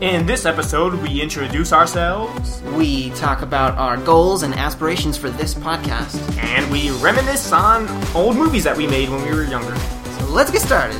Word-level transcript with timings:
In 0.00 0.26
this 0.26 0.46
episode, 0.46 0.94
we 1.02 1.20
introduce 1.20 1.72
ourselves 1.72 2.62
We 2.76 3.10
talk 3.10 3.42
about 3.42 3.76
our 3.76 3.96
goals 3.96 4.44
and 4.44 4.54
aspirations 4.54 5.16
for 5.16 5.28
this 5.28 5.54
podcast. 5.54 6.16
and 6.38 6.70
we 6.70 6.90
reminisce 7.02 7.50
on 7.52 7.88
old 8.14 8.36
movies 8.36 8.62
that 8.64 8.76
we 8.76 8.86
made 8.86 9.08
when 9.08 9.22
we 9.24 9.30
were 9.34 9.42
younger. 9.44 9.74
So 9.76 10.26
let's 10.26 10.52
get 10.52 10.60
started. 10.62 10.96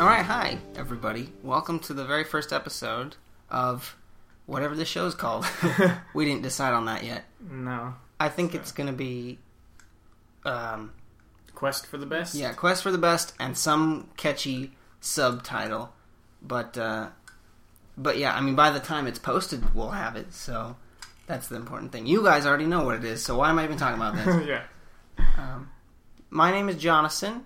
All 0.00 0.08
right, 0.08 0.24
hi 0.24 0.58
everybody. 0.76 1.32
Welcome 1.44 1.78
to 1.80 1.94
the 1.94 2.04
very 2.04 2.24
first 2.24 2.52
episode 2.52 3.14
of 3.48 3.96
whatever 4.46 4.74
the 4.74 4.84
show's 4.84 5.14
called. 5.14 5.46
we 6.14 6.24
didn't 6.24 6.42
decide 6.42 6.72
on 6.74 6.86
that 6.86 7.04
yet. 7.04 7.24
No. 7.40 7.94
I 8.18 8.28
think 8.28 8.54
it's 8.54 8.72
going 8.72 8.88
to 8.88 8.92
be 8.92 9.38
um, 10.44 10.92
Quest 11.54 11.86
for 11.86 11.98
the 11.98 12.06
best? 12.06 12.34
yeah, 12.34 12.52
Quest 12.52 12.82
for 12.82 12.90
the 12.90 12.98
Best 12.98 13.32
and 13.38 13.56
some 13.56 14.08
catchy 14.16 14.72
subtitle. 15.04 15.92
But 16.42 16.76
uh, 16.76 17.08
but 17.96 18.18
yeah, 18.18 18.34
I 18.34 18.40
mean 18.40 18.54
by 18.54 18.70
the 18.70 18.80
time 18.80 19.06
it's 19.06 19.18
posted, 19.18 19.74
we'll 19.74 19.90
have 19.90 20.16
it. 20.16 20.32
So 20.32 20.76
that's 21.26 21.48
the 21.48 21.56
important 21.56 21.92
thing. 21.92 22.06
You 22.06 22.22
guys 22.22 22.46
already 22.46 22.66
know 22.66 22.84
what 22.84 22.96
it 22.96 23.04
is. 23.04 23.22
So 23.22 23.38
why 23.38 23.50
am 23.50 23.58
I 23.58 23.64
even 23.64 23.76
talking 23.76 24.00
about 24.00 24.16
this? 24.16 24.46
yeah. 24.46 24.62
Um, 25.38 25.70
my 26.30 26.50
name 26.50 26.68
is 26.68 26.76
Jonathan, 26.76 27.44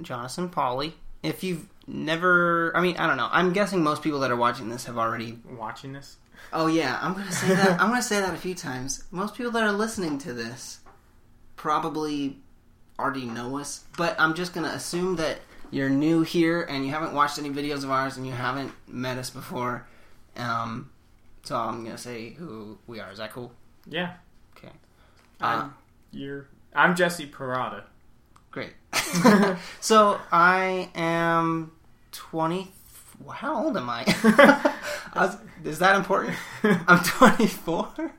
Jonathan 0.00 0.48
Pauly. 0.48 0.94
If 1.22 1.44
you've 1.44 1.66
never, 1.86 2.74
I 2.76 2.80
mean, 2.80 2.96
I 2.96 3.06
don't 3.06 3.16
know. 3.16 3.28
I'm 3.30 3.52
guessing 3.52 3.82
most 3.82 4.02
people 4.02 4.20
that 4.20 4.30
are 4.30 4.36
watching 4.36 4.68
this 4.68 4.84
have 4.86 4.98
already. 4.98 5.38
Watching 5.58 5.92
this? 5.92 6.16
Oh 6.52 6.66
yeah, 6.66 6.98
I'm 7.00 7.14
gonna 7.14 7.32
say 7.32 7.48
that. 7.48 7.70
I'm 7.80 7.88
gonna 7.88 8.02
say 8.02 8.20
that 8.20 8.34
a 8.34 8.38
few 8.38 8.54
times. 8.54 9.04
Most 9.10 9.34
people 9.34 9.52
that 9.52 9.62
are 9.62 9.72
listening 9.72 10.18
to 10.18 10.32
this 10.32 10.80
probably 11.56 12.38
already 12.98 13.26
know 13.26 13.58
us, 13.58 13.84
but 13.96 14.18
I'm 14.18 14.34
just 14.34 14.54
gonna 14.54 14.68
assume 14.68 15.16
that 15.16 15.38
you're 15.74 15.90
new 15.90 16.22
here 16.22 16.62
and 16.62 16.84
you 16.86 16.92
haven't 16.92 17.12
watched 17.14 17.38
any 17.38 17.50
videos 17.50 17.82
of 17.84 17.90
ours 17.90 18.16
and 18.16 18.24
you 18.26 18.32
haven't 18.32 18.72
met 18.86 19.18
us 19.18 19.30
before. 19.30 19.86
Um, 20.36 20.90
so 21.42 21.56
I'm 21.56 21.84
gonna 21.84 21.98
say 21.98 22.30
who 22.30 22.78
we 22.86 23.00
are. 23.00 23.10
Is 23.10 23.18
that 23.18 23.32
cool? 23.32 23.52
Yeah. 23.86 24.12
Okay. 24.56 24.72
I'm, 25.40 25.58
Uh, 25.60 25.68
you're, 26.12 26.46
I'm 26.74 26.94
Jesse 26.94 27.26
Parada. 27.26 27.82
Great. 28.52 28.72
so 29.80 30.20
I 30.30 30.90
am 30.94 31.72
20. 32.12 32.70
How 33.32 33.64
old 33.64 33.76
am 33.76 33.90
I? 33.90 34.04
I 35.12 35.26
was- 35.26 35.38
is 35.64 35.78
that 35.80 35.96
important? 35.96 36.36
I'm 36.62 37.02
24. 37.02 38.12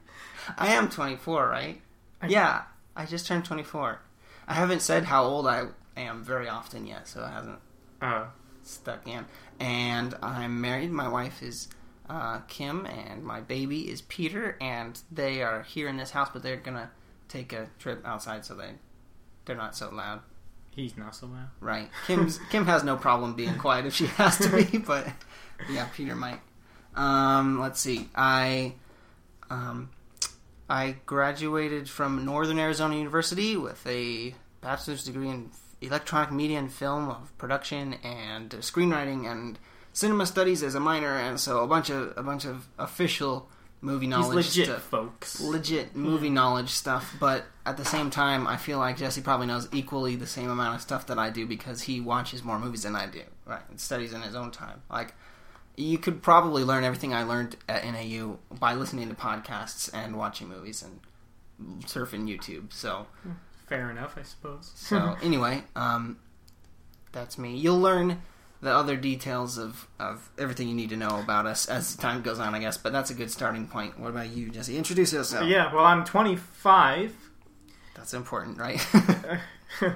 I 0.58 0.68
am 0.74 0.90
24, 0.90 1.48
right? 1.50 1.82
Yeah, 2.28 2.64
I 2.96 3.06
just 3.06 3.28
turned 3.28 3.46
24. 3.46 4.00
I 4.48 4.54
haven't 4.54 4.82
said 4.82 5.06
how 5.06 5.24
old 5.24 5.48
I 5.48 5.68
am 6.02 6.24
very 6.24 6.48
often 6.50 6.86
yet, 6.86 7.08
so 7.08 7.24
it 7.24 7.30
hasn't 7.30 7.60
Uh, 8.02 8.26
stuck 8.64 9.08
in. 9.08 9.26
And 9.60 10.16
I'm 10.22 10.60
married. 10.62 10.92
My 10.92 11.08
wife 11.08 11.42
is 11.44 11.70
uh, 12.10 12.40
Kim, 12.48 12.86
and 12.86 13.24
my 13.24 13.42
baby 13.42 13.90
is 13.90 14.02
Peter. 14.02 14.58
And 14.62 15.00
they 15.12 15.42
are 15.42 15.64
here 15.64 15.88
in 15.88 15.98
this 15.98 16.12
house, 16.12 16.30
but 16.34 16.44
they're 16.44 16.58
gonna 16.58 16.92
take 17.28 17.54
a 17.54 17.70
trip 17.80 18.06
outside, 18.06 18.46
so 18.46 18.56
they 18.56 18.72
they're 19.46 19.56
not 19.56 19.76
so 19.76 19.90
loud. 19.92 20.22
he's 20.72 20.98
not 20.98 21.16
so 21.16 21.28
loud. 21.28 21.50
Right. 21.62 21.90
Kim's 22.08 22.40
Kim 22.50 22.66
has 22.66 22.84
no 22.84 22.98
problem 22.98 23.34
being 23.36 23.58
quiet 23.58 23.86
if 23.86 23.94
she 23.96 24.08
has 24.08 24.38
to 24.40 24.50
be, 24.50 24.78
but 24.92 25.08
yeah, 25.70 25.88
Peter 25.96 26.16
might. 26.16 26.42
Um, 26.96 27.60
let's 27.60 27.80
see. 27.80 28.10
I 28.16 28.74
um, 29.50 29.90
I 30.70 30.98
graduated 31.06 31.88
from 31.90 32.26
Northern 32.26 32.58
Arizona 32.60 32.96
University 32.96 33.56
with 33.56 33.86
a 33.88 34.36
bachelor's 34.62 35.04
degree 35.04 35.30
in 35.30 35.50
electronic 35.82 36.32
media 36.32 36.60
and 36.60 36.72
film 36.72 37.10
of 37.10 37.38
production 37.38 37.96
and 38.04 38.52
screenwriting 38.52 39.30
and 39.30 39.60
cinema 39.94 40.26
studies 40.26 40.64
as 40.64 40.76
a 40.76 40.80
minor, 40.80 41.18
and 41.18 41.40
so 41.40 41.64
a 41.64 41.68
bunch 41.68 41.90
of 41.90 42.14
a 42.18 42.24
bunch 42.24 42.46
of 42.46 42.68
official 42.78 43.50
movie 43.82 44.08
He's 44.08 44.12
knowledge 44.12 44.36
legit, 44.36 44.66
stuff 44.66 44.84
folks. 44.84 45.42
legit 45.42 45.96
movie 45.96 46.30
knowledge 46.30 46.70
stuff, 46.70 47.16
but 47.20 47.46
at 47.66 47.78
the 47.78 47.86
same 47.86 48.10
time, 48.10 48.48
I 48.48 48.58
feel 48.58 48.80
like 48.80 48.98
Jesse 48.98 49.22
probably 49.22 49.48
knows 49.48 49.68
equally 49.72 50.16
the 50.16 50.28
same 50.28 50.50
amount 50.50 50.76
of 50.76 50.82
stuff 50.82 51.08
that 51.08 51.20
I 51.20 51.30
do 51.30 51.46
because 51.46 51.84
he 51.84 52.02
watches 52.02 52.44
more 52.44 52.60
movies 52.60 52.84
than 52.84 52.96
I 52.96 53.06
do, 53.06 53.22
right? 53.46 53.62
And 53.70 53.80
studies 53.80 54.14
in 54.14 54.22
his 54.22 54.36
own 54.36 54.52
time. 54.52 54.82
Like, 54.90 55.14
you 55.78 55.98
could 55.98 56.24
probably 56.24 56.64
learn 56.64 56.84
everything 56.84 57.14
I 57.14 57.24
learned 57.24 57.58
at 57.70 57.86
NAU 57.86 58.40
by 58.60 58.74
listening 58.74 59.10
to 59.10 59.16
podcasts 59.16 59.90
and 59.94 60.18
watching 60.18 60.48
movies 60.48 60.84
and 60.84 61.00
surfing 61.84 62.28
YouTube. 62.28 62.74
So, 62.74 63.08
hmm. 63.24 63.32
Fair 63.68 63.90
enough, 63.90 64.16
I 64.18 64.24
suppose. 64.24 64.72
so 64.76 65.16
anyway, 65.24 65.64
um, 65.76 66.18
that's 67.12 67.38
me. 67.38 67.56
You'll 67.58 67.80
learn 67.80 68.22
the 68.62 68.72
other 68.74 68.96
details 68.96 69.58
of, 69.58 69.88
of 70.00 70.30
everything 70.38 70.68
you 70.68 70.76
need 70.76 70.90
to 70.90 70.98
know 70.98 71.20
about 71.20 71.46
us 71.46 71.68
as 71.68 71.96
time 71.96 72.22
goes 72.22 72.40
on, 72.40 72.56
I 72.56 72.60
guess. 72.60 72.78
But 72.78 72.94
that's 72.94 73.10
a 73.10 73.14
good 73.14 73.30
starting 73.32 73.68
point. 73.68 74.00
What 74.00 74.10
about 74.10 74.30
you, 74.30 74.50
Jesse? 74.50 74.78
Introduce 74.78 75.14
yourself. 75.14 75.48
yeah, 75.48 75.74
well, 75.74 75.86
I'm 75.86 76.04
25. 76.04 77.16
That's 77.96 78.14
important, 78.14 78.58
right? 78.58 78.86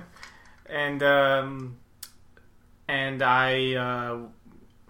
and 0.65 1.03
um, 1.03 1.77
and 2.87 3.21
I 3.21 3.73
uh, 3.75 4.17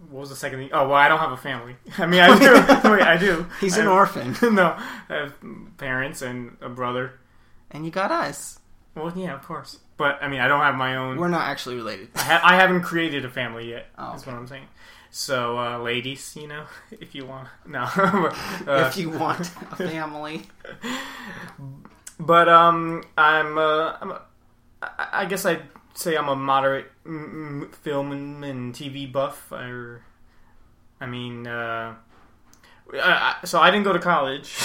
what 0.09 0.21
was 0.21 0.29
the 0.29 0.35
second 0.35 0.59
thing? 0.59 0.69
Oh 0.73 0.87
well, 0.87 0.95
I 0.97 1.07
don't 1.07 1.19
have 1.19 1.31
a 1.31 1.37
family. 1.37 1.75
I 1.97 2.05
mean, 2.05 2.19
I 2.21 2.37
do. 2.37 2.89
Wait, 2.91 3.01
I 3.01 3.17
do. 3.17 3.45
He's 3.59 3.77
I 3.77 3.81
an 3.81 3.85
have- 3.87 3.93
orphan. 3.93 4.55
no, 4.55 4.75
I 5.09 5.13
have 5.13 5.33
parents 5.77 6.21
and 6.21 6.57
a 6.61 6.69
brother. 6.69 7.19
And 7.71 7.85
you 7.85 7.91
got 7.91 8.11
us. 8.11 8.59
Well, 8.99 9.13
yeah, 9.17 9.33
of 9.33 9.41
course. 9.43 9.79
But 9.97 10.19
I 10.21 10.27
mean, 10.27 10.39
I 10.41 10.47
don't 10.47 10.61
have 10.61 10.75
my 10.75 10.95
own. 10.97 11.17
We're 11.17 11.27
not 11.29 11.47
actually 11.47 11.75
related. 11.75 12.09
I, 12.15 12.21
ha- 12.21 12.41
I 12.43 12.55
haven't 12.55 12.81
created 12.83 13.25
a 13.25 13.29
family 13.29 13.69
yet. 13.69 13.87
Oh, 13.97 14.11
That's 14.11 14.23
okay. 14.23 14.31
what 14.31 14.39
I'm 14.39 14.47
saying. 14.47 14.67
So, 15.11 15.57
uh, 15.57 15.79
ladies, 15.79 16.35
you 16.35 16.47
know, 16.47 16.65
if 16.91 17.15
you 17.15 17.25
want, 17.25 17.47
no. 17.65 17.81
uh, 18.67 18.85
if 18.87 18.97
you 18.97 19.09
want 19.09 19.41
a 19.71 19.75
family. 19.75 20.43
But 22.19 22.49
um, 22.49 23.03
I'm 23.17 23.57
uh, 23.57 23.93
I'm 24.01 24.11
a, 24.11 24.21
I 24.81 25.07
I 25.13 25.25
guess 25.25 25.45
I'd 25.45 25.63
say 25.93 26.15
I'm 26.15 26.29
a 26.29 26.35
moderate 26.35 26.91
mm, 27.05 27.33
mm, 27.63 27.75
film 27.75 28.11
and, 28.11 28.43
and 28.45 28.73
TV 28.73 29.11
buff. 29.11 29.51
Or, 29.51 30.03
I 31.01 31.05
mean, 31.07 31.47
uh, 31.47 31.95
I, 32.93 33.35
I- 33.41 33.45
so 33.45 33.59
I 33.59 33.71
didn't 33.71 33.85
go 33.85 33.93
to 33.93 33.99
college, 33.99 34.55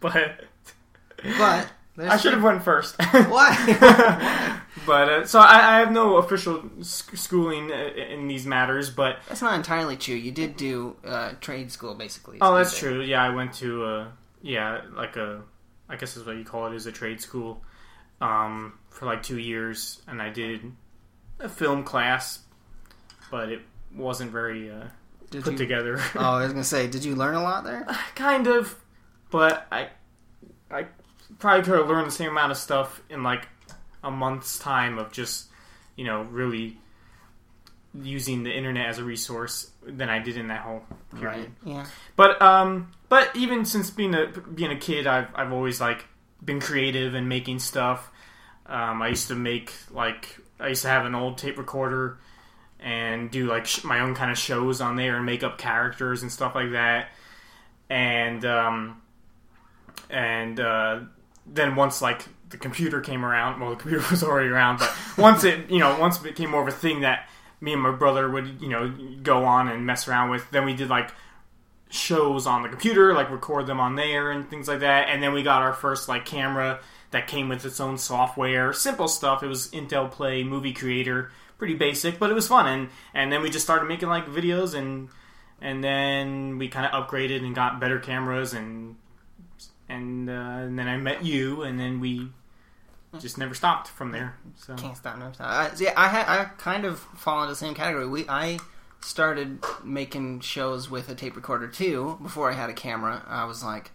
but 0.00 0.44
But 1.38 1.68
there's 1.98 2.10
I 2.12 2.16
should 2.16 2.32
have 2.32 2.42
went 2.42 2.62
first. 2.62 2.94
Why? 3.12 4.60
but 4.86 5.08
uh, 5.08 5.26
so 5.26 5.40
I, 5.40 5.76
I 5.76 5.78
have 5.80 5.92
no 5.92 6.16
official 6.16 6.62
sc- 6.80 7.16
schooling 7.16 7.70
uh, 7.70 7.74
in 7.76 8.28
these 8.28 8.46
matters, 8.46 8.88
but 8.90 9.18
That's 9.28 9.42
not 9.42 9.54
entirely 9.54 9.96
true. 9.96 10.14
You 10.14 10.30
did 10.32 10.56
do 10.56 10.96
uh, 11.04 11.32
trade 11.40 11.70
school, 11.72 11.94
basically. 11.94 12.38
oh, 12.40 12.54
that's 12.54 12.78
true. 12.78 13.02
Yeah, 13.02 13.22
I 13.22 13.30
went 13.30 13.52
to 13.54 13.84
uh, 13.84 14.08
yeah, 14.42 14.82
like 14.94 15.16
a 15.16 15.42
I 15.88 15.96
guess 15.96 16.16
is 16.16 16.24
what 16.24 16.36
you 16.36 16.44
call 16.44 16.66
it 16.66 16.74
is 16.74 16.86
a 16.86 16.92
trade 16.92 17.20
school 17.20 17.62
um, 18.20 18.74
for 18.90 19.06
like 19.06 19.22
two 19.22 19.38
years, 19.38 20.00
and 20.06 20.20
I 20.22 20.30
did 20.30 20.60
a 21.40 21.48
film 21.48 21.84
class, 21.84 22.40
but 23.30 23.48
it 23.50 23.60
wasn't 23.94 24.30
very 24.30 24.70
uh, 24.70 24.84
Did 25.30 25.44
put 25.44 25.52
you- 25.52 25.58
together. 25.58 26.00
Oh, 26.14 26.20
I 26.36 26.42
was 26.44 26.52
gonna 26.52 26.64
say, 26.64 26.86
did 26.86 27.04
you 27.04 27.14
learn 27.16 27.34
a 27.34 27.42
lot 27.42 27.64
there? 27.64 27.86
kind 28.14 28.46
of, 28.46 28.74
but 29.30 29.66
I 29.72 29.88
I 30.70 30.86
probably 31.38 31.62
could 31.62 31.78
have 31.78 31.88
learned 31.88 32.06
the 32.06 32.12
same 32.12 32.30
amount 32.30 32.52
of 32.52 32.58
stuff 32.58 33.02
in 33.08 33.22
like 33.22 33.48
a 34.02 34.10
month's 34.10 34.58
time 34.58 34.98
of 34.98 35.12
just 35.12 35.46
you 35.96 36.04
know 36.04 36.22
really 36.22 36.78
using 37.94 38.42
the 38.42 38.54
internet 38.54 38.86
as 38.86 38.98
a 38.98 39.04
resource 39.04 39.70
than 39.82 40.08
I 40.08 40.18
did 40.18 40.36
in 40.36 40.48
that 40.48 40.60
whole 40.60 40.82
period. 41.16 41.52
Yeah. 41.64 41.86
But 42.16 42.40
um, 42.42 42.92
but 43.08 43.34
even 43.34 43.64
since 43.64 43.90
being 43.90 44.14
a 44.14 44.26
being 44.26 44.70
a 44.70 44.78
kid, 44.78 45.06
I've 45.06 45.28
I've 45.34 45.52
always 45.52 45.80
like 45.80 46.04
been 46.44 46.60
creative 46.60 47.14
and 47.14 47.28
making 47.28 47.58
stuff. 47.60 48.10
Um, 48.66 49.00
I 49.02 49.08
used 49.08 49.28
to 49.28 49.34
make 49.34 49.72
like 49.90 50.38
I 50.60 50.68
used 50.68 50.82
to 50.82 50.88
have 50.88 51.06
an 51.06 51.14
old 51.14 51.38
tape 51.38 51.58
recorder 51.58 52.18
and 52.80 53.30
do 53.30 53.46
like 53.46 53.66
sh- 53.66 53.84
my 53.84 54.00
own 54.00 54.14
kind 54.14 54.30
of 54.30 54.38
shows 54.38 54.80
on 54.80 54.96
there 54.96 55.16
and 55.16 55.26
make 55.26 55.42
up 55.42 55.58
characters 55.58 56.22
and 56.22 56.30
stuff 56.30 56.54
like 56.54 56.72
that. 56.72 57.08
And 57.88 58.44
um, 58.44 59.02
and 60.10 60.60
uh, 60.60 61.00
then 61.52 61.76
once 61.76 62.02
like 62.02 62.24
the 62.50 62.56
computer 62.56 63.00
came 63.00 63.24
around, 63.24 63.60
well, 63.60 63.70
the 63.70 63.76
computer 63.76 64.04
was 64.10 64.22
already 64.22 64.48
around, 64.48 64.78
but 64.78 64.94
once 65.16 65.44
it 65.44 65.70
you 65.70 65.78
know 65.78 65.98
once 65.98 66.18
it 66.18 66.22
became 66.22 66.50
more 66.50 66.62
of 66.62 66.68
a 66.68 66.72
thing 66.72 67.00
that 67.00 67.28
me 67.60 67.72
and 67.72 67.82
my 67.82 67.90
brother 67.90 68.30
would 68.30 68.60
you 68.60 68.68
know 68.68 68.92
go 69.22 69.44
on 69.44 69.68
and 69.68 69.86
mess 69.86 70.08
around 70.08 70.30
with, 70.30 70.50
then 70.50 70.64
we 70.64 70.74
did 70.74 70.88
like 70.88 71.10
shows 71.90 72.46
on 72.46 72.62
the 72.62 72.68
computer, 72.68 73.14
like 73.14 73.30
record 73.30 73.66
them 73.66 73.80
on 73.80 73.94
there 73.94 74.30
and 74.30 74.48
things 74.48 74.68
like 74.68 74.80
that. 74.80 75.08
And 75.08 75.22
then 75.22 75.32
we 75.32 75.42
got 75.42 75.62
our 75.62 75.72
first 75.72 76.08
like 76.08 76.24
camera 76.24 76.80
that 77.10 77.26
came 77.26 77.48
with 77.48 77.64
its 77.64 77.80
own 77.80 77.98
software, 77.98 78.72
simple 78.72 79.08
stuff. 79.08 79.42
It 79.42 79.46
was 79.46 79.68
Intel 79.70 80.10
Play 80.10 80.44
Movie 80.44 80.72
Creator, 80.72 81.30
pretty 81.56 81.74
basic, 81.74 82.18
but 82.18 82.30
it 82.30 82.34
was 82.34 82.48
fun. 82.48 82.66
And 82.66 82.88
and 83.14 83.32
then 83.32 83.42
we 83.42 83.50
just 83.50 83.64
started 83.64 83.86
making 83.86 84.08
like 84.08 84.26
videos 84.26 84.74
and 84.74 85.08
and 85.60 85.82
then 85.82 86.58
we 86.58 86.68
kind 86.68 86.86
of 86.86 86.92
upgraded 86.92 87.44
and 87.44 87.54
got 87.54 87.80
better 87.80 87.98
cameras 87.98 88.52
and 88.52 88.96
and 89.88 90.28
uh, 90.28 90.32
and 90.32 90.78
then 90.78 90.88
I 90.88 90.96
met 90.96 91.24
you 91.24 91.62
and 91.62 91.78
then 91.78 92.00
we 92.00 92.28
just 93.18 93.38
never 93.38 93.54
stopped 93.54 93.88
from 93.88 94.12
there. 94.12 94.36
So 94.56 94.74
Can't 94.74 94.96
stop, 94.96 95.18
never 95.18 95.32
stop. 95.32 95.46
I, 95.46 95.70
yeah, 95.78 95.94
I 95.96 96.08
had 96.08 96.26
I 96.28 96.44
kind 96.56 96.84
of 96.84 96.98
fall 96.98 97.42
into 97.42 97.52
the 97.52 97.56
same 97.56 97.74
category. 97.74 98.06
We 98.06 98.28
I 98.28 98.58
started 99.00 99.62
making 99.84 100.40
shows 100.40 100.90
with 100.90 101.08
a 101.08 101.14
tape 101.14 101.36
recorder 101.36 101.68
too 101.68 102.18
before 102.22 102.50
I 102.50 102.54
had 102.54 102.70
a 102.70 102.74
camera. 102.74 103.22
I 103.26 103.44
was 103.44 103.64
like, 103.64 103.92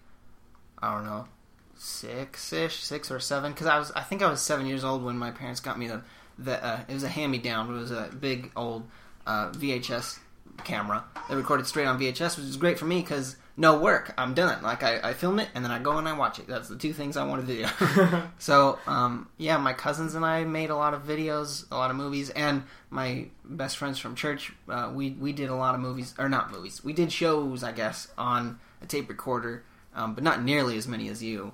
I 0.79 0.93
don't 0.93 1.05
know, 1.05 1.27
six 1.75 2.51
ish, 2.53 2.83
six 2.83 3.11
or 3.11 3.19
seven, 3.19 3.51
because 3.51 3.67
I 3.67 3.77
was 3.77 3.91
I 3.91 4.01
think 4.01 4.21
I 4.21 4.29
was 4.29 4.41
seven 4.41 4.65
years 4.65 4.83
old 4.83 5.03
when 5.03 5.17
my 5.17 5.31
parents 5.31 5.59
got 5.59 5.77
me 5.77 5.87
the 5.87 6.01
the 6.37 6.63
uh, 6.63 6.79
it 6.87 6.93
was 6.93 7.03
a 7.03 7.09
hand 7.09 7.31
me 7.31 7.37
down. 7.37 7.69
It 7.69 7.77
was 7.77 7.91
a 7.91 8.09
big 8.19 8.51
old 8.55 8.87
uh, 9.27 9.51
VHS 9.51 10.19
camera 10.63 11.03
that 11.29 11.35
recorded 11.35 11.67
straight 11.67 11.85
on 11.85 11.99
VHS, 11.99 12.37
which 12.37 12.47
is 12.47 12.57
great 12.57 12.79
for 12.79 12.85
me 12.85 13.01
because 13.01 13.35
no 13.55 13.77
work. 13.77 14.13
I'm 14.17 14.33
done. 14.33 14.63
Like 14.63 14.83
I, 14.83 14.99
I 15.03 15.13
film 15.13 15.39
it 15.39 15.49
and 15.53 15.63
then 15.63 15.71
I 15.71 15.79
go 15.79 15.97
and 15.97 16.07
I 16.07 16.13
watch 16.13 16.39
it. 16.39 16.47
That's 16.47 16.69
the 16.69 16.75
two 16.75 16.93
things 16.93 17.17
I 17.17 17.25
want 17.25 17.45
to 17.45 17.55
do. 17.55 17.65
so 18.39 18.79
um, 18.87 19.29
yeah, 19.37 19.57
my 19.57 19.73
cousins 19.73 20.15
and 20.15 20.25
I 20.25 20.43
made 20.43 20.69
a 20.69 20.75
lot 20.75 20.93
of 20.93 21.03
videos, 21.03 21.65
a 21.71 21.75
lot 21.75 21.91
of 21.91 21.97
movies, 21.97 22.29
and 22.31 22.63
my 22.89 23.27
best 23.43 23.77
friends 23.77 23.99
from 23.99 24.15
church. 24.15 24.53
Uh, 24.67 24.91
we 24.93 25.11
we 25.11 25.33
did 25.33 25.49
a 25.49 25.55
lot 25.55 25.75
of 25.75 25.81
movies 25.81 26.13
or 26.17 26.29
not 26.29 26.51
movies. 26.51 26.83
We 26.83 26.93
did 26.93 27.11
shows, 27.11 27.63
I 27.63 27.71
guess, 27.71 28.07
on 28.17 28.59
a 28.81 28.85
tape 28.85 29.09
recorder, 29.09 29.63
um, 29.95 30.15
but 30.15 30.23
not 30.23 30.43
nearly 30.43 30.77
as 30.77 30.87
many 30.87 31.09
as 31.09 31.21
you. 31.21 31.53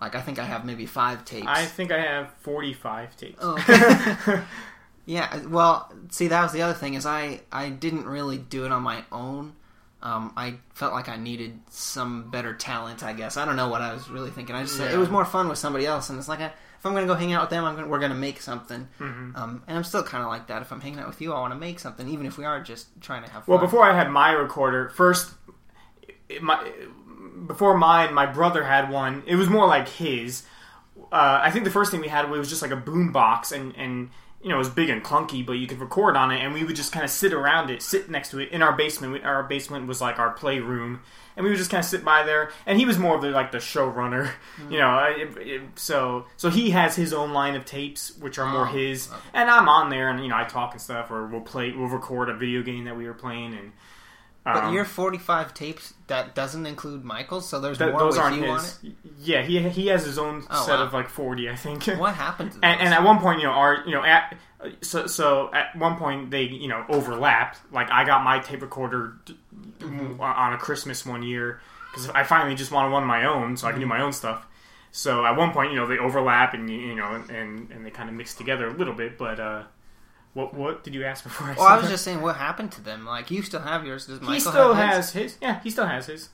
Like 0.00 0.14
I 0.14 0.20
think 0.20 0.38
I 0.38 0.44
have 0.44 0.64
maybe 0.64 0.84
five 0.84 1.24
tapes. 1.24 1.46
I 1.48 1.64
think 1.64 1.92
I 1.92 2.00
have 2.00 2.32
forty-five 2.40 3.16
tapes. 3.16 3.38
Oh. 3.40 4.44
Yeah, 5.04 5.46
well, 5.46 5.92
see, 6.10 6.28
that 6.28 6.42
was 6.42 6.52
the 6.52 6.62
other 6.62 6.74
thing 6.74 6.94
is 6.94 7.06
I 7.06 7.40
I 7.50 7.70
didn't 7.70 8.06
really 8.06 8.38
do 8.38 8.64
it 8.64 8.72
on 8.72 8.82
my 8.82 9.04
own. 9.10 9.54
Um, 10.02 10.32
I 10.36 10.54
felt 10.74 10.92
like 10.92 11.08
I 11.08 11.16
needed 11.16 11.60
some 11.70 12.30
better 12.30 12.54
talent. 12.54 13.04
I 13.04 13.12
guess 13.12 13.36
I 13.36 13.44
don't 13.44 13.54
know 13.56 13.68
what 13.68 13.80
I 13.82 13.92
was 13.92 14.10
really 14.10 14.30
thinking. 14.30 14.54
I 14.56 14.62
just 14.62 14.76
said 14.76 14.92
it 14.92 14.98
was 14.98 15.10
more 15.10 15.24
fun 15.24 15.48
with 15.48 15.58
somebody 15.58 15.86
else, 15.86 16.10
and 16.10 16.18
it's 16.18 16.28
like 16.28 16.40
I, 16.40 16.46
if 16.46 16.84
I'm 16.86 16.92
going 16.92 17.06
to 17.06 17.12
go 17.12 17.16
hang 17.16 17.32
out 17.32 17.42
with 17.42 17.50
them, 17.50 17.64
I'm 17.64 17.76
gonna, 17.76 17.86
we're 17.86 18.00
going 18.00 18.10
to 18.10 18.16
make 18.18 18.40
something. 18.40 18.88
Mhm. 18.98 19.36
Um, 19.38 19.62
and 19.68 19.76
I'm 19.78 19.84
still 19.84 20.02
kind 20.02 20.24
of 20.24 20.28
like 20.28 20.48
that. 20.48 20.60
If 20.62 20.72
I'm 20.72 20.80
hanging 20.80 20.98
out 20.98 21.06
with 21.06 21.20
you, 21.20 21.32
I 21.32 21.38
want 21.38 21.52
to 21.52 21.58
make 21.58 21.78
something, 21.78 22.08
even 22.08 22.26
if 22.26 22.36
we 22.36 22.44
are 22.44 22.60
just 22.60 22.88
trying 23.00 23.22
to 23.22 23.30
have 23.30 23.44
fun. 23.44 23.52
Well, 23.54 23.58
before 23.64 23.84
I 23.88 23.94
had 23.96 24.10
my 24.10 24.32
recorder, 24.32 24.88
first, 24.88 25.30
my 26.40 26.68
before 27.46 27.76
mine, 27.76 28.12
my 28.14 28.26
brother 28.26 28.64
had 28.64 28.90
one. 28.90 29.22
It 29.26 29.36
was 29.36 29.48
more 29.48 29.66
like 29.66 29.88
his. 29.88 30.42
Uh, 31.12 31.40
I 31.42 31.50
think 31.50 31.64
the 31.64 31.70
first 31.70 31.90
thing 31.90 32.00
we 32.00 32.08
had 32.08 32.28
was 32.30 32.48
just 32.48 32.62
like 32.62 32.70
a 32.70 32.76
boom 32.76 33.12
box, 33.12 33.52
and 33.52 33.74
and 33.76 34.10
you 34.42 34.48
know 34.48 34.56
it 34.56 34.58
was 34.58 34.68
big 34.70 34.88
and 34.90 35.02
clunky, 35.04 35.44
but 35.44 35.52
you 35.54 35.66
could 35.66 35.80
record 35.80 36.16
on 36.16 36.30
it, 36.30 36.40
and 36.42 36.52
we 36.52 36.64
would 36.64 36.76
just 36.76 36.92
kind 36.92 37.04
of 37.04 37.10
sit 37.10 37.32
around 37.32 37.70
it, 37.70 37.82
sit 37.82 38.10
next 38.10 38.30
to 38.30 38.38
it 38.40 38.50
in 38.50 38.62
our 38.62 38.72
basement. 38.72 39.12
We- 39.12 39.22
Our 39.22 39.42
basement 39.44 39.86
was 39.86 40.00
like 40.00 40.18
our 40.18 40.30
playroom, 40.30 41.00
and 41.36 41.44
we 41.44 41.50
would 41.50 41.58
just 41.58 41.70
kind 41.70 41.80
of 41.80 41.84
sit 41.88 42.04
by 42.04 42.22
there. 42.24 42.50
And 42.66 42.78
he 42.78 42.84
was 42.84 42.98
more 42.98 43.14
of 43.16 43.22
the 43.22 43.30
like 43.30 43.52
the 43.52 43.58
showrunner, 43.58 44.30
you 44.70 44.78
know. 44.78 44.90
uh, 44.98 45.12
It, 45.16 45.36
it, 45.38 45.62
so 45.76 46.26
so 46.36 46.50
he 46.50 46.70
has 46.70 46.96
his 46.96 47.12
own 47.12 47.32
line 47.32 47.54
of 47.54 47.64
tapes, 47.64 48.16
which 48.18 48.38
are 48.38 48.46
more 48.50 48.62
Oh, 48.68 48.72
his, 48.72 49.08
okay. 49.08 49.20
and 49.34 49.48
I'm 49.50 49.68
on 49.68 49.90
there, 49.90 50.08
and 50.10 50.20
you 50.22 50.28
know 50.28 50.36
I 50.36 50.44
talk 50.44 50.72
and 50.72 50.80
stuff, 50.80 51.10
or 51.10 51.26
we'll 51.26 51.40
play, 51.40 51.72
we'll 51.72 51.88
record 51.88 52.28
a 52.28 52.34
video 52.36 52.62
game 52.62 52.84
that 52.84 52.96
we 52.96 53.06
were 53.06 53.14
playing, 53.14 53.54
and. 53.54 53.72
But 54.44 54.64
um, 54.64 54.74
your 54.74 54.84
45 54.84 55.54
tapes 55.54 55.94
that 56.08 56.34
doesn't 56.34 56.66
include 56.66 57.04
Michael's, 57.04 57.48
so 57.48 57.60
there's 57.60 57.78
Th- 57.78 57.90
more 57.90 58.00
those 58.00 58.14
with 58.14 58.22
aren't 58.22 58.36
you 58.36 58.46
on 58.46 58.58
his. 58.60 58.78
it. 58.82 58.92
Yeah, 59.20 59.42
he 59.42 59.60
he 59.68 59.86
has 59.88 60.04
his 60.04 60.18
own 60.18 60.44
Oh, 60.50 60.64
set 60.66 60.78
wow. 60.78 60.84
of 60.86 60.92
like 60.92 61.08
forty, 61.08 61.48
I 61.48 61.54
think. 61.56 61.84
What 61.84 62.14
happened 62.14 62.52
to 62.52 62.58
and, 62.64 62.80
and 62.80 62.94
at 62.94 63.02
one 63.04 63.18
point, 63.20 63.40
you 63.40 63.46
know, 63.46 63.52
our 63.52 63.84
you 63.86 63.92
know 63.92 64.02
at 64.02 64.36
so 64.80 65.06
so 65.06 65.52
at 65.54 65.76
one 65.76 65.96
point 65.96 66.30
they 66.30 66.42
you 66.42 66.68
know 66.68 66.84
overlapped. 66.88 67.58
Like 67.72 67.90
I 67.90 68.04
got 68.04 68.24
my 68.24 68.38
tape 68.40 68.62
recorder 68.62 69.14
Mm-hmm. 69.80 70.20
on 70.20 70.52
a 70.52 70.58
Christmas 70.58 71.04
one 71.04 71.22
year 71.22 71.60
because 71.90 72.08
I 72.10 72.22
finally 72.22 72.54
just 72.54 72.70
wanted 72.70 72.90
one 72.92 73.02
of 73.02 73.08
my 73.08 73.24
own, 73.26 73.56
so 73.56 73.66
I 73.66 73.70
can 73.72 73.80
Mm-hmm. 73.80 73.88
do 73.90 73.94
my 73.94 74.00
own 74.02 74.12
stuff. 74.12 74.46
So 74.92 75.24
at 75.24 75.36
one 75.36 75.52
point, 75.52 75.72
you 75.72 75.76
know, 75.78 75.86
they 75.86 75.98
overlap 75.98 76.54
and 76.54 76.68
you 76.70 76.78
you 76.78 76.94
know 76.94 77.22
and 77.30 77.70
and 77.70 77.84
they 77.86 77.90
kind 77.90 78.08
of 78.08 78.14
mix 78.14 78.34
together 78.34 78.66
a 78.68 78.72
little 78.72 78.94
bit. 78.94 79.18
But 79.18 79.40
uh, 79.40 79.64
what 80.34 80.54
what 80.54 80.84
did 80.84 80.94
you 80.94 81.04
ask 81.04 81.24
before? 81.24 81.48
I 81.48 81.54
well, 81.54 81.66
I 81.66 81.76
was 81.76 81.84
that? 81.86 81.90
just 81.90 82.04
saying, 82.04 82.20
what 82.20 82.36
happened 82.36 82.72
to 82.72 82.80
them? 82.80 83.04
Like, 83.04 83.30
you 83.30 83.42
still 83.42 83.60
have 83.60 83.86
yours. 83.86 84.06
Does 84.06 84.20
Michael 84.20 84.34
he 84.34 84.40
still 84.40 84.74
have 84.74 84.94
has 84.94 85.12
his. 85.12 85.36
Yeah, 85.40 85.60
he 85.62 85.70
still 85.70 85.86
has 85.86 86.06
his. 86.06 86.30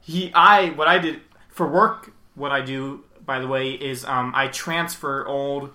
He, 0.00 0.32
I, 0.34 0.70
what 0.70 0.88
I 0.88 0.98
did 0.98 1.20
for 1.48 1.66
work, 1.68 2.12
what 2.34 2.52
I 2.52 2.60
do, 2.60 3.04
by 3.24 3.40
the 3.40 3.46
way, 3.46 3.72
is 3.72 4.04
um, 4.04 4.32
I 4.34 4.48
transfer 4.48 5.26
old. 5.26 5.70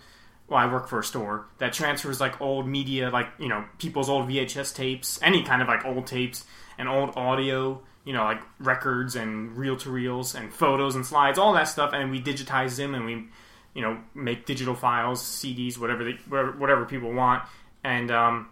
Well, 0.47 0.59
I 0.59 0.71
work 0.71 0.89
for 0.89 1.00
a 1.00 1.03
store 1.03 1.45
that 1.59 1.71
transfers 1.71 2.19
like 2.19 2.41
old 2.41 2.68
media, 2.68 3.09
like 3.09 3.27
you 3.39 3.47
know 3.47 3.63
people's 3.77 4.09
old 4.09 4.27
VHS 4.27 4.75
tapes, 4.75 5.19
any 5.21 5.44
kind 5.44 5.62
of 5.62 5.69
like 5.69 5.85
old 5.85 6.07
tapes 6.07 6.45
and 6.77 6.89
old 6.89 7.15
audio, 7.15 7.81
you 8.03 8.13
know, 8.13 8.23
like 8.23 8.41
records 8.59 9.15
and 9.15 9.56
reel 9.56 9.77
to 9.77 9.89
reels 9.89 10.35
and 10.35 10.53
photos 10.53 10.95
and 10.95 11.06
slides, 11.06 11.38
all 11.38 11.53
that 11.53 11.68
stuff, 11.68 11.91
and 11.94 12.12
we 12.12 12.21
digitize 12.21 12.75
them 12.75 12.95
and 12.95 13.06
we, 13.06 13.27
you 13.73 13.81
know, 13.81 14.00
make 14.13 14.45
digital 14.45 14.75
files, 14.75 15.21
CDs, 15.21 15.77
whatever 15.77 16.03
they, 16.03 16.18
whatever, 16.27 16.51
whatever 16.53 16.85
people 16.85 17.13
want, 17.13 17.44
and 17.83 18.12
um, 18.12 18.50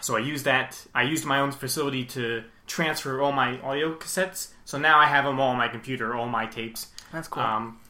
so 0.00 0.16
I 0.16 0.20
used 0.20 0.44
that. 0.44 0.84
I 0.94 1.02
used 1.02 1.24
my 1.24 1.40
own 1.40 1.52
facility 1.52 2.04
to 2.06 2.44
transfer 2.66 3.20
all 3.20 3.32
my 3.32 3.60
audio 3.62 3.94
cassettes. 3.96 4.48
So 4.64 4.78
now 4.78 4.98
I 4.98 5.06
have 5.06 5.24
them 5.24 5.40
all 5.40 5.50
on 5.50 5.56
my 5.56 5.68
computer, 5.68 6.14
all 6.14 6.28
my 6.28 6.46
tapes. 6.46 6.88
That's 7.12 7.28
cool. 7.28 7.42
Um, 7.42 7.80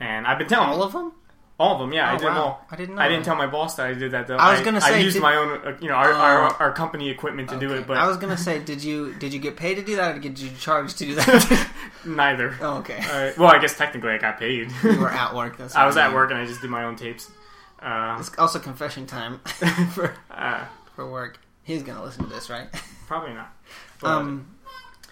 and 0.00 0.26
I've 0.26 0.38
been 0.38 0.46
telling 0.46 0.68
All 0.68 0.82
of 0.82 0.92
them? 0.92 1.12
all 1.58 1.74
of 1.74 1.80
them. 1.80 1.92
Yeah, 1.92 2.08
I 2.08 2.14
Oh, 2.14 2.18
did 2.18 2.26
them 2.28 2.34
wow. 2.36 2.40
all. 2.42 2.66
I 2.70 2.76
didn't 2.76 2.94
know 2.94 3.02
I 3.02 3.08
didn't 3.08 3.24
tell 3.24 3.34
my 3.34 3.48
boss 3.48 3.74
that 3.74 3.86
I 3.88 3.94
did 3.94 4.12
that 4.12 4.28
though. 4.28 4.36
I 4.36 4.52
was 4.52 4.60
gonna 4.60 4.80
say, 4.80 4.94
I 4.94 4.98
used 4.98 5.14
did- 5.14 5.22
my 5.22 5.34
own, 5.34 5.60
uh, 5.66 5.76
you 5.80 5.88
know, 5.88 5.94
our, 5.94 6.12
our, 6.12 6.44
Oh. 6.52 6.56
our 6.60 6.72
company 6.72 7.10
equipment 7.10 7.48
to 7.48 7.58
do 7.58 7.72
it, 7.74 7.84
but 7.88 7.96
I 7.96 8.06
was 8.06 8.16
gonna 8.16 8.36
say, 8.36 8.60
did 8.60 8.84
you 8.84 9.12
did 9.14 9.32
you 9.34 9.40
get 9.40 9.56
paid 9.56 9.74
to 9.74 9.82
do 9.82 9.96
that, 9.96 10.16
or 10.16 10.20
did 10.20 10.38
you 10.38 10.50
charge 10.60 10.94
to 10.94 11.04
do 11.04 11.16
that? 11.16 11.68
neither. 12.06 12.54
oh, 12.60 12.76
okay. 12.78 12.98
Uh, 12.98 13.32
well, 13.36 13.50
I 13.50 13.58
guess 13.58 13.76
technically 13.76 14.10
I 14.12 14.18
got 14.18 14.38
paid. 14.38 14.70
you 14.84 15.00
were 15.00 15.10
at 15.10 15.34
work. 15.34 15.56
That's 15.58 15.74
I 15.74 15.84
was 15.84 15.96
what 15.96 16.04
at 16.04 16.14
work 16.14 16.30
and 16.30 16.38
I 16.38 16.46
just 16.46 16.60
did 16.60 16.70
my 16.70 16.84
own 16.84 16.94
tapes. 16.94 17.28
Uh, 17.80 18.16
It's 18.18 18.30
also 18.38 18.58
confession 18.58 19.06
time 19.06 19.38
for 19.92 20.14
uh, 20.30 20.64
for 20.94 21.10
work. 21.10 21.38
He's 21.62 21.82
gonna 21.82 22.02
listen 22.02 22.24
to 22.24 22.30
this, 22.30 22.48
right? 22.50 22.68
probably 23.06 23.34
not. 23.34 23.52
But, 24.00 24.10
Um, 24.10 24.56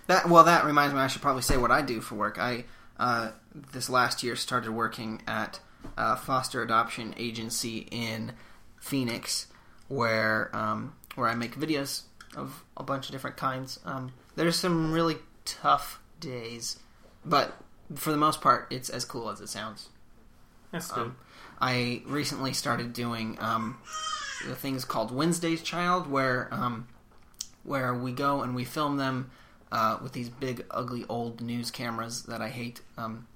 that 0.06 0.28
well, 0.28 0.44
that 0.44 0.64
reminds 0.64 0.94
me. 0.94 1.00
I 1.00 1.08
should 1.08 1.22
probably 1.22 1.42
say 1.42 1.56
what 1.56 1.70
I 1.72 1.82
do 1.82 2.00
for 2.00 2.14
work. 2.14 2.38
I 2.38 2.64
uh, 2.98 3.32
this 3.54 3.88
last 3.90 4.22
year 4.22 4.36
started 4.36 4.70
working 4.70 5.22
at 5.26 5.58
a 5.96 6.16
foster 6.16 6.62
adoption 6.62 7.14
agency 7.16 7.88
in 7.90 8.32
Phoenix, 8.78 9.48
where 9.88 10.50
um, 10.54 10.94
where 11.16 11.28
I 11.28 11.34
make 11.34 11.56
videos 11.56 12.02
of 12.36 12.64
a 12.76 12.82
bunch 12.84 13.06
of 13.06 13.12
different 13.12 13.36
kinds. 13.36 13.80
Um, 13.84 14.12
there's 14.36 14.56
some 14.56 14.92
really 14.92 15.16
tough 15.44 16.00
days, 16.20 16.78
but 17.24 17.54
for 17.94 18.10
the 18.10 18.16
most 18.16 18.40
part, 18.40 18.66
it's 18.70 18.88
as 18.88 19.04
cool 19.04 19.30
as 19.30 19.40
it 19.40 19.48
sounds. 19.48 19.88
that's 20.70 20.90
good. 20.92 21.04
Um, 21.06 21.16
I 21.60 22.02
recently 22.06 22.52
started 22.52 22.92
doing 22.92 23.38
um, 23.40 23.78
the 24.46 24.54
things 24.54 24.84
called 24.84 25.10
Wednesday's 25.10 25.62
Child, 25.62 26.10
where 26.10 26.48
um, 26.52 26.86
where 27.64 27.94
we 27.94 28.12
go 28.12 28.42
and 28.42 28.54
we 28.54 28.64
film 28.64 28.96
them 28.96 29.30
uh, 29.72 29.98
with 30.02 30.12
these 30.12 30.28
big, 30.28 30.64
ugly, 30.70 31.04
old 31.08 31.40
news 31.40 31.70
cameras 31.70 32.24
that 32.24 32.40
I 32.40 32.48
hate. 32.48 32.80
Um, 32.96 33.26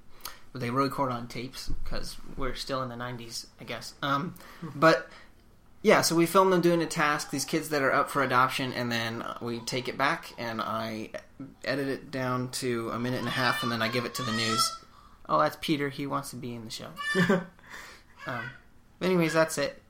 but 0.52 0.60
they 0.60 0.70
record 0.70 1.12
on 1.12 1.28
tapes 1.28 1.68
because 1.84 2.16
we're 2.36 2.54
still 2.54 2.82
in 2.82 2.88
the 2.88 2.96
'90s, 2.96 3.46
I 3.60 3.64
guess. 3.64 3.94
Um, 4.02 4.34
but 4.74 5.08
yeah, 5.82 6.02
so 6.02 6.14
we 6.14 6.26
film 6.26 6.50
them 6.50 6.60
doing 6.60 6.82
a 6.82 6.86
task. 6.86 7.30
These 7.30 7.44
kids 7.44 7.70
that 7.70 7.82
are 7.82 7.92
up 7.92 8.10
for 8.10 8.22
adoption, 8.22 8.72
and 8.72 8.90
then 8.90 9.24
we 9.40 9.60
take 9.60 9.88
it 9.88 9.96
back 9.96 10.32
and 10.38 10.60
I 10.60 11.10
edit 11.64 11.88
it 11.88 12.10
down 12.10 12.50
to 12.52 12.90
a 12.90 12.98
minute 12.98 13.20
and 13.20 13.28
a 13.28 13.32
half, 13.32 13.62
and 13.62 13.72
then 13.72 13.80
I 13.80 13.88
give 13.88 14.04
it 14.04 14.14
to 14.16 14.22
the 14.22 14.32
news. 14.32 14.78
Oh, 15.28 15.38
that's 15.38 15.56
Peter. 15.60 15.88
He 15.88 16.06
wants 16.06 16.30
to 16.30 16.36
be 16.36 16.54
in 16.54 16.64
the 16.64 16.70
show. 16.70 16.90
Um, 18.26 18.50
anyways, 19.00 19.32
that's 19.32 19.58
it. 19.58 19.80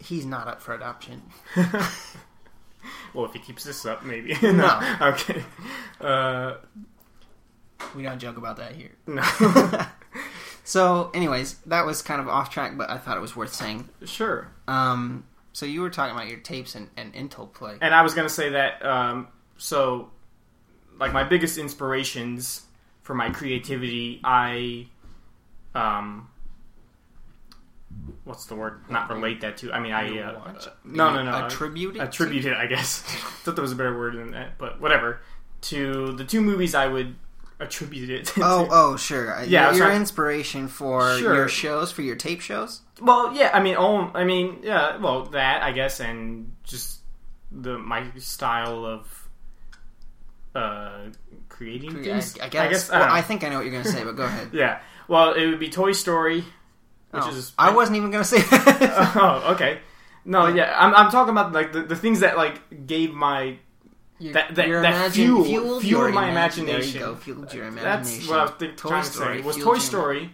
He's 0.00 0.26
not 0.26 0.48
up 0.48 0.60
for 0.60 0.74
adoption. 0.74 1.22
well, 3.14 3.24
if 3.24 3.32
he 3.32 3.38
keeps 3.38 3.64
this 3.64 3.84
up, 3.86 4.04
maybe. 4.04 4.34
No. 4.42 4.96
okay. 5.00 5.42
Uh, 6.00 6.54
We 7.94 8.02
don't 8.02 8.18
joke 8.18 8.36
about 8.36 8.56
that 8.58 8.72
here. 8.72 8.90
no. 9.06 9.22
So, 10.66 11.10
anyways, 11.12 11.56
that 11.66 11.84
was 11.84 12.00
kind 12.00 12.22
of 12.22 12.28
off 12.28 12.48
track, 12.48 12.78
but 12.78 12.88
I 12.88 12.96
thought 12.96 13.18
it 13.18 13.20
was 13.20 13.36
worth 13.36 13.52
saying. 13.52 13.86
sure. 14.06 14.50
Um, 14.66 15.24
so 15.52 15.66
you 15.66 15.82
were 15.82 15.90
talking 15.90 16.14
about 16.16 16.26
your 16.28 16.38
tapes 16.38 16.74
and, 16.74 16.88
and 16.96 17.12
Intel 17.12 17.52
play. 17.52 17.76
And 17.82 17.94
I 17.94 18.00
was 18.00 18.14
gonna 18.14 18.30
say 18.30 18.48
that. 18.48 18.82
Um, 18.84 19.28
so, 19.58 20.10
like 20.98 21.12
my 21.12 21.22
biggest 21.22 21.58
inspirations 21.58 22.62
for 23.02 23.14
my 23.14 23.28
creativity, 23.28 24.22
I, 24.24 24.86
um, 25.74 26.28
what's 28.24 28.46
the 28.46 28.54
word? 28.54 28.80
Not 28.88 29.10
relate 29.10 29.40
that 29.42 29.56
to. 29.58 29.72
I 29.72 29.80
mean, 29.80 29.92
I. 29.92 30.18
Uh, 30.18 30.52
no, 30.84 31.14
no, 31.14 31.22
no. 31.22 31.46
Attribute 31.46 31.96
it. 31.96 32.00
attribute 32.00 32.44
it. 32.44 32.54
I 32.54 32.66
guess. 32.66 33.00
Thought 33.42 33.56
there 33.56 33.62
was 33.62 33.72
a 33.72 33.76
better 33.76 33.96
word 33.96 34.14
than 34.16 34.32
that, 34.32 34.58
but 34.58 34.80
whatever. 34.80 35.20
To 35.62 36.12
the 36.12 36.24
two 36.24 36.40
movies, 36.40 36.74
I 36.74 36.86
would 36.86 37.14
attribute 37.60 38.10
it. 38.10 38.26
To. 38.34 38.42
Oh, 38.42 38.68
oh, 38.70 38.96
sure. 38.96 39.42
Yeah, 39.44 39.68
I 39.68 39.72
your, 39.72 39.86
your 39.86 39.92
inspiration 39.96 40.68
for 40.68 41.18
Sure. 41.18 41.34
your 41.34 41.48
shows, 41.48 41.92
for 41.92 42.02
your 42.02 42.16
tape 42.16 42.40
shows. 42.40 42.80
Well, 43.00 43.34
yeah, 43.34 43.50
I 43.52 43.60
mean, 43.60 43.76
oh, 43.78 44.10
I 44.14 44.24
mean, 44.24 44.60
yeah, 44.62 44.96
well, 44.98 45.24
that 45.26 45.62
I 45.62 45.72
guess, 45.72 46.00
and 46.00 46.54
just 46.64 47.00
the 47.50 47.78
my 47.78 48.10
style 48.18 48.84
of 48.84 49.28
uh 50.54 51.08
creating 51.48 51.90
I, 51.90 52.02
things. 52.02 52.38
I 52.40 52.48
guess. 52.48 52.90
I, 52.90 52.98
well, 52.98 53.08
don't. 53.08 53.16
I 53.16 53.22
think 53.22 53.44
I 53.44 53.48
know 53.48 53.56
what 53.56 53.64
you're 53.64 53.72
going 53.72 53.84
to 53.84 53.90
say, 53.90 54.04
but 54.04 54.16
go 54.16 54.24
ahead. 54.24 54.50
yeah. 54.52 54.80
Well, 55.08 55.32
it 55.34 55.46
would 55.46 55.60
be 55.60 55.68
Toy 55.68 55.92
Story, 55.92 56.44
which 57.14 57.24
Oh, 57.24 57.30
is 57.30 57.52
I 57.58 57.70
wasn't 57.74 57.96
even 57.96 58.10
gonna 58.10 58.24
say 58.24 58.40
that. 58.42 59.12
oh, 59.16 59.52
okay. 59.54 59.78
No, 60.24 60.46
yeah, 60.46 60.74
I'm, 60.78 60.94
I'm 60.94 61.10
talking 61.10 61.30
about 61.32 61.52
like 61.52 61.72
the, 61.72 61.82
the 61.82 61.96
things 61.96 62.20
that 62.20 62.36
like 62.36 62.86
gave 62.86 63.12
my 63.12 63.56
Your- 64.18 64.32
that- 64.34 64.54
that- 64.54 64.68
your 64.68 64.82
that 64.82 64.94
imagine- 64.94 65.12
fueled- 65.26 65.46
fueled 65.46 65.82
fueled 65.82 65.84
your 65.84 66.12
my 66.12 66.30
imagine- 66.30 66.64
imagination. 66.68 67.00
There 67.00 67.08
you 67.10 67.14
go, 67.14 67.20
fueled 67.20 67.52
your 67.54 67.70
that's 67.70 68.08
imagination. 68.10 68.30
what 68.30 68.38
I 68.38 68.42
was 68.44 68.50
think, 68.52 68.76
Toy 68.76 68.88
trying 68.88 69.02
to 69.04 69.08
say 69.10 69.40
was 69.42 69.56
Toy 69.56 69.62
your 69.72 69.80
Story, 69.80 70.30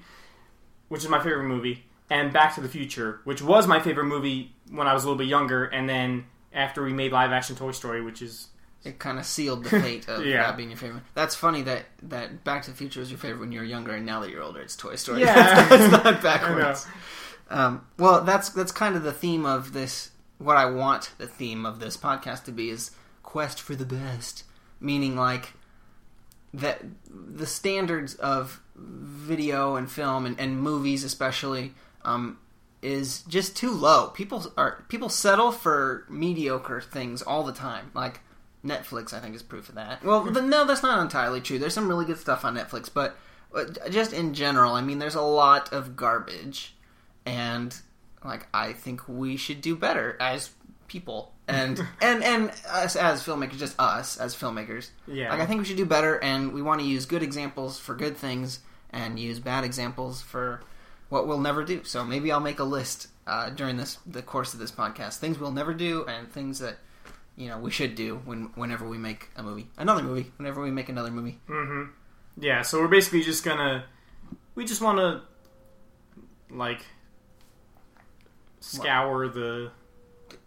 which 0.88 1.02
is 1.02 1.08
my 1.08 1.18
favorite 1.22 1.44
movie, 1.48 1.84
and 2.08 2.32
Back 2.32 2.54
to 2.56 2.60
the 2.60 2.68
Future, 2.68 3.20
which 3.24 3.42
was 3.42 3.66
my 3.66 3.80
favorite 3.80 4.04
movie 4.06 4.54
when 4.70 4.86
I 4.86 4.94
was 4.94 5.04
a 5.04 5.06
little 5.06 5.18
bit 5.18 5.28
younger, 5.28 5.64
and 5.64 5.88
then 5.88 6.24
after 6.52 6.82
we 6.84 6.92
made 6.92 7.10
live 7.12 7.32
action 7.32 7.56
Toy 7.56 7.72
Story, 7.72 8.00
which 8.02 8.22
is 8.22 8.46
It 8.82 8.98
kind 8.98 9.18
of 9.18 9.26
sealed 9.26 9.64
the 9.64 9.70
fate 9.70 10.08
of 10.08 10.24
Yeah. 10.26 10.44
that 10.44 10.56
being 10.56 10.70
your 10.70 10.78
favorite. 10.78 11.02
That's 11.14 11.34
funny 11.34 11.60
that 11.62 11.84
that 12.04 12.44
Back 12.44 12.62
to 12.62 12.70
the 12.70 12.76
Future 12.76 13.00
was 13.00 13.10
your 13.10 13.18
favorite 13.18 13.40
when 13.40 13.52
you 13.52 13.60
were 13.60 13.64
younger, 13.66 13.92
and 13.92 14.06
now 14.06 14.20
that 14.20 14.30
you're 14.30 14.42
older, 14.42 14.60
it's 14.60 14.74
Toy 14.76 14.96
Story. 14.96 15.20
Yeah. 15.20 15.34
that's 15.68 15.92
not 15.92 16.22
backwards. 16.22 16.86
Um, 17.50 17.86
well, 17.98 18.22
that's 18.22 18.48
that's 18.50 18.72
kind 18.72 18.96
of 18.96 19.02
the 19.02 19.12
theme 19.12 19.44
of 19.44 19.72
this. 19.72 20.12
What 20.38 20.56
I 20.56 20.64
want 20.64 21.12
the 21.18 21.26
theme 21.26 21.66
of 21.66 21.78
this 21.80 21.96
podcast 21.98 22.44
to 22.44 22.52
be 22.52 22.70
is 22.70 22.92
quest 23.22 23.60
for 23.60 23.74
the 23.74 23.84
best, 23.84 24.44
meaning 24.80 25.14
like 25.14 25.52
that 26.54 26.80
the 27.06 27.46
standards 27.46 28.14
of 28.14 28.62
video 28.76 29.76
and 29.76 29.90
film 29.90 30.24
and, 30.24 30.40
and 30.40 30.58
movies, 30.58 31.04
especially, 31.04 31.74
um, 32.04 32.38
is 32.80 33.22
just 33.24 33.54
too 33.56 33.72
low. 33.72 34.08
People 34.08 34.50
are 34.56 34.84
people 34.88 35.10
settle 35.10 35.52
for 35.52 36.06
mediocre 36.08 36.80
things 36.80 37.20
all 37.20 37.42
the 37.42 37.52
time, 37.52 37.90
like. 37.94 38.20
Netflix, 38.64 39.12
I 39.12 39.20
think, 39.20 39.34
is 39.34 39.42
proof 39.42 39.68
of 39.68 39.76
that. 39.76 40.04
Well, 40.04 40.24
no, 40.24 40.66
that's 40.66 40.82
not 40.82 41.00
entirely 41.00 41.40
true. 41.40 41.58
There's 41.58 41.74
some 41.74 41.88
really 41.88 42.04
good 42.04 42.18
stuff 42.18 42.44
on 42.44 42.54
Netflix, 42.54 42.90
but 42.92 43.16
uh, 43.54 43.64
just 43.88 44.12
in 44.12 44.34
general, 44.34 44.74
I 44.74 44.80
mean, 44.82 44.98
there's 44.98 45.14
a 45.14 45.22
lot 45.22 45.72
of 45.72 45.96
garbage, 45.96 46.74
and 47.24 47.74
like 48.24 48.46
I 48.52 48.72
think 48.72 49.08
we 49.08 49.36
should 49.36 49.60
do 49.60 49.76
better 49.76 50.16
as 50.20 50.50
people, 50.88 51.32
and 51.48 51.80
and 52.02 52.22
and 52.22 52.52
us 52.68 52.96
as 52.96 53.22
filmmakers, 53.24 53.58
just 53.58 53.80
us 53.80 54.18
as 54.18 54.34
filmmakers. 54.36 54.90
yeah. 55.06 55.30
Like 55.30 55.40
I 55.40 55.46
think 55.46 55.60
we 55.60 55.64
should 55.64 55.76
do 55.78 55.86
better, 55.86 56.22
and 56.22 56.52
we 56.52 56.62
want 56.62 56.80
to 56.80 56.86
use 56.86 57.06
good 57.06 57.22
examples 57.22 57.78
for 57.78 57.94
good 57.94 58.16
things, 58.16 58.60
and 58.90 59.18
use 59.18 59.40
bad 59.40 59.64
examples 59.64 60.20
for 60.20 60.62
what 61.08 61.26
we'll 61.26 61.40
never 61.40 61.64
do. 61.64 61.82
So 61.84 62.04
maybe 62.04 62.30
I'll 62.30 62.40
make 62.40 62.60
a 62.60 62.64
list 62.64 63.08
uh, 63.26 63.50
during 63.50 63.78
this 63.78 63.98
the 64.06 64.22
course 64.22 64.52
of 64.52 64.60
this 64.60 64.70
podcast, 64.70 65.16
things 65.16 65.38
we'll 65.38 65.50
never 65.50 65.72
do, 65.72 66.04
and 66.04 66.30
things 66.30 66.58
that 66.58 66.76
you 67.40 67.48
know 67.48 67.58
we 67.58 67.70
should 67.70 67.94
do 67.94 68.08
when 68.28 68.50
whenever 68.54 68.84
we 68.88 68.98
make 68.98 69.22
a 69.36 69.42
movie, 69.42 69.66
another 69.78 70.02
movie, 70.02 70.26
whenever 70.36 70.60
we 70.62 70.70
make 70.70 70.88
another 70.88 71.10
movie. 71.10 71.38
hmm 71.46 71.84
Yeah, 72.38 72.62
so 72.62 72.80
we're 72.80 72.88
basically 72.98 73.22
just 73.22 73.42
gonna. 73.44 73.84
We 74.54 74.64
just 74.64 74.82
want 74.82 74.98
to, 74.98 75.22
like, 76.54 76.82
scour 78.60 79.28
the. 79.28 79.70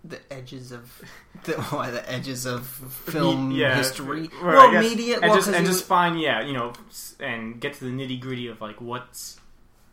the 0.03 0.19
edges 0.31 0.71
of 0.71 1.01
the, 1.45 1.53
why 1.73 1.89
the 1.89 2.07
edges 2.09 2.45
of 2.45 2.65
film 3.05 3.51
yeah, 3.51 3.75
history, 3.75 4.29
right, 4.41 4.55
well, 4.55 4.71
guess. 4.71 4.83
media, 4.83 5.15
and 5.15 5.25
well, 5.29 5.35
just 5.35 5.47
and 5.49 5.65
you- 5.65 5.71
just 5.71 5.85
find 5.85 6.19
yeah, 6.19 6.41
you 6.45 6.53
know, 6.53 6.73
and 7.19 7.59
get 7.59 7.73
to 7.75 7.85
the 7.85 7.91
nitty 7.91 8.19
gritty 8.19 8.47
of 8.47 8.61
like 8.61 8.79
what's 8.81 9.39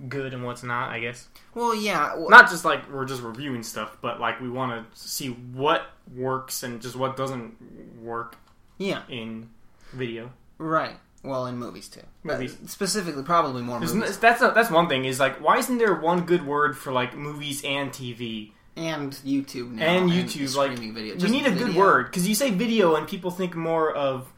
good 0.09 0.33
and 0.35 0.45
what's 0.45 0.62
not. 0.62 0.90
I 0.90 1.00
guess 1.00 1.28
well, 1.54 1.75
yeah, 1.75 2.14
well, 2.14 2.30
not 2.30 2.49
just 2.50 2.64
like 2.64 2.90
we're 2.90 3.04
just 3.04 3.23
reviewing 3.23 3.62
stuff, 3.62 3.97
but 4.00 4.21
like 4.21 4.40
we 4.40 4.49
want 4.49 4.73
to 4.92 4.99
see 5.00 5.28
what 5.28 5.83
works 6.14 6.62
and 6.62 6.80
just 6.80 6.97
what 6.97 7.16
doesn't 7.16 8.00
work 8.02 8.37
yeah, 8.78 9.02
in 9.09 9.50
video. 9.92 10.33
right. 10.59 10.97
Well, 11.23 11.45
in 11.45 11.59
movies 11.59 11.88
too, 11.88 12.00
Movies. 12.23 12.54
But 12.54 12.71
specifically, 12.71 13.23
probably 13.23 13.61
more 13.61 13.78
There's 13.78 13.92
movies 13.92 14.14
n- 14.14 14.21
That's 14.23 14.40
a, 14.40 14.52
that's 14.54 14.71
one 14.71 14.88
thing. 14.88 15.04
Is 15.04 15.21
like 15.21 15.38
why 15.45 15.59
isn't 15.59 15.76
there 15.76 15.95
one 15.95 16.25
good 16.25 16.47
word 16.47 16.78
for 16.78 16.92
like 16.92 17.14
movies 17.14 17.62
and 17.64 17.90
TV? 17.90 18.52
and 18.76 19.12
YouTube 19.26 19.73
now 19.73 19.85
And 19.85 20.11
YouTube, 20.11 20.57
like, 20.57 20.71
streaming 20.73 20.95
video. 20.95 21.16
we 21.16 21.28
need 21.30 21.45
a 21.47 21.50
good 21.50 21.75
word 21.75 22.07
because 22.07 22.26
you 22.26 22.35
say 22.35 22.50
video 22.50 22.95
and 22.95 23.07
people 23.07 23.30
think 23.30 23.54
more 23.54 23.92
of 23.92 24.33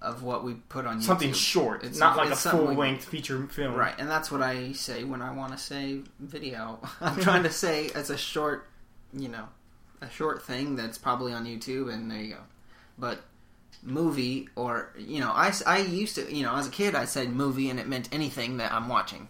of 0.00 0.22
what 0.22 0.44
we 0.44 0.54
put 0.54 0.86
on 0.86 0.98
YouTube. 1.00 1.02
something 1.04 1.32
short, 1.32 1.82
It's- 1.82 1.98
not 1.98 2.16
like 2.16 2.28
a 2.28 2.32
it's 2.32 2.40
something 2.40 2.60
full 2.60 2.68
we- 2.70 2.76
length 2.76 3.04
feature 3.06 3.46
film. 3.48 3.74
Right, 3.74 3.94
and 3.98 4.08
that's 4.08 4.30
what 4.30 4.42
I 4.42 4.72
say 4.72 5.02
when 5.04 5.20
I 5.22 5.32
want 5.32 5.52
to 5.52 5.58
say 5.58 6.02
video. 6.20 6.78
I'm 7.00 7.20
trying 7.20 7.42
to 7.42 7.50
say 7.50 7.86
it's 7.86 8.10
a 8.10 8.16
short, 8.16 8.68
you 9.12 9.28
know, 9.28 9.48
a 10.00 10.08
short 10.08 10.42
thing 10.44 10.76
that's 10.76 10.98
probably 10.98 11.32
on 11.32 11.44
YouTube, 11.46 11.92
and 11.92 12.10
there 12.10 12.20
you 12.20 12.34
go. 12.34 12.40
But 12.96 13.20
movie, 13.82 14.48
or 14.56 14.92
you 14.98 15.20
know, 15.20 15.30
I, 15.32 15.52
I 15.66 15.78
used 15.78 16.14
to, 16.16 16.32
you 16.34 16.42
know, 16.44 16.54
as 16.56 16.66
a 16.68 16.70
kid, 16.70 16.94
I 16.94 17.04
said 17.04 17.30
movie, 17.30 17.68
and 17.70 17.78
it 17.80 17.88
meant 17.88 18.08
anything 18.12 18.56
that 18.58 18.72
I'm 18.72 18.88
watching. 18.88 19.28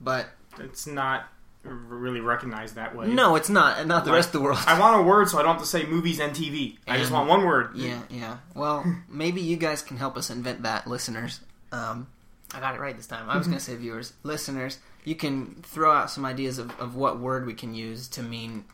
But 0.00 0.28
It's 0.58 0.86
not 0.86 1.26
really 1.66 2.20
recognized 2.20 2.74
that 2.76 2.94
way. 2.96 3.06
no, 3.08 3.36
it's 3.36 3.48
not, 3.48 3.86
not 3.86 4.04
the 4.04 4.10
Like, 4.10 4.16
rest 4.18 4.28
of 4.28 4.32
the 4.34 4.40
world. 4.42 4.58
I 4.66 4.78
want 4.78 5.00
a 5.00 5.02
word 5.02 5.28
so 5.28 5.38
I 5.38 5.42
don't 5.42 5.52
have 5.54 5.62
to 5.62 5.66
say 5.68 5.84
movies 5.84 6.20
and 6.20 6.32
TV. 6.32 6.78
I 6.86 6.98
just 6.98 7.10
want 7.12 7.28
one 7.28 7.44
word. 7.44 7.76
yeah, 7.76 8.00
yeah. 8.10 8.38
Well, 8.54 8.84
maybe 9.08 9.40
you 9.40 9.56
guys 9.56 9.82
can 9.82 9.96
help 9.96 10.16
us 10.16 10.30
invent 10.30 10.62
that, 10.62 10.86
listeners. 10.86 11.40
Um, 11.72 12.06
I 12.54 12.60
got 12.60 12.74
it 12.74 12.80
right 12.80 12.96
this 12.96 13.06
time. 13.06 13.28
I 13.28 13.36
was 13.36 13.46
going 13.46 13.58
to 13.58 13.64
say 13.64 13.74
viewers, 13.76 14.12
listeners. 14.22 14.78
You 15.04 15.14
can 15.14 15.62
throw 15.62 15.92
out 15.92 16.10
some 16.10 16.24
ideas 16.24 16.58
of, 16.58 16.70
of 16.80 16.96
what 16.96 17.18
word 17.20 17.46
we 17.46 17.54
can 17.54 17.74
use 17.74 18.08
to 18.08 18.22
mean 18.22 18.64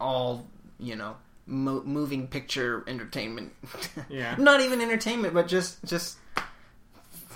all, 0.00 0.46
you 0.78 0.96
know, 0.96 1.16
mo- 1.46 1.82
moving 1.84 2.26
picture 2.28 2.84
entertainment. 2.86 3.52
Yeah. 4.08 4.34
Not 4.38 4.60
even 4.60 4.80
entertainment, 4.80 5.34
but 5.34 5.46
just 5.46 5.82
just 5.84 6.16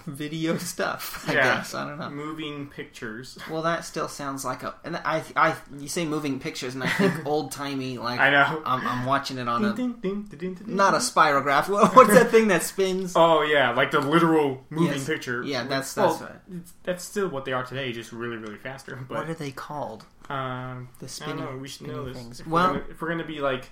video 0.06 0.56
stuff. 0.58 1.24
I 1.28 1.34
Yeah. 1.34 1.42
guess 1.56 1.74
I 1.74 1.88
don't 1.88 1.98
know. 1.98 2.10
Moving 2.10 2.66
pictures. 2.68 3.38
Well, 3.50 3.62
that 3.62 3.84
still 3.84 4.08
sounds 4.08 4.44
like 4.44 4.62
a. 4.62 4.74
And 4.84 4.96
I, 4.98 5.22
I, 5.36 5.54
you 5.78 5.88
say 5.88 6.04
moving 6.04 6.38
pictures, 6.40 6.74
and 6.74 6.82
I 6.84 6.88
think 6.88 7.24
old 7.26 7.52
timey. 7.52 7.98
Like 7.98 8.20
I 8.20 8.30
know. 8.30 8.62
I'm, 8.64 8.86
I'm 8.86 9.06
watching 9.06 9.38
it 9.38 9.48
on 9.48 9.64
a 9.64 9.74
Ding, 9.74 9.94
ding, 9.94 10.22
ding, 10.24 10.38
ding, 10.38 10.54
ding, 10.54 10.76
not 10.76 10.94
a 10.94 10.98
spirograph. 10.98 11.68
What's 11.96 12.12
that 12.14 12.30
thing 12.30 12.48
that 12.48 12.62
spins? 12.62 13.14
Oh 13.16 13.42
yeah, 13.42 13.70
like 13.72 13.90
the 13.90 14.00
literal 14.00 14.64
moving 14.70 14.94
Yes. 14.98 15.06
picture. 15.06 15.42
Yeah, 15.42 15.62
that's- 15.64 15.94
that's 15.94 16.20
well, 16.20 16.30
right. 16.48 16.62
that's 16.82 17.04
still 17.04 17.28
what 17.28 17.44
they 17.44 17.52
are 17.52 17.64
today, 17.64 17.92
just 17.92 18.12
really, 18.12 18.36
really 18.36 18.56
faster. 18.58 18.96
what 19.08 19.28
are 19.28 19.34
they 19.34 19.50
called? 19.50 20.04
Um, 20.30 20.88
The 20.98 21.06
I 21.06 21.08
spinning. 21.08 21.36
don't 21.38 21.54
know. 21.54 21.58
We 21.58 21.68
should 21.68 21.86
know 21.86 22.04
this. 22.06 22.16
things. 22.16 22.40
If 22.40 22.46
Well- 22.46 22.68
we're 22.72 22.78
gonna, 22.80 22.90
if 22.90 23.02
we're 23.02 23.08
gonna 23.08 23.24
be 23.24 23.40
like 23.40 23.70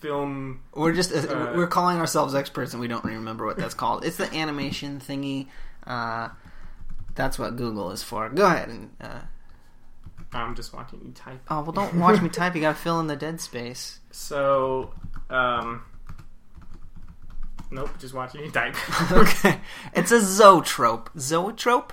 film, 0.00 0.60
We're 0.74 0.92
just 0.92 1.12
uh, 1.12 1.18
Uh, 1.32 1.52
we're 1.56 1.66
calling 1.66 1.98
ourselves 1.98 2.34
experts, 2.34 2.72
and 2.72 2.80
we 2.80 2.88
don't 2.88 3.04
remember 3.04 3.46
what 3.46 3.56
that's 3.56 3.74
called. 3.82 4.04
It's 4.04 4.16
the 4.18 4.32
animation 4.34 5.00
thingy. 5.00 5.46
Uh, 5.86 6.28
that's 7.14 7.38
what 7.38 7.56
Google 7.56 7.90
is 7.90 8.02
for. 8.02 8.28
Go 8.28 8.46
ahead 8.46 8.68
and. 8.68 8.90
Uh, 9.00 9.20
I'm 10.32 10.54
just 10.54 10.72
watching 10.72 11.00
you 11.04 11.10
type. 11.12 11.40
oh 11.50 11.62
well, 11.62 11.72
don't 11.72 11.94
watch 11.98 12.20
me 12.22 12.28
type. 12.40 12.54
You 12.54 12.60
got 12.60 12.76
to 12.76 12.80
fill 12.80 13.00
in 13.00 13.08
the 13.08 13.16
dead 13.16 13.40
space. 13.40 13.98
So, 14.12 14.92
um, 15.28 15.82
nope, 17.70 17.90
just 17.98 18.14
watching 18.14 18.44
you 18.44 18.50
type. 18.50 18.76
okay, 19.12 19.60
it's 19.94 20.12
a 20.12 20.20
zoetrope. 20.20 21.10
Zoetrope. 21.18 21.92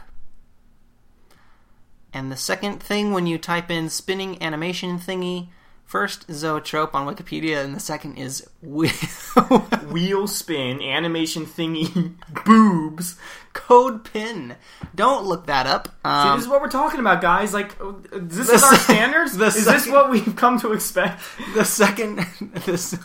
And 2.17 2.31
the 2.31 2.37
second 2.37 2.81
thing 2.81 3.11
when 3.11 3.27
you 3.27 3.37
type 3.37 3.69
in 3.69 3.89
spinning 3.89 4.41
animation 4.41 4.97
thingy, 4.97 5.49
first 5.85 6.25
zoetrope 6.31 6.95
on 6.95 7.05
Wikipedia, 7.05 7.63
and 7.63 7.75
the 7.75 7.79
second 7.79 8.17
is 8.17 8.47
wheel. 8.61 8.91
Wheel 9.91 10.27
spin 10.27 10.81
animation 10.81 11.45
thingy 11.45 12.15
boobs. 12.45 13.17
code 13.53 14.03
pin. 14.03 14.55
Don't 14.95 15.25
look 15.25 15.45
that 15.45 15.65
up. 15.67 15.87
See, 15.87 15.93
Um, 16.05 16.37
this 16.37 16.45
is 16.45 16.49
what 16.49 16.61
we're 16.61 16.69
talking 16.69 16.99
about, 16.99 17.21
guys. 17.21 17.53
Like, 17.53 17.79
uh, 17.81 17.93
this 18.11 18.49
is 18.49 18.63
our 18.63 18.75
se- 18.75 18.83
standards. 18.93 19.37
the 19.37 19.45
is 19.45 19.65
this 19.65 19.87
what 19.87 20.09
we've 20.09 20.35
come 20.35 20.59
to 20.59 20.73
expect? 20.73 21.21
the 21.55 21.63
second 21.63 22.25
this 22.65 22.97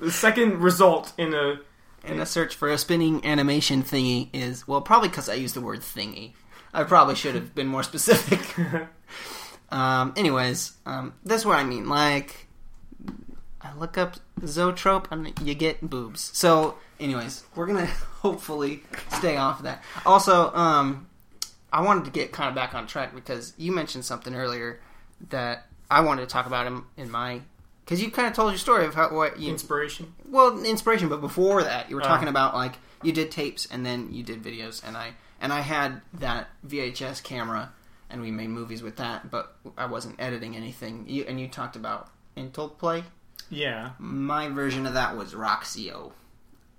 The 0.00 0.10
second 0.10 0.60
result 0.60 1.12
in 1.16 1.32
a 1.34 1.60
in 2.04 2.20
a 2.20 2.26
search 2.26 2.54
for 2.54 2.68
a 2.68 2.76
spinning 2.78 3.24
animation 3.24 3.82
thingy 3.82 4.28
is 4.32 4.68
well 4.68 4.80
probably 4.82 5.08
because 5.08 5.28
I 5.28 5.34
used 5.34 5.54
the 5.56 5.60
word 5.62 5.80
thingy. 5.80 6.32
I 6.76 6.84
probably 6.84 7.14
should 7.14 7.34
have 7.34 7.54
been 7.54 7.66
more 7.68 7.82
specific. 7.82 8.40
um, 9.70 10.12
anyways, 10.16 10.74
um, 10.84 11.14
that's 11.24 11.44
what 11.44 11.58
I 11.58 11.64
mean. 11.64 11.88
Like, 11.88 12.46
I 13.62 13.72
look 13.74 13.96
up 13.98 14.16
zoetrope 14.44 15.10
and 15.10 15.32
you 15.42 15.54
get 15.54 15.80
boobs. 15.88 16.30
So, 16.34 16.76
anyways, 17.00 17.44
we're 17.54 17.66
gonna 17.66 17.86
hopefully 18.20 18.82
stay 19.18 19.36
off 19.36 19.58
of 19.60 19.64
that. 19.64 19.82
Also, 20.04 20.54
um, 20.54 21.08
I 21.72 21.80
wanted 21.80 22.04
to 22.04 22.10
get 22.10 22.30
kind 22.32 22.48
of 22.48 22.54
back 22.54 22.74
on 22.74 22.86
track 22.86 23.14
because 23.14 23.54
you 23.56 23.72
mentioned 23.72 24.04
something 24.04 24.34
earlier 24.34 24.80
that 25.30 25.66
I 25.90 26.02
wanted 26.02 26.22
to 26.22 26.26
talk 26.28 26.46
about 26.46 26.66
in, 26.66 26.82
in 26.96 27.10
my 27.10 27.40
because 27.84 28.02
you 28.02 28.10
kind 28.10 28.28
of 28.28 28.34
told 28.34 28.50
your 28.52 28.58
story 28.58 28.84
of 28.84 28.94
how 28.94 29.10
what 29.14 29.38
you 29.38 29.50
inspiration. 29.50 30.12
well 30.28 30.62
inspiration 30.64 31.08
but 31.08 31.20
before 31.20 31.62
that 31.62 31.88
you 31.88 31.96
were 31.96 32.02
Oh. 32.02 32.06
talking 32.06 32.28
about 32.28 32.54
like 32.54 32.74
you 33.02 33.12
did 33.12 33.30
tapes 33.30 33.66
and 33.66 33.86
then 33.86 34.12
you 34.12 34.22
did 34.24 34.42
videos 34.42 34.82
and 34.86 34.96
i 34.96 35.12
and 35.40 35.52
i 35.52 35.60
had 35.60 36.00
that 36.14 36.48
vhs 36.66 37.22
camera 37.22 37.72
and 38.10 38.20
we 38.20 38.30
made 38.30 38.48
movies 38.48 38.82
with 38.82 38.96
that 38.96 39.30
but 39.30 39.56
i 39.76 39.84
wasn't 39.86 40.14
editing 40.18 40.56
anything 40.56 41.04
you, 41.08 41.24
and 41.28 41.40
you 41.40 41.48
talked 41.48 41.76
about 41.76 42.08
intel 42.36 42.76
play 42.78 43.02
Yeah. 43.50 43.90
my 43.98 44.48
version 44.48 44.86
of 44.86 44.94
that 44.94 45.16
was 45.16 45.34
roxio 45.34 46.12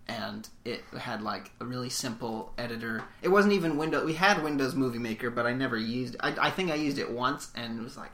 and 0.08 0.48
it 0.64 0.82
had 0.98 1.22
like 1.22 1.52
a 1.60 1.66
really 1.66 1.90
simple 1.90 2.54
editor. 2.58 3.04
It 3.22 3.28
wasn't 3.28 3.56
even 3.56 3.76
Windows. 3.76 4.06
We 4.06 4.14
had 4.14 4.42
Windows 4.42 4.74
Movie 4.74 5.00
Maker, 5.00 5.30
but 5.30 5.46
I 5.46 5.52
never 5.52 5.76
used. 5.76 6.16
I, 6.22 6.34
I 6.48 6.50
think 6.50 6.72
I 6.72 6.76
used 6.76 6.98
it 6.98 7.12
once, 7.12 7.52
and 7.56 7.78
it 7.78 7.84
was 7.84 7.98
like 7.98 8.12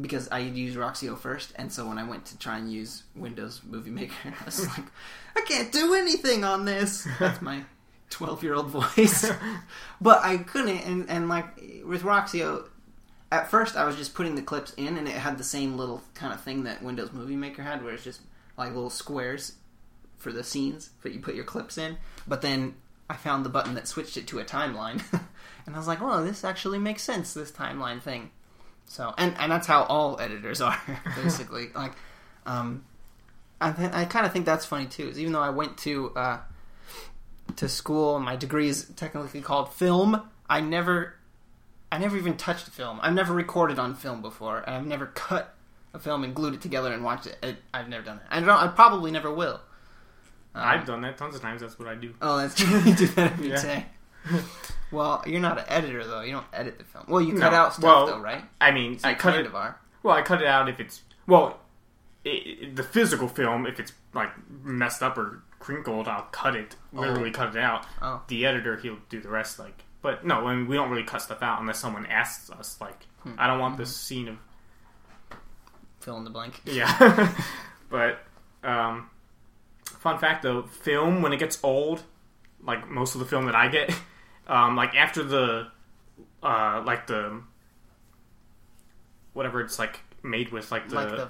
because 0.00 0.30
I 0.30 0.38
used 0.38 0.78
Roxio 0.78 1.18
first, 1.18 1.52
and 1.56 1.70
so 1.70 1.86
when 1.86 1.98
I 1.98 2.04
went 2.04 2.24
to 2.26 2.38
try 2.38 2.56
and 2.56 2.72
use 2.72 3.02
Windows 3.14 3.60
Movie 3.68 3.90
Maker, 3.90 4.14
I 4.40 4.44
was 4.46 4.66
like, 4.66 4.86
I 5.36 5.42
can't 5.46 5.70
do 5.70 5.92
anything 5.92 6.42
on 6.42 6.64
this. 6.64 7.06
That's 7.18 7.42
my 7.42 7.64
twelve-year-old 8.10 8.68
voice, 8.68 9.30
but 10.00 10.22
I 10.22 10.38
couldn't. 10.38 10.78
And 10.78 11.08
and 11.08 11.28
like 11.28 11.46
with 11.84 12.02
Roxio, 12.02 12.68
at 13.32 13.50
first 13.50 13.76
I 13.76 13.84
was 13.84 13.96
just 13.96 14.14
putting 14.14 14.34
the 14.34 14.42
clips 14.42 14.74
in, 14.74 14.98
and 14.98 15.08
it 15.08 15.14
had 15.14 15.38
the 15.38 15.44
same 15.44 15.76
little 15.76 16.02
kind 16.14 16.32
of 16.32 16.40
thing 16.42 16.64
that 16.64 16.82
Windows 16.82 17.12
Movie 17.12 17.36
Maker 17.36 17.62
had, 17.62 17.82
where 17.82 17.94
it's 17.94 18.04
just 18.04 18.20
like 18.56 18.74
little 18.74 18.90
squares 18.90 19.54
for 20.18 20.32
the 20.32 20.44
scenes 20.44 20.90
that 21.02 21.12
you 21.12 21.20
put 21.20 21.34
your 21.34 21.44
clips 21.44 21.78
in. 21.78 21.96
But 22.28 22.42
then 22.42 22.74
I 23.08 23.16
found 23.16 23.44
the 23.44 23.48
button 23.48 23.74
that 23.74 23.88
switched 23.88 24.16
it 24.16 24.26
to 24.28 24.38
a 24.38 24.44
timeline, 24.44 25.02
and 25.66 25.74
I 25.74 25.78
was 25.78 25.88
like, 25.88 26.00
well, 26.00 26.22
this 26.22 26.44
actually 26.44 26.78
makes 26.78 27.02
sense. 27.02 27.34
This 27.34 27.50
timeline 27.50 28.02
thing." 28.02 28.30
So, 28.86 29.14
and 29.16 29.36
and 29.38 29.52
that's 29.52 29.66
how 29.66 29.84
all 29.84 30.20
editors 30.20 30.60
are 30.60 30.78
basically. 31.16 31.70
like, 31.74 31.92
um, 32.44 32.84
I 33.60 33.72
th- 33.72 33.92
I 33.92 34.04
kind 34.04 34.26
of 34.26 34.32
think 34.32 34.46
that's 34.46 34.66
funny 34.66 34.86
too. 34.86 35.08
Is 35.08 35.18
even 35.18 35.32
though 35.32 35.42
I 35.42 35.50
went 35.50 35.78
to 35.78 36.10
uh, 36.16 36.38
to 37.56 37.68
school, 37.68 38.16
and 38.16 38.24
my 38.24 38.36
degree 38.36 38.68
is 38.68 38.84
technically 38.96 39.40
called 39.40 39.72
film. 39.72 40.22
I 40.48 40.60
never, 40.60 41.14
I 41.92 41.98
never 41.98 42.16
even 42.16 42.36
touched 42.36 42.68
a 42.68 42.70
film. 42.70 42.98
I've 43.02 43.14
never 43.14 43.32
recorded 43.34 43.78
on 43.78 43.94
film 43.94 44.22
before, 44.22 44.58
and 44.66 44.74
I've 44.76 44.86
never 44.86 45.06
cut 45.06 45.54
a 45.94 45.98
film 45.98 46.24
and 46.24 46.34
glued 46.34 46.54
it 46.54 46.60
together 46.60 46.92
and 46.92 47.02
watched 47.04 47.26
it. 47.26 47.36
it 47.42 47.56
I've 47.74 47.88
never 47.88 48.04
done 48.04 48.16
it. 48.18 48.22
I 48.30 48.40
don't. 48.40 48.48
I 48.50 48.68
probably 48.68 49.10
never 49.10 49.32
will. 49.32 49.60
Um, 50.54 50.62
I've 50.64 50.86
done 50.86 51.00
that 51.02 51.16
tons 51.16 51.34
of 51.36 51.42
times. 51.42 51.60
That's 51.60 51.78
what 51.78 51.88
I 51.88 51.94
do. 51.94 52.14
Oh, 52.20 52.36
that's 52.38 52.54
true. 52.56 52.78
you 52.80 52.94
do 52.94 53.06
that 53.08 53.32
every 53.32 53.50
Yeah. 53.50 53.62
day. 53.62 53.86
Well, 54.92 55.22
you're 55.24 55.40
not 55.40 55.56
an 55.58 55.66
editor 55.68 56.04
though. 56.04 56.22
You 56.22 56.32
don't 56.32 56.46
edit 56.52 56.78
the 56.78 56.84
film. 56.84 57.04
Well, 57.06 57.20
you 57.22 57.34
cut 57.38 57.52
No. 57.52 57.58
out 57.58 57.72
stuff 57.74 57.84
Well, 57.84 58.06
though, 58.08 58.18
right? 58.18 58.42
I 58.60 58.72
mean, 58.72 58.98
So 58.98 59.08
I 59.08 59.14
cut 59.14 59.34
kind 59.34 59.40
it. 59.42 59.46
of 59.46 59.54
are. 59.54 59.78
Well, 60.02 60.16
I 60.16 60.22
cut 60.22 60.40
it 60.42 60.48
out 60.48 60.68
if 60.68 60.80
it's 60.80 61.02
well, 61.28 61.60
i 62.26 62.28
i 62.64 62.70
the 62.74 62.82
physical 62.82 63.28
film. 63.28 63.66
If 63.66 63.78
it's 63.78 63.92
like 64.14 64.30
messed 64.64 65.00
up 65.04 65.16
or 65.16 65.44
crinkled, 65.60 66.08
I'll 66.08 66.22
cut 66.32 66.56
it. 66.56 66.74
Literally 66.92 67.30
cut 67.30 67.54
it 67.54 67.62
out. 67.62 67.86
Oh. 68.02 68.22
The 68.26 68.44
editor, 68.46 68.76
he'll 68.76 68.98
do 69.08 69.20
the 69.20 69.28
rest. 69.28 69.58
Like, 69.60 69.84
but 70.02 70.26
no, 70.26 70.46
I 70.46 70.54
mean, 70.56 70.66
we 70.66 70.74
don't 70.74 70.90
really 70.90 71.04
cut 71.04 71.22
stuff 71.22 71.42
out 71.42 71.60
unless 71.60 71.78
someone 71.78 72.04
asks 72.06 72.50
us. 72.50 72.80
Like, 72.80 73.06
Hmm. 73.22 73.34
I 73.38 73.46
don't 73.46 73.58
want 73.60 73.74
Mm-hmm. 73.74 73.82
this 73.82 73.94
scene 73.96 74.28
of 74.28 74.36
Fill 76.00 76.16
in 76.16 76.24
the 76.24 76.30
blank. 76.30 76.58
yeah. 76.64 77.30
but 77.90 78.20
um, 78.64 79.10
fun 79.84 80.18
fact 80.18 80.42
though, 80.42 80.62
film 80.62 81.20
when 81.20 81.32
it 81.34 81.38
gets 81.38 81.58
old, 81.62 82.02
like 82.64 82.88
most 82.88 83.14
of 83.14 83.18
the 83.20 83.26
film 83.26 83.44
that 83.44 83.54
I 83.54 83.68
get, 83.68 83.92
um, 84.48 84.74
like 84.76 84.94
after 84.94 85.22
the 85.22 85.68
uh, 86.42 86.82
like 86.86 87.06
the 87.06 87.42
whatever 89.34 89.60
it's 89.60 89.78
like 89.78 90.00
made 90.22 90.50
with, 90.52 90.72
like 90.72 90.88
the, 90.88 90.94
like 90.94 91.10
the 91.10 91.28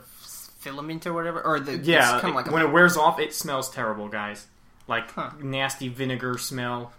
filament 0.61 1.07
or 1.07 1.12
whatever, 1.12 1.40
or 1.43 1.59
the 1.61 1.76
yeah, 1.79 2.14
it's 2.14 2.21
kind 2.23 2.31
of 2.31 2.35
like 2.37 2.49
a, 2.49 2.52
when 2.52 2.62
it 2.62 2.71
wears 2.71 2.97
off, 2.97 3.19
it 3.19 3.35
smells 3.35 3.71
terrible, 3.71 4.09
guys. 4.09 4.47
Like 4.87 5.11
Huh. 5.12 5.31
nasty 5.40 5.88
vinegar 5.88 6.38
smell. 6.38 6.93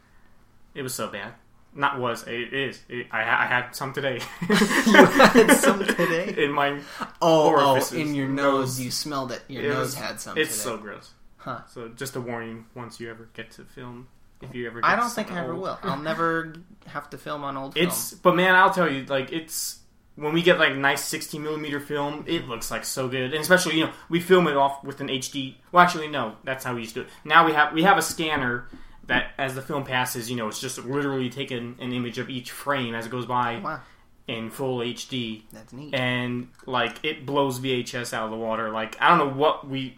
It 0.74 0.82
was 0.82 0.94
so 0.94 1.08
bad. 1.10 1.34
Not 1.74 2.00
was 2.00 2.28
it 2.28 2.54
is. 2.54 2.82
It, 2.90 3.08
I, 3.12 3.22
I 3.22 3.46
had 3.46 3.72
some 3.76 3.94
today. 3.94 4.20
you 4.50 4.56
had 4.56 5.52
some 5.54 5.80
today. 5.86 6.34
in 6.44 6.52
my. 6.52 6.80
Oh, 7.22 7.80
oh, 7.82 7.96
in 7.96 8.14
your 8.16 8.28
nose. 8.28 8.80
you 8.80 8.92
smelled 8.92 9.30
that 9.30 9.42
your 9.48 9.64
it 9.64 9.70
nose 9.70 9.78
was- 9.78 9.96
had 9.96 10.20
some. 10.20 10.38
It's 10.38 10.52
today. 10.52 10.64
so 10.64 10.78
gross. 10.78 11.12
Huh. 11.38 11.62
So 11.70 11.88
just 11.90 12.16
a 12.16 12.22
warning: 12.22 12.66
once 12.76 13.00
you 13.00 13.10
ever 13.10 13.30
get 13.34 13.52
to 13.52 13.64
film, 13.64 14.08
if 14.42 14.54
you 14.54 14.68
ever, 14.68 14.82
get 14.82 14.90
I 14.90 14.96
don't 14.96 15.10
think 15.10 15.32
I 15.32 15.40
ever 15.40 15.54
old. 15.54 15.62
will. 15.62 15.80
I'll 15.84 15.98
never 15.98 16.54
have 16.88 17.10
to 17.12 17.18
film 17.18 17.44
on 17.44 17.56
old 17.58 17.74
film. 17.74 17.88
It's 17.88 18.14
but 18.14 18.36
man, 18.36 18.54
I'll 18.56 18.74
tell 18.74 18.92
you, 18.92 19.06
like 19.06 19.32
it's 19.32 19.80
when 20.16 20.34
we 20.34 20.42
get 20.42 20.60
like 20.60 20.76
nice 20.76 21.04
16 21.06 21.42
millimeter 21.42 21.80
film, 21.80 22.26
it 22.28 22.48
looks 22.48 22.70
like 22.70 22.86
so 22.86 23.08
good, 23.08 23.34
and 23.34 23.42
especially 23.42 23.78
you 23.78 23.86
know 23.86 23.94
we 24.10 24.20
film 24.20 24.48
it 24.48 24.56
off 24.56 24.84
with 24.84 25.02
an 25.02 25.08
HD. 25.08 25.56
Well, 25.72 25.84
actually, 25.84 26.08
no, 26.08 26.36
that's 26.44 26.64
how 26.64 26.76
we 26.76 26.82
used 26.82 26.94
to 26.96 27.02
do 27.02 27.08
it. 27.08 27.14
Now 27.24 27.46
we 27.46 27.54
have 27.54 27.74
we 27.74 27.84
have 27.84 27.98
a 27.98 28.02
scanner 28.02 28.68
that 29.08 29.32
as 29.38 29.56
the 29.56 29.62
film 29.62 29.84
passes, 29.84 30.30
you 30.30 30.36
know, 30.36 30.48
it's 30.48 30.60
just 30.60 30.78
literally 30.86 31.30
taking 31.30 31.76
an 31.80 31.92
image 31.92 32.18
of 32.18 32.30
each 32.30 32.52
frame 32.52 32.94
as 32.94 33.06
it 33.06 33.10
goes 33.10 33.26
by 33.26 33.56
oh, 33.56 33.62
wow, 33.62 33.80
in 34.28 34.50
full 34.50 34.80
HD, 34.80 35.44
that's 35.52 35.74
neat. 35.74 35.94
and 35.94 36.50
like 36.66 37.04
it 37.04 37.26
blows 37.26 37.60
VHS 37.60 38.14
out 38.14 38.26
of 38.26 38.32
the 38.32 38.38
water. 38.38 38.70
Like 38.70 38.96
I 39.02 39.10
don't 39.10 39.18
know 39.18 39.34
what 39.34 39.68
we 39.68 39.96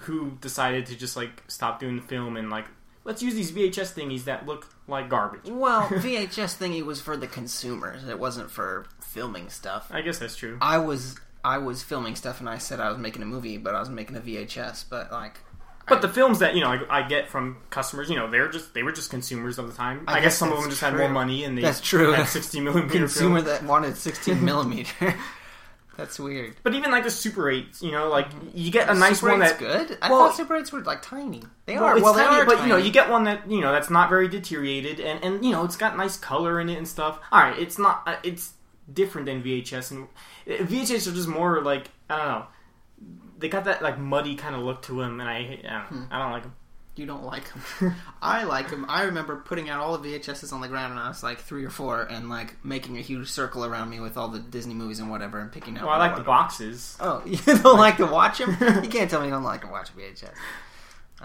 who 0.00 0.32
decided 0.40 0.86
to 0.86 0.96
just 0.96 1.16
like 1.16 1.42
stop 1.48 1.80
doing 1.80 1.96
the 1.96 2.02
film 2.02 2.36
and 2.36 2.50
like 2.50 2.66
let's 3.06 3.22
use 3.22 3.34
these 3.34 3.52
VHS 3.52 3.94
thingies 3.94 4.24
that 4.24 4.44
look 4.46 4.66
like 4.86 5.08
garbage. 5.08 5.48
well, 5.48 5.82
VHS 5.88 6.58
thingy 6.58 6.84
was 6.84 7.00
for 7.00 7.16
the 7.16 7.26
consumers. 7.26 8.06
It 8.06 8.18
wasn't 8.18 8.50
for 8.50 8.86
filming 9.00 9.48
stuff. 9.48 9.88
I 9.90 10.02
guess 10.02 10.18
that's 10.18 10.36
true. 10.36 10.58
I 10.60 10.78
was 10.78 11.16
I 11.44 11.58
was 11.58 11.82
filming 11.82 12.16
stuff, 12.16 12.40
and 12.40 12.48
I 12.48 12.58
said 12.58 12.80
I 12.80 12.88
was 12.90 12.98
making 12.98 13.22
a 13.22 13.26
movie, 13.26 13.56
but 13.56 13.74
I 13.74 13.80
was 13.80 13.88
making 13.88 14.16
a 14.16 14.20
VHS. 14.20 14.84
But 14.90 15.12
like, 15.12 15.38
But 15.88 16.02
the 16.02 16.08
films 16.08 16.40
that 16.40 16.54
you 16.56 16.60
know 16.60 16.70
I, 16.70 17.00
I 17.00 17.08
get 17.08 17.28
from 17.28 17.58
customers, 17.70 18.10
you 18.10 18.16
know, 18.16 18.28
they're 18.30 18.48
just 18.48 18.74
they 18.74 18.82
were 18.82 18.92
just 18.92 19.10
consumers 19.10 19.58
of 19.58 19.68
the 19.68 19.72
time. 19.74 20.04
I 20.08 20.12
I, 20.12 20.14
guess, 20.16 20.24
guess 20.24 20.36
some 20.38 20.52
of 20.52 20.60
them 20.60 20.68
just 20.68 20.80
had 20.82 20.94
more 20.96 21.08
money 21.08 21.44
and 21.44 21.56
they 21.56 21.62
That's 21.62 21.80
true. 21.80 22.12
had 22.12 22.26
60 22.28 22.60
millimeter 22.60 22.88
consumer 22.98 23.36
film. 23.42 23.46
that 23.46 23.62
wanted 23.64 23.96
16 23.96 24.44
millimeter. 24.50 25.14
That's 25.96 26.18
weird. 26.18 26.56
But 26.62 26.74
even 26.74 26.90
like 26.90 27.04
the 27.04 27.10
Super 27.10 27.44
8s, 27.44 27.80
you 27.82 27.90
know, 27.90 28.08
like 28.08 28.28
you 28.54 28.70
get 28.70 28.88
a 28.90 28.94
nice 28.94 29.20
Super 29.20 29.30
one 29.32 29.40
that's 29.40 29.58
good. 29.58 29.96
I 30.02 30.10
Well- 30.10 30.26
thought 30.28 30.36
Super 30.36 30.54
8s 30.54 30.70
were 30.72 30.80
like 30.82 31.00
tiny. 31.02 31.42
They 31.64 31.76
well, 31.76 31.84
are. 31.84 32.00
Well, 32.00 32.14
tiny, 32.14 32.34
they 32.36 32.40
are, 32.42 32.44
but 32.46 32.60
you 32.62 32.68
know, 32.68 32.76
you 32.76 32.90
get 32.90 33.08
one 33.08 33.24
that 33.24 33.50
you 33.50 33.60
know 33.60 33.72
that's 33.72 33.88
not 33.90 34.08
very 34.10 34.28
deteriorated 34.28 35.00
and 35.00 35.22
and 35.24 35.44
you 35.44 35.52
know 35.52 35.64
it's 35.64 35.76
got 35.76 35.96
nice 35.96 36.16
color 36.18 36.60
in 36.60 36.68
it 36.68 36.76
and 36.76 36.86
stuff. 36.86 37.18
All 37.32 37.40
right, 37.40 37.58
it's 37.58 37.78
not 37.78 38.02
uh, 38.06 38.16
it's 38.22 38.52
different 38.92 39.26
than 39.26 39.42
VHS 39.42 39.90
and 39.90 40.08
uh, 40.48 40.62
VHS 40.64 41.08
are 41.10 41.14
just 41.14 41.28
more 41.28 41.62
like 41.62 41.88
I 42.10 42.16
don't 42.16 42.26
know. 42.28 42.46
They 43.38 43.48
got 43.48 43.64
that 43.64 43.82
like 43.82 43.98
muddy 43.98 44.34
kind 44.34 44.54
of 44.54 44.62
look 44.62 44.82
to 44.82 45.00
them, 45.00 45.20
and 45.20 45.28
I 45.28 45.36
I 45.36 45.72
don't, 45.72 45.86
Hmm. 45.86 46.12
I 46.14 46.18
don't 46.18 46.32
like 46.32 46.42
them. 46.44 46.54
You 46.96 47.04
don't 47.04 47.24
like 47.24 47.44
them. 47.52 47.94
I 48.22 48.44
like 48.44 48.70
them. 48.70 48.86
I 48.88 49.02
remember 49.02 49.36
putting 49.36 49.68
out 49.68 49.80
all 49.80 49.98
the 49.98 50.08
VHSs 50.08 50.50
on 50.50 50.62
the 50.62 50.68
ground 50.68 50.94
when 50.94 51.02
I 51.02 51.08
was 51.08 51.22
like 51.22 51.40
three 51.40 51.62
or 51.62 51.70
four, 51.70 52.02
and 52.02 52.30
like 52.30 52.64
making 52.64 52.96
a 52.96 53.02
huge 53.02 53.28
circle 53.28 53.66
around 53.66 53.90
me 53.90 54.00
with 54.00 54.16
all 54.16 54.28
the 54.28 54.38
Disney 54.38 54.72
movies 54.72 54.98
and 54.98 55.10
whatever, 55.10 55.38
and 55.38 55.52
picking 55.52 55.76
out. 55.76 55.84
Well, 55.84 55.92
I 55.92 55.98
like 55.98 56.16
the 56.16 56.22
boxes. 56.22 56.96
Oh, 56.98 57.22
you 57.26 57.36
don't 57.36 57.78
like 57.78 57.98
to 57.98 58.06
watch 58.06 58.38
them? 58.38 58.56
You 58.82 58.88
can't 58.88 59.10
tell 59.10 59.20
me 59.20 59.26
you 59.26 59.32
don't 59.32 59.44
like 59.44 59.60
to 59.60 59.66
watch 59.66 59.94
VHS. 59.94 60.32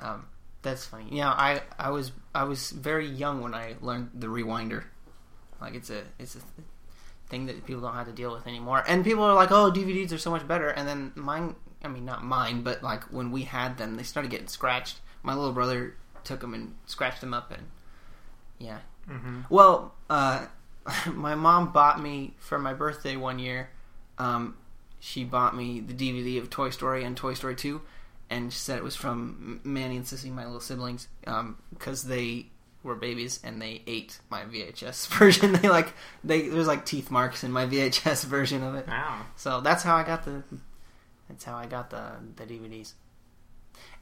Um, 0.02 0.26
that's 0.62 0.86
funny. 0.86 1.08
Yeah, 1.10 1.30
I, 1.30 1.62
I 1.80 1.90
was 1.92 2.12
I 2.36 2.44
was 2.44 2.72
very 2.72 3.08
young 3.08 3.42
when 3.42 3.54
I 3.54 3.76
learned 3.82 4.10
the 4.14 4.28
rewinder. 4.28 4.84
Like 5.62 5.76
it's 5.76 5.90
a 5.90 6.04
it's 6.20 6.36
a 6.36 6.40
thing 7.30 7.46
that 7.46 7.66
people 7.66 7.82
don't 7.82 7.94
have 7.94 8.08
to 8.08 8.14
deal 8.14 8.34
with 8.34 8.46
anymore. 8.46 8.84
And 8.88 9.06
people 9.06 9.24
are 9.24 9.34
like, 9.34 9.52
"Oh, 9.52 9.72
DVDs 9.72 10.12
are 10.12 10.18
so 10.18 10.32
much 10.32 10.46
better." 10.46 10.70
And 10.70 10.86
then 10.88 11.14
mine, 11.16 11.56
I 11.82 11.88
mean, 11.88 12.04
not 12.04 12.24
mine, 12.26 12.62
but 12.62 12.84
like 12.84 13.04
when 13.06 13.32
we 13.32 13.44
had 13.44 13.78
them, 13.78 13.96
they 13.96 14.04
started 14.04 14.30
getting 14.30 14.48
scratched. 14.48 15.00
My 15.24 15.34
little 15.36 15.54
brother 15.54 15.96
took 16.24 16.42
them 16.42 16.54
and 16.54 16.76
scratched 16.86 17.22
them 17.22 17.34
up, 17.34 17.52
and 17.52 17.64
yeah. 18.60 18.80
hmm 19.08 19.42
Well, 19.50 19.94
uh, 20.10 20.46
my 21.14 21.36
mom 21.36 21.72
bought 21.72 22.02
me 22.02 22.34
for 22.40 22.58
my 22.60 22.74
birthday 22.74 23.16
one 23.16 23.40
year. 23.40 23.70
Um, 24.18 24.56
she 25.00 25.24
bought 25.24 25.56
me 25.56 25.80
the 25.80 25.94
DVD 25.94 26.40
of 26.40 26.50
Toy 26.50 26.70
Story 26.70 27.04
and 27.04 27.16
Toy 27.18 27.34
Story 27.34 27.56
Two, 27.56 27.82
and 28.30 28.52
she 28.52 28.60
said 28.60 28.78
it 28.78 28.84
was 28.84 28.96
from 28.96 29.60
Manny 29.64 29.98
and 29.98 30.06
Sissy, 30.06 30.32
my 30.32 30.46
little 30.46 30.60
siblings, 30.60 31.08
because 31.74 32.04
they 32.04 32.48
were 32.84 32.96
babies 32.96 33.40
and 33.44 33.62
they 33.62 33.84
ate 33.86 34.20
my 34.32 34.42
VHS 34.44 35.08
version. 35.18 35.54
they 35.54 35.70
like 35.70 35.94
they 36.24 36.48
there's 36.50 36.68
like 36.68 36.86
teeth 36.86 37.12
marks 37.12 37.44
in 37.44 37.52
my 37.52 37.66
VHS 37.66 38.26
version 38.36 38.64
of 38.64 38.76
it. 38.76 38.88
Wow. 38.88 39.22
So 39.36 39.62
that's 39.62 39.84
how 39.84 39.96
I 39.96 40.04
got 40.04 40.26
the 40.26 40.44
that's 41.30 41.44
how 41.44 41.56
I 41.56 41.66
got 41.66 41.90
the 41.90 42.14
the 42.36 42.44
DVDs. 42.46 42.94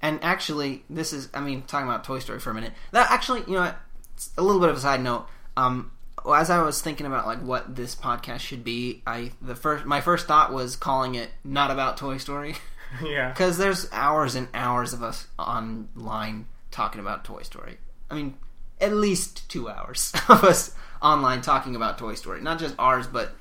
And 0.02 0.20
actually, 0.24 0.84
this 0.90 1.14
is 1.14 1.30
I 1.34 1.42
mean 1.42 1.64
talking 1.64 1.88
about 1.88 2.04
Toy 2.04 2.20
Story 2.20 2.40
for 2.40 2.52
a 2.52 2.54
minute. 2.54 2.74
That 2.92 3.12
actually, 3.12 3.42
you 3.48 3.54
know, 3.54 3.74
it's 4.16 4.32
a 4.38 4.42
little 4.42 4.62
bit 4.62 4.70
of 4.70 4.78
a 4.78 4.80
side 4.80 5.02
note. 5.02 5.28
Um, 5.58 5.92
as 6.34 6.50
I 6.50 6.62
was 6.62 6.82
thinking 6.82 7.06
about 7.06 7.26
like 7.26 7.42
what 7.42 7.76
this 7.76 7.96
podcast 7.96 8.40
should 8.40 8.64
be, 8.64 9.02
I 9.06 9.32
the 9.42 9.56
first 9.56 9.86
my 9.86 10.02
first 10.02 10.28
thought 10.28 10.54
was 10.54 10.76
calling 10.76 11.16
it 11.16 11.30
not 11.44 11.72
about 11.72 11.98
Toy 11.98 12.18
Story 12.18 12.56
yeah. 13.04 13.30
because 13.34 13.58
there's 13.58 13.88
hours 13.92 14.36
and 14.36 14.48
hours 14.54 14.94
of 14.94 15.04
us 15.04 15.28
online 15.38 16.48
talking 16.72 17.02
about 17.02 17.24
Toy 17.26 17.44
Story. 17.44 17.78
I 18.10 18.16
mean, 18.16 18.38
at 18.82 18.94
least 18.94 19.50
two 19.50 19.70
hours 19.70 20.14
of 20.30 20.44
us 20.44 20.76
online 21.02 21.42
talking 21.42 21.76
about 21.76 21.98
Toy 21.98 22.16
Story, 22.16 22.42
not 22.42 22.60
just 22.60 22.76
ours, 22.78 23.08
but 23.08 23.34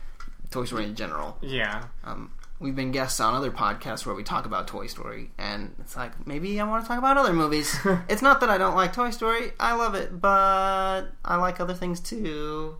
Toy 0.50 0.64
Story 0.64 0.84
in 0.84 0.94
general. 0.94 1.38
Yeah. 1.42 1.84
Um, 2.04 2.32
we've 2.60 2.74
been 2.76 2.90
guests 2.92 3.20
on 3.20 3.34
other 3.34 3.50
podcasts 3.50 4.04
where 4.06 4.14
we 4.14 4.22
talk 4.22 4.46
about 4.46 4.66
Toy 4.66 4.86
Story, 4.86 5.30
and 5.38 5.74
it's 5.80 5.96
like 5.96 6.26
maybe 6.26 6.60
I 6.60 6.64
want 6.64 6.84
to 6.84 6.88
talk 6.88 6.98
about 6.98 7.16
other 7.16 7.32
movies. 7.32 7.76
it's 8.08 8.22
not 8.22 8.40
that 8.40 8.50
I 8.50 8.58
don't 8.58 8.74
like 8.74 8.92
Toy 8.92 9.10
Story; 9.10 9.52
I 9.60 9.74
love 9.74 9.94
it, 9.94 10.20
but 10.20 11.02
I 11.24 11.36
like 11.36 11.60
other 11.60 11.74
things 11.74 12.00
too. 12.00 12.76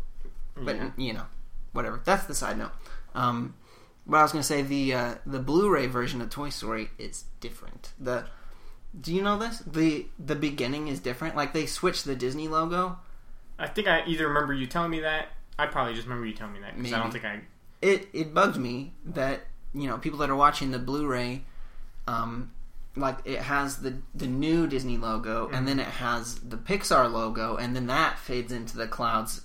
But 0.57 0.77
Yeah. 0.77 0.91
you 0.97 1.13
know, 1.13 1.27
whatever. 1.73 2.01
That's 2.05 2.25
the 2.25 2.35
side 2.35 2.59
note. 2.59 2.73
Um, 3.15 3.55
but 4.07 4.17
I 4.19 4.23
was 4.23 4.33
going 4.33 4.43
to 4.43 4.47
say 4.47 4.63
the 4.63 4.95
uh, 4.95 5.15
the 5.27 5.39
Blu-ray 5.39 5.87
version 5.87 6.21
of 6.21 6.31
Toy 6.31 6.49
Story 6.51 6.91
is 6.99 7.25
different. 7.41 7.93
the 8.01 8.25
Do 9.01 9.15
you 9.15 9.23
know 9.23 9.39
this? 9.39 9.59
the 9.61 10.07
The 10.19 10.35
beginning 10.35 10.89
is 10.89 10.99
different. 11.01 11.37
Like 11.37 11.53
they 11.53 11.67
switched 11.67 12.05
the 12.05 12.17
Disney 12.17 12.49
logo. 12.49 12.99
I 13.59 13.67
think 13.69 13.89
I 13.89 14.05
either 14.07 14.27
remember 14.29 14.53
you 14.55 14.67
telling 14.67 14.91
me 14.91 15.01
that. 15.01 15.29
I 15.59 15.67
probably 15.67 15.95
just 15.95 16.07
remember 16.07 16.27
you 16.27 16.35
telling 16.35 16.53
me 16.55 16.61
that 16.61 16.77
because 16.77 16.93
I 16.93 16.99
don't 16.99 17.11
think 17.11 17.25
I. 17.25 17.41
It 17.83 18.09
it 18.13 18.33
bugged 18.35 18.57
me 18.57 18.95
that 19.05 19.41
you 19.81 19.89
know 19.89 19.99
people 19.99 20.19
that 20.21 20.31
are 20.31 20.37
watching 20.37 20.71
the 20.71 20.79
Blu-ray, 20.79 21.43
um, 22.07 22.51
like 22.97 23.19
it 23.25 23.41
has 23.41 23.79
the 23.79 23.99
the 24.15 24.27
new 24.27 24.67
Disney 24.67 24.97
logo 24.97 25.49
and 25.53 25.67
then 25.69 25.79
it 25.79 25.87
has 25.87 26.37
the 26.41 26.57
Pixar 26.57 27.11
logo 27.11 27.57
and 27.57 27.75
then 27.77 27.87
that 27.87 28.19
fades 28.19 28.51
into 28.53 28.77
the 28.77 28.87
clouds 28.89 29.43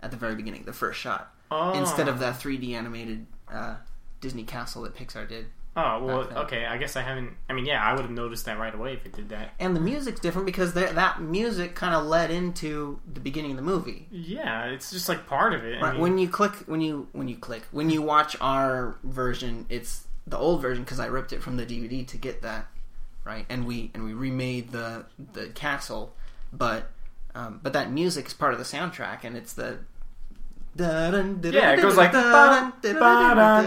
at 0.00 0.10
the 0.10 0.16
very 0.16 0.34
beginning, 0.34 0.64
the 0.64 0.72
first 0.72 0.98
shot, 1.00 1.32
Oh. 1.50 1.72
instead 1.78 2.08
of 2.08 2.18
that 2.20 2.34
3D 2.40 2.72
animated 2.74 3.26
uh, 3.52 3.76
Disney 4.20 4.44
castle 4.44 4.82
that 4.82 4.94
Pixar 4.94 5.28
did. 5.28 5.46
Oh 5.76 6.02
well, 6.02 6.20
okay. 6.44 6.64
I 6.64 6.78
guess 6.78 6.96
I 6.96 7.02
haven't. 7.02 7.32
I 7.50 7.52
mean, 7.52 7.66
yeah, 7.66 7.84
I 7.84 7.92
would 7.92 8.00
have 8.00 8.10
noticed 8.10 8.46
that 8.46 8.58
right 8.58 8.74
away 8.74 8.94
if 8.94 9.04
it 9.04 9.12
did 9.12 9.28
that. 9.28 9.52
And 9.58 9.76
the 9.76 9.80
music's 9.80 10.20
different 10.20 10.46
because 10.46 10.72
that 10.72 10.94
that 10.94 11.20
music 11.20 11.74
kind 11.74 11.94
of 11.94 12.06
led 12.06 12.30
into 12.30 12.98
the 13.12 13.20
beginning 13.20 13.50
of 13.50 13.56
the 13.58 13.62
movie. 13.62 14.06
Yeah, 14.10 14.64
it's 14.66 14.90
just 14.90 15.06
like 15.08 15.26
part 15.26 15.52
of 15.52 15.64
it. 15.64 15.82
I 15.82 15.92
mean, 15.92 16.00
when 16.00 16.18
you 16.18 16.28
click, 16.30 16.52
when 16.66 16.80
you 16.80 17.08
when 17.12 17.28
you 17.28 17.36
click, 17.36 17.64
when 17.72 17.90
you 17.90 18.00
watch 18.00 18.36
our 18.40 18.96
version, 19.04 19.66
it's 19.68 20.06
the 20.26 20.38
old 20.38 20.62
version 20.62 20.82
because 20.82 20.98
I 20.98 21.06
ripped 21.06 21.34
it 21.34 21.42
from 21.42 21.58
the 21.58 21.66
DVD 21.66 22.06
to 22.08 22.16
get 22.16 22.40
that, 22.40 22.68
right? 23.24 23.44
And 23.50 23.66
we 23.66 23.90
and 23.92 24.02
we 24.02 24.14
remade 24.14 24.72
the 24.72 25.04
the 25.34 25.48
castle, 25.48 26.14
but 26.54 26.90
um, 27.34 27.60
but 27.62 27.74
that 27.74 27.90
music 27.90 28.26
is 28.28 28.32
part 28.32 28.54
of 28.54 28.58
the 28.58 28.64
soundtrack, 28.64 29.24
and 29.24 29.36
it's 29.36 29.52
the 29.52 29.78
yeah, 31.52 31.72
it 31.72 31.76
goes 31.82 31.96
like 31.98 32.12
ba- 32.22 32.32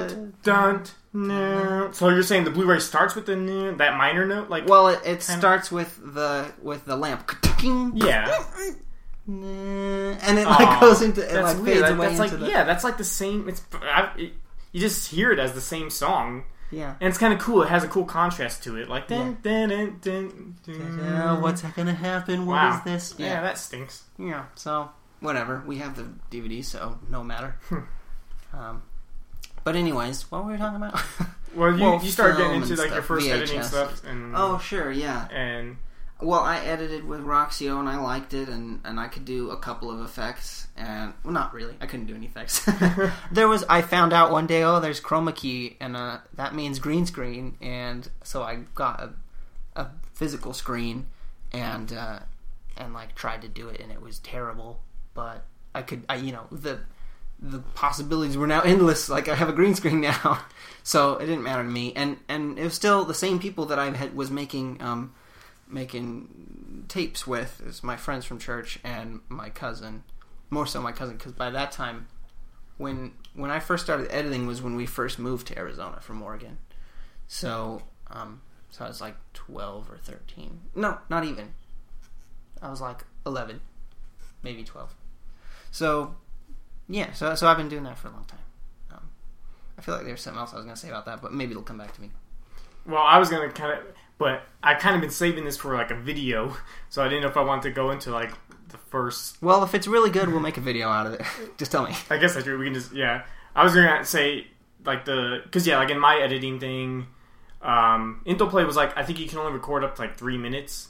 dun, 0.07 0.33
dun, 0.43 0.83
no. 1.13 1.89
So 1.91 2.09
you're 2.09 2.23
saying 2.23 2.43
the 2.43 2.51
Blu-ray 2.51 2.79
starts 2.79 3.15
with 3.15 3.25
the 3.25 3.35
no- 3.35 3.75
that 3.75 3.97
minor 3.97 4.25
note, 4.25 4.49
like 4.49 4.67
Well, 4.67 4.89
it, 4.89 4.99
it 5.05 5.23
starts 5.23 5.71
with 5.71 5.99
the 6.13 6.51
with 6.61 6.85
the 6.85 6.95
lamp, 6.95 7.31
yeah, 7.95 8.43
and 9.27 10.37
it 10.39 10.45
like 10.45 10.67
Aw, 10.67 10.79
goes 10.81 11.01
into 11.01 11.21
it 11.21 11.41
like 11.41 11.57
weird. 11.57 11.67
fades 11.67 11.81
That- 11.81 11.91
away 11.93 12.07
that's 12.07 12.19
like 12.19 12.31
the 12.39 12.47
yeah, 12.47 12.63
that's 12.63 12.83
like 12.83 12.97
the 12.97 13.03
same. 13.03 13.49
It's 13.49 13.61
I, 13.73 14.11
it, 14.17 14.33
you 14.71 14.79
just 14.81 15.09
hear 15.11 15.31
it 15.31 15.39
as 15.39 15.53
the 15.53 15.61
same 15.61 15.89
song, 15.89 16.43
yeah. 16.71 16.95
and 17.01 17.09
it's 17.09 17.17
kind 17.17 17.33
of 17.33 17.39
cool. 17.39 17.63
It 17.63 17.69
has 17.69 17.83
a 17.83 17.87
cool 17.87 18.05
contrast 18.05 18.63
to 18.63 18.75
it, 18.77 18.87
like. 18.87 19.09
What's 19.09 19.41
gonna 21.61 21.93
happen? 21.93 22.45
What 22.45 22.57
is 22.57 22.75
Wow. 22.75 22.81
this? 22.85 23.15
Yeah, 23.17 23.41
that 23.41 23.57
stinks. 23.57 24.03
Yeah, 24.17 24.45
so 24.55 24.89
whatever. 25.21 25.63
We 25.65 25.77
have 25.77 25.95
the 25.95 26.07
DVD, 26.29 26.63
so 26.63 26.99
no 27.09 27.23
matter. 27.23 27.57
um, 28.53 28.83
but 29.69 29.75
anyways, 29.75 30.32
what 30.32 30.45
were 30.45 30.53
we 30.53 30.58
talking 30.58 30.77
about? 30.77 30.99
Well, 31.55 31.75
you, 31.75 31.84
Well, 31.84 32.03
you 32.03 32.12
started 32.12 32.38
getting 32.38 32.62
into 32.62 32.75
like 32.75 32.77
your 32.77 32.88
stuff, 32.88 33.05
first 33.05 33.27
editing 33.27 33.60
VHS. 33.60 33.65
stuff, 33.65 34.03
and 34.05 34.34
oh, 34.36 34.60
sure, 34.60 34.91
yeah. 34.91 35.27
and 35.29 35.77
Well, 36.21 36.39
I 36.39 36.60
edited 36.60 37.05
with 37.05 37.21
Roxio 37.21 37.79
and 37.79 37.89
I 37.89 37.97
liked 37.97 38.36
it, 38.36 38.49
and, 38.49 38.82
and 38.86 38.99
I 38.99 39.08
could 39.08 39.25
do 39.25 39.49
a 39.49 39.58
couple 39.58 39.89
of 39.89 39.99
effects, 40.01 40.67
and 40.77 41.13
well, 41.23 41.34
not 41.34 41.53
really. 41.53 41.75
I 41.82 41.88
couldn't 41.88 42.05
do 42.05 42.13
any 42.15 42.27
effects. 42.27 42.69
there 43.32 43.47
was 43.47 43.63
I 43.67 43.82
found 43.82 44.13
out 44.13 44.32
one 44.32 44.45
day, 44.45 44.63
oh, 44.63 44.79
there's 44.79 45.01
chroma 45.01 45.36
key, 45.36 45.75
and 45.79 45.97
uh, 45.97 46.19
that 46.36 46.53
means 46.53 46.77
green 46.77 47.08
screen, 47.08 47.58
and 47.62 48.08
so 48.23 48.43
I 48.43 48.60
got 48.75 49.01
a, 49.01 49.13
a 49.75 49.88
physical 50.13 50.53
screen, 50.53 51.08
and 51.51 51.91
uh, 51.91 52.19
and 52.77 52.93
like 52.93 53.15
tried 53.15 53.41
to 53.41 53.47
do 53.47 53.69
it, 53.69 53.82
and 53.82 53.91
it 53.91 54.01
was 54.01 54.19
terrible. 54.19 54.82
But 55.15 55.45
I 55.73 55.82
could, 55.82 56.05
I 56.08 56.17
you 56.17 56.32
know 56.32 56.45
the 56.51 56.79
the 57.41 57.60
possibilities 57.60 58.38
were 58.38 58.47
now 58.47 58.62
endless. 58.62 59.10
Like 59.10 59.28
I 59.28 59.36
have 59.36 59.49
a 59.49 59.54
green 59.54 59.75
screen 59.75 60.02
now, 60.02 60.43
so 60.84 61.15
it 61.15 61.25
didn't 61.25 61.43
matter 61.43 61.63
to 61.63 61.69
me. 61.69 61.93
And 61.93 62.17
and 62.28 62.60
it 62.60 62.63
was 62.63 62.73
still 62.73 63.06
the 63.06 63.13
same 63.13 63.39
people 63.39 63.65
that 63.67 63.80
I 63.80 63.89
had 63.91 64.15
was 64.15 64.30
making 64.30 64.82
um, 64.82 65.13
making 65.67 66.86
tapes 66.88 67.25
with. 67.25 67.62
Is 67.65 67.84
my 67.84 67.95
friends 67.95 68.25
from 68.25 68.39
church 68.39 68.80
and 68.84 69.21
my 69.30 69.49
cousin, 69.49 70.04
more 70.49 70.65
so 70.65 70.82
my 70.82 70.91
cousin, 70.91 71.17
because 71.17 71.32
by 71.32 71.49
that 71.49 71.71
time, 71.71 72.08
when 72.78 73.13
when 73.34 73.52
I 73.52 73.60
first 73.60 73.84
started 73.84 74.12
editing 74.12 74.47
was 74.47 74.62
when 74.62 74.75
we 74.75 74.86
first 74.86 75.19
moved 75.19 75.47
to 75.47 75.58
Arizona 75.58 75.99
from 76.02 76.21
Oregon. 76.21 76.58
So 77.28 77.84
um, 78.08 78.41
so 78.69 78.86
I 78.86 78.88
was 78.88 79.02
like 79.02 79.15
twelve 79.34 79.89
or 79.89 79.97
thirteen. 79.97 80.62
No, 80.75 80.97
not 81.10 81.23
even. 81.23 81.54
I 82.62 82.69
was 82.69 82.82
like 82.82 83.06
eleven, 83.25 83.62
maybe 84.43 84.63
twelve. 84.63 84.93
So 85.71 86.15
yeah, 86.89 87.13
so 87.13 87.36
so 87.36 87.47
I've 87.47 87.58
been 87.58 87.69
doing 87.69 87.84
that 87.84 87.97
for 87.97 88.08
a 88.08 88.12
long 88.12 88.25
time. 88.25 88.39
Um, 88.91 89.10
I 89.78 89.82
feel 89.82 89.95
like 89.95 90.06
there's 90.06 90.21
something 90.21 90.39
else 90.39 90.52
I 90.54 90.58
was 90.58 90.65
going 90.65 90.75
to 90.75 90.82
say 90.82 90.89
about 90.89 91.06
that, 91.06 91.21
but 91.21 91.32
maybe 91.32 91.52
it'll 91.52 91.63
come 91.63 91.78
back 91.78 91.93
to 91.93 92.02
me. 92.02 92.10
well, 92.86 93.04
I 93.04 93.19
was 93.19 93.30
gonna 93.30 93.49
kind 93.52 93.78
of, 93.80 93.86
but 94.17 94.41
I 94.63 94.73
kind 94.73 94.95
of 94.95 95.02
been 95.02 95.12
saving 95.12 95.45
this 95.45 95.56
for 95.56 95.75
like 95.75 95.91
a 95.91 95.95
video, 95.95 96.56
so 96.89 97.04
I 97.04 97.08
didn't 97.08 97.21
know 97.21 97.30
if 97.30 97.38
I 97.38 97.41
wanted 97.43 97.63
to 97.63 97.71
go 97.71 97.91
into 97.91 98.12
like 98.12 98.32
the 98.69 98.78
first. 98.78 99.41
Well, 99.41 99.63
if 99.63 99.73
it's 99.75 99.88
really 99.88 100.10
good, 100.10 100.30
we'll 100.30 100.39
make 100.39 100.58
a 100.58 100.62
video 100.62 100.89
out 100.89 101.06
of 101.08 101.13
it. 101.13 101.21
Just 101.58 101.71
tell 101.71 101.86
me. 101.86 101.95
I 102.10 102.17
guess 102.17 102.36
I 102.36 102.41
do. 102.41 102.58
We 102.58 102.65
can 102.65 102.73
just 102.73 102.93
yeah. 102.93 103.23
I 103.56 103.63
was 103.63 103.73
gonna 103.73 104.04
say 104.06 104.47
like 104.86 105.06
the 105.06 105.41
because 105.43 105.67
yeah, 105.67 105.78
like 105.78 105.89
in 105.89 105.99
my 105.99 106.17
editing 106.17 106.60
thing, 106.60 107.08
um, 107.62 108.21
Intel 108.25 108.49
Play 108.49 108.63
was 108.63 108.75
like 108.75 108.97
I 108.97 109.04
think 109.04 109.19
you 109.19 109.28
can 109.28 109.38
only 109.39 109.54
record 109.54 109.84
up 109.84 109.95
to 109.95 110.02
like 110.02 110.17
three 110.17 110.38
minutes, 110.38 110.89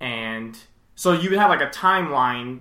and 0.00 0.58
so 0.94 1.12
you 1.12 1.30
would 1.30 1.38
have 1.38 1.50
like 1.50 1.60
a 1.60 1.70
timeline, 1.70 2.60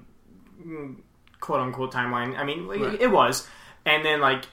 mm, 0.66 0.98
quote 1.40 1.60
unquote 1.60 1.92
timeline. 1.94 2.38
I 2.38 2.44
mean, 2.44 2.70
it- 2.72 2.80
Right. 2.82 3.02
it 3.02 3.12
was, 3.12 3.48
and 3.86 4.04
then 4.06 4.22
like. 4.22 4.46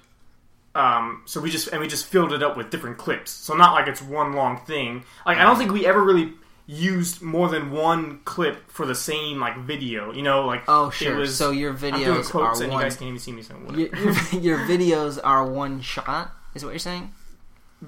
Um, 0.77 1.23
so 1.25 1.41
we 1.41 1.51
just 1.51 1.69
and 1.69 1.81
we 1.81 1.87
just 1.87 2.05
filled 2.07 2.33
it 2.33 2.43
up 2.43 2.57
with 2.57 2.69
different 2.71 2.99
clips. 2.99 3.31
So 3.31 3.55
not 3.55 3.75
like 3.75 3.87
it's 3.87 4.03
one 4.03 4.33
long 4.33 4.59
thing. 4.67 5.05
Like 5.25 5.39
I 5.39 5.45
don't 5.45 5.57
think 5.57 5.71
we 5.71 5.87
ever 5.87 6.03
really 6.03 6.33
used 6.67 7.23
more 7.23 7.49
than 7.49 7.71
one 7.71 8.19
clip 8.25 8.69
for 8.73 8.85
the 8.85 8.95
same 8.97 9.39
like 9.39 9.57
video. 9.59 10.13
You 10.13 10.23
know, 10.23 10.45
like 10.47 10.65
Oh, 10.67 10.91
sure. 10.91 11.15
was- 11.15 11.37
so 11.37 11.53
your 11.53 11.73
videos 11.75 12.29
quotes 12.29 12.61
are 12.61 12.65
and 12.65 12.73
you 12.73 12.79
guys 12.81 12.97
can't 12.97 13.07
even 13.09 13.21
see 13.21 13.31
me. 13.31 13.43
So 13.43 13.55
your, 13.73 13.89
your 14.33 14.59
videos 14.67 15.21
are 15.23 15.47
one 15.47 15.81
shot. 15.81 16.33
Is 16.57 16.65
what 16.65 16.71
you're 16.71 16.81
saying? 16.81 17.13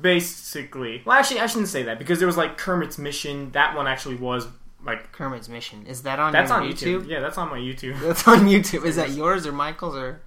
Basically, 0.01 1.03
well, 1.05 1.19
actually, 1.19 1.41
I 1.41 1.47
shouldn't 1.47 1.69
say 1.69 1.83
that 1.85 1.99
because 1.99 2.19
there 2.19 2.27
was 2.27 2.37
like 2.37 2.57
Kermit's 2.59 2.99
Mission. 2.99 3.51
That 3.53 3.75
one 3.75 3.89
actually 3.89 4.15
was 4.17 4.47
like 4.87 5.13
Kermit's 5.13 5.49
Mission. 5.49 5.87
Is 5.87 6.03
that 6.03 6.19
on 6.19 6.33
that's 6.33 6.51
on 6.51 6.63
YouTube? 6.63 7.03
YouTube. 7.03 7.09
Yeah, 7.09 7.21
that's 7.21 7.37
on 7.39 7.51
my 7.51 7.59
YouTube. 7.59 8.01
That's 8.01 8.27
on 8.27 8.41
YouTube. 8.47 8.85
Is 8.85 8.97
that 8.97 9.11
yours 9.11 9.47
or 9.47 9.53
Michael's 9.53 9.97
or 9.97 10.23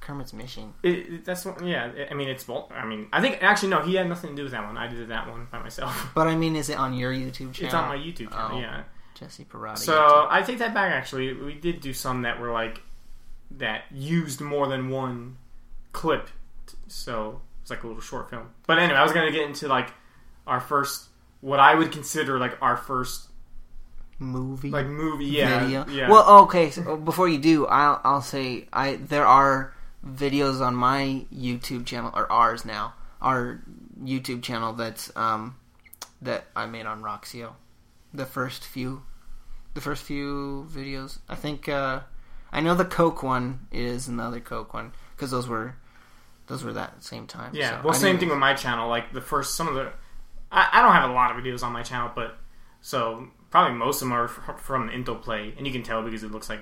Kermit's 0.00 0.32
Mission? 0.32 0.74
It, 0.82 0.90
it- 0.90 1.24
that's 1.24 1.44
one, 1.44 1.66
yeah. 1.66 1.90
I 2.10 2.14
mean, 2.14 2.28
it's 2.28 2.44
both. 2.44 2.70
I 2.70 2.84
mean, 2.84 3.08
I 3.12 3.20
think 3.20 3.42
actually 3.42 3.70
no, 3.70 3.80
he 3.82 3.94
had 3.94 4.08
nothing 4.08 4.30
to 4.30 4.36
do 4.36 4.42
with 4.42 4.52
that 4.52 4.64
one. 4.64 4.76
I 4.76 4.86
did 4.88 5.08
that 5.08 5.28
one 5.28 5.48
by 5.50 5.58
myself. 5.60 6.10
But 6.14 6.26
I 6.28 6.36
mean, 6.36 6.54
is 6.56 6.68
it 6.68 6.78
on 6.78 6.94
your 6.94 7.12
YouTube 7.12 7.52
channel? 7.54 7.64
It's 7.66 7.74
on 7.74 7.88
my 7.88 7.96
YouTube 7.96 8.30
channel. 8.30 8.58
Oh. 8.58 8.60
Yeah. 8.60 8.82
Jesse 9.14 9.44
Parada. 9.44 9.78
So 9.78 9.92
YouTube. 9.94 10.26
I 10.30 10.42
take 10.42 10.58
that 10.58 10.74
back. 10.74 10.92
Actually, 10.92 11.32
we 11.32 11.54
did 11.54 11.80
do 11.80 11.92
some 11.92 12.22
that 12.22 12.40
were 12.40 12.50
like 12.52 12.82
that 13.52 13.84
used 13.92 14.40
more 14.40 14.66
than 14.68 14.90
one 14.90 15.36
clip. 15.92 16.28
So 16.88 17.40
it's 17.62 17.70
like 17.70 17.82
a 17.84 17.86
little 17.86 18.02
short 18.02 18.28
film. 18.30 18.50
But 18.66 18.78
anyway, 18.78 18.98
I 18.98 19.02
was 19.02 19.12
gonna 19.12 19.30
get 19.30 19.46
into 19.48 19.68
like 19.68 19.90
our 20.46 20.60
first, 20.60 21.08
what 21.40 21.60
I 21.60 21.74
would 21.74 21.92
consider 21.92 22.38
like 22.38 22.58
our 22.60 22.76
first 22.76 23.28
movie. 24.18 24.70
like 24.70 24.86
movie. 24.86 25.26
Yeah. 25.26 25.60
video. 25.60 25.86
Yeah. 25.88 26.10
Well, 26.10 26.42
okay. 26.42 26.70
So 26.70 26.96
before 26.96 27.28
you 27.28 27.38
do, 27.38 27.66
I'll 27.66 28.00
I'll 28.04 28.22
say 28.22 28.66
I 28.72 28.96
there 28.96 29.26
are 29.26 29.74
videos 30.06 30.60
on 30.60 30.74
my 30.74 31.24
YouTube 31.34 31.86
channel 31.86 32.12
or 32.14 32.30
ours 32.30 32.64
now, 32.64 32.94
our 33.20 33.60
YouTube 34.02 34.42
channel 34.42 34.72
that's 34.72 35.14
um 35.16 35.56
that 36.22 36.46
I 36.54 36.66
made 36.66 36.86
on 36.86 37.02
Roxio. 37.02 37.54
The 38.12 38.26
first 38.26 38.64
few, 38.64 39.02
the 39.74 39.80
first 39.80 40.02
few 40.02 40.68
videos. 40.70 41.18
I 41.28 41.34
think 41.34 41.68
uh 41.68 42.00
I 42.52 42.60
know 42.60 42.74
the 42.74 42.84
Coke 42.84 43.22
one 43.22 43.66
is 43.72 44.06
another 44.06 44.40
Coke 44.40 44.74
one 44.74 44.92
because 45.16 45.32
those 45.32 45.48
were 45.48 45.74
those 46.46 46.62
were 46.62 46.72
that 46.74 47.02
same 47.02 47.26
time. 47.26 47.52
Yeah, 47.54 47.80
So 47.80 47.86
well, 47.86 47.94
I 47.94 47.98
same 47.98 48.18
thing 48.18 48.28
with 48.28 48.38
my 48.38 48.54
channel. 48.54 48.88
Like 48.88 49.12
the 49.12 49.20
first, 49.20 49.54
some 49.54 49.68
of 49.68 49.74
the, 49.74 49.90
I, 50.52 50.68
I 50.72 50.82
don't 50.82 50.92
have 50.92 51.10
a 51.10 51.12
lot 51.12 51.30
of 51.30 51.42
videos 51.42 51.62
on 51.62 51.72
my 51.72 51.82
channel, 51.82 52.10
but 52.14 52.36
so 52.80 53.28
probably 53.54 53.78
most 53.78 54.02
of 54.02 54.08
them 54.08 54.12
are 54.12 54.26
from 54.26 54.90
Intel 54.90 55.22
Play, 55.22 55.54
and 55.56 55.64
you 55.64 55.72
can 55.72 55.84
tell 55.84 56.02
because 56.02 56.24
it 56.24 56.32
looks 56.32 56.48
like 56.48 56.58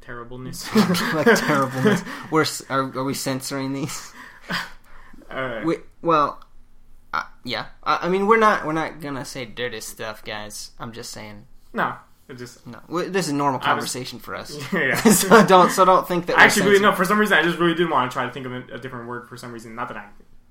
terribleness. 0.00 0.72
like 1.12 1.26
terribleness. 1.34 2.00
We're 2.30 2.44
are, 2.70 2.96
are 2.96 3.02
we 3.02 3.12
censoring 3.12 3.72
these? 3.72 4.12
Alright. 5.32 5.64
We, 5.66 5.78
well, 6.00 6.40
uh, 7.12 7.24
yeah. 7.42 7.66
I, 7.82 8.06
I 8.06 8.08
mean, 8.08 8.28
we're 8.28 8.38
not 8.38 8.64
we're 8.64 8.72
not 8.72 9.00
gonna 9.00 9.24
say 9.24 9.46
dirty 9.46 9.80
stuff, 9.80 10.22
guys. 10.24 10.70
I'm 10.78 10.92
just 10.92 11.10
saying. 11.10 11.44
no, 11.72 11.96
it 12.28 12.34
just 12.34 12.64
No, 12.68 12.78
we, 12.86 13.06
this 13.06 13.26
is 13.26 13.32
normal 13.32 13.58
I 13.60 13.74
was- 13.74 13.82
conversation 13.82 14.20
for 14.20 14.36
us. 14.36 14.56
yeah. 14.72 14.94
so 14.94 15.44
don't 15.44 15.72
so 15.72 15.84
don't 15.84 16.06
think 16.06 16.26
that. 16.26 16.38
Actually, 16.38 16.68
really, 16.70 16.82
no. 16.82 16.92
For 16.92 17.04
some 17.04 17.18
reason, 17.18 17.36
I 17.36 17.42
just 17.42 17.58
really 17.58 17.74
did 17.74 17.90
want 17.90 18.08
to 18.08 18.14
try 18.14 18.26
to 18.26 18.32
think 18.32 18.46
of 18.46 18.52
a, 18.52 18.74
a 18.74 18.78
different 18.78 19.08
word 19.08 19.28
for 19.28 19.36
some 19.36 19.50
reason. 19.52 19.74
Not 19.74 19.88
that 19.88 19.96
I 19.96 20.06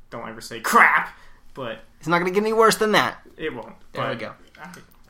don't 0.10 0.28
ever 0.28 0.42
say 0.42 0.60
crap, 0.60 1.18
but 1.54 1.80
It's 2.00 2.10
not 2.10 2.20
gonna 2.20 2.32
get 2.32 2.42
any 2.42 2.52
worse 2.52 2.76
than 2.76 2.92
that. 2.92 3.20
it 3.38 3.54
won't. 3.56 3.76
There 3.94 4.10
we 4.10 4.16
go. 4.16 4.34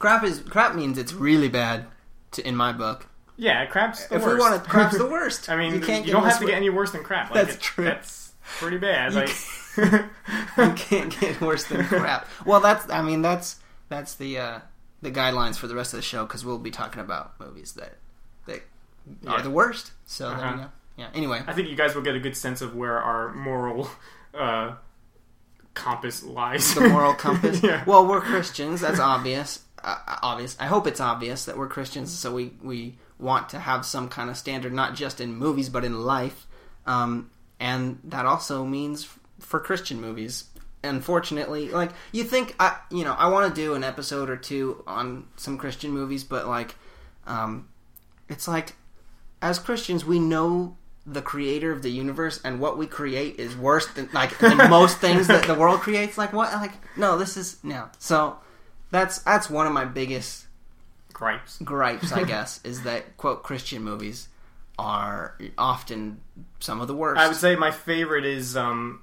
Crap 0.04 0.24
is 0.26 0.42
crap 0.42 0.76
means 0.76 0.98
it's 0.98 1.14
really 1.14 1.48
bad. 1.48 1.86
To, 2.32 2.46
in 2.46 2.58
my 2.58 2.74
book, 2.74 3.08
yeah, 3.38 3.66
crap's 3.68 4.06
the 4.08 4.16
if 4.16 4.22
worst. 4.24 4.34
we 4.36 4.40
want 4.42 4.62
to, 4.62 4.70
crap's 4.70 4.98
the 4.98 5.06
worst. 5.18 5.50
I 5.50 5.56
mean, 5.56 5.74
you 5.74 5.80
can't. 5.80 6.06
you 6.06 6.12
don't 6.12 6.26
have 6.26 6.40
to 6.40 6.46
get 6.46 6.56
any 6.56 6.70
worse 6.70 6.92
than 6.92 7.04
crap. 7.04 7.30
Like, 7.32 7.46
That's 7.46 7.56
it- 7.56 7.62
true. 7.62 7.86
That's 7.86 8.34
pretty 8.60 8.78
bad. 8.80 9.14
You 9.14 9.20
Like, 9.20 9.30
you 10.58 10.74
can't 10.76 11.18
get 11.22 11.40
worse 11.40 11.64
than 11.66 11.86
crap. 11.86 12.28
Well, 12.46 12.60
that's. 12.60 12.90
I 12.90 13.02
mean, 13.02 13.22
that's 13.22 13.62
that's 13.88 14.16
the 14.16 14.40
uh, 14.40 14.60
the 15.02 15.10
guidelines 15.12 15.56
for 15.56 15.68
the 15.68 15.76
rest 15.76 15.94
of 15.94 15.98
the 16.00 16.04
show 16.04 16.26
because 16.26 16.44
we'll 16.44 16.58
be 16.60 16.72
talking 16.72 17.00
about 17.00 17.40
movies 17.40 17.72
that 17.74 17.94
that 18.46 18.62
are 19.26 19.42
the 19.42 19.52
worst. 19.52 19.92
So 20.06 20.28
Uh-huh. 20.28 20.52
you 20.52 20.58
go. 20.64 20.70
Yeah. 20.98 21.08
Anyway, 21.14 21.42
I 21.48 21.54
think 21.54 21.70
you 21.70 21.76
guys 21.78 21.96
will 21.96 22.02
get 22.04 22.16
a 22.16 22.20
good 22.20 22.36
sense 22.36 22.62
of 22.62 22.76
where 22.76 23.00
our 23.00 23.34
moral 23.34 23.90
uh, 24.38 24.74
compass 25.74 26.24
lies. 26.24 26.74
the 26.76 26.90
moral 26.90 27.14
compass. 27.14 27.62
yeah. 27.64 27.84
Well, 27.86 28.08
we're 28.08 28.22
Christians. 28.22 28.82
That's 28.82 29.00
obvious. 29.00 29.60
Uh, 29.84 29.98
obvious. 30.22 30.56
I 30.60 30.68
hope 30.68 30.88
it's 30.88 31.02
obvious 31.02 31.46
that 31.46 31.58
we're 31.58 31.68
Christians. 31.68 32.18
So 32.18 32.34
we 32.34 32.54
we 32.62 32.98
want 33.20 33.50
to 33.50 33.60
have 33.60 33.86
some 33.86 34.08
kind 34.10 34.30
of 34.30 34.38
standard, 34.38 34.74
not 34.74 34.96
just 34.96 35.20
in 35.20 35.36
movies, 35.36 35.70
but 35.70 35.84
in 35.84 36.04
life. 36.04 36.48
Um, 36.86 37.32
and 37.60 38.00
that 38.04 38.26
also 38.26 38.66
means 38.66 39.04
f- 39.04 39.20
for 39.40 39.60
Christian 39.60 40.00
movies. 40.00 40.46
Unfortunately, 40.84 41.70
like 41.70 41.92
you 42.12 42.24
think, 42.24 42.56
I 42.60 42.78
you 42.92 43.04
know, 43.04 43.14
I 43.14 43.28
want 43.28 43.54
to 43.54 43.62
do 43.62 43.74
an 43.74 43.84
episode 43.84 44.30
or 44.30 44.38
two 44.38 44.84
on 44.86 45.28
some 45.38 45.58
Christian 45.58 45.92
movies, 45.92 46.24
but 46.24 46.48
like, 46.48 46.76
um, 47.26 47.70
it's 48.28 48.48
like 48.48 48.76
as 49.42 49.60
Christians, 49.60 50.06
we 50.06 50.20
know 50.20 50.78
the 51.06 51.22
creator 51.22 51.72
of 51.72 51.82
the 51.82 51.90
universe, 51.90 52.40
and 52.46 52.60
what 52.60 52.78
we 52.78 52.88
create 52.88 53.40
is 53.40 53.56
worse 53.56 53.88
than 53.94 54.10
like 54.14 54.38
than 54.40 54.58
most 54.70 55.00
things 55.00 55.28
that 55.28 55.46
the 55.46 55.54
world 55.54 55.82
creates. 55.82 56.18
Like 56.18 56.34
what? 56.34 56.52
Like 56.54 56.74
no, 56.98 57.18
this 57.18 57.38
is 57.38 57.58
no. 57.64 57.90
So 58.00 58.38
that's 58.94 59.20
that's 59.20 59.50
one 59.50 59.68
of 59.68 59.74
my 59.74 59.84
biggest 59.84 60.46
Gripes. 61.12 61.58
gripes, 61.64 62.12
I 62.14 62.24
guess, 62.34 62.62
is 62.64 62.84
that 62.84 63.18
quote 63.18 63.44
Christian 63.44 63.84
movies 63.84 64.30
are 64.80 65.38
often 65.58 66.22
some 66.60 66.80
of 66.82 66.88
the 66.88 66.96
worst. 66.96 67.20
I 67.20 67.28
would 67.28 67.36
say 67.38 67.56
my 67.56 67.70
favorite 67.72 68.26
is 68.26 68.58
um, 68.58 69.02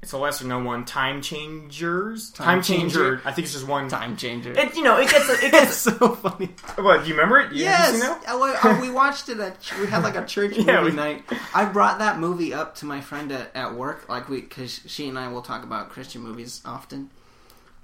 it's 0.00 0.12
a 0.12 0.18
lesser 0.18 0.46
known 0.46 0.64
one. 0.64 0.84
Time 0.84 1.20
Changers. 1.20 2.30
Time 2.30 2.46
Time, 2.46 2.62
Changer. 2.62 3.16
Changer. 3.16 3.22
I 3.24 3.32
think 3.32 3.46
it's 3.46 3.54
just 3.54 3.66
one. 3.66 3.88
time 3.88 4.16
changer. 4.16 4.52
It 4.52 4.76
you 4.76 4.84
know 4.84 4.96
it 4.98 5.10
gets 5.10 5.28
it 5.28 5.38
it's 5.42 5.50
gets. 5.52 5.76
so 5.76 6.14
funny. 6.14 6.50
what 6.76 7.02
do 7.02 7.08
you 7.08 7.14
remember 7.14 7.40
it? 7.40 7.50
You- 7.52 7.58
you 7.58 7.64
Yes, 7.64 8.00
well, 8.26 8.42
uh, 8.62 8.78
we 8.80 8.90
watched 8.90 9.28
it 9.28 9.40
at 9.40 9.56
we 9.80 9.86
had 9.88 10.04
like 10.04 10.14
a 10.16 10.24
church 10.34 10.52
movie 10.56 10.62
Yeah, 10.70 10.84
we- 10.84 10.92
night. 10.92 11.24
I 11.54 11.64
brought 11.64 11.98
that 11.98 12.18
movie 12.20 12.54
up 12.54 12.76
to 12.76 12.86
my 12.86 13.00
friend 13.00 13.32
at, 13.32 13.50
at 13.56 13.74
work, 13.74 14.08
like 14.08 14.28
we 14.28 14.40
because 14.42 14.80
she 14.86 15.08
and 15.08 15.18
I 15.18 15.28
will 15.28 15.42
talk 15.42 15.64
about 15.64 15.88
Christian 15.90 16.22
movies 16.22 16.62
often. 16.64 17.10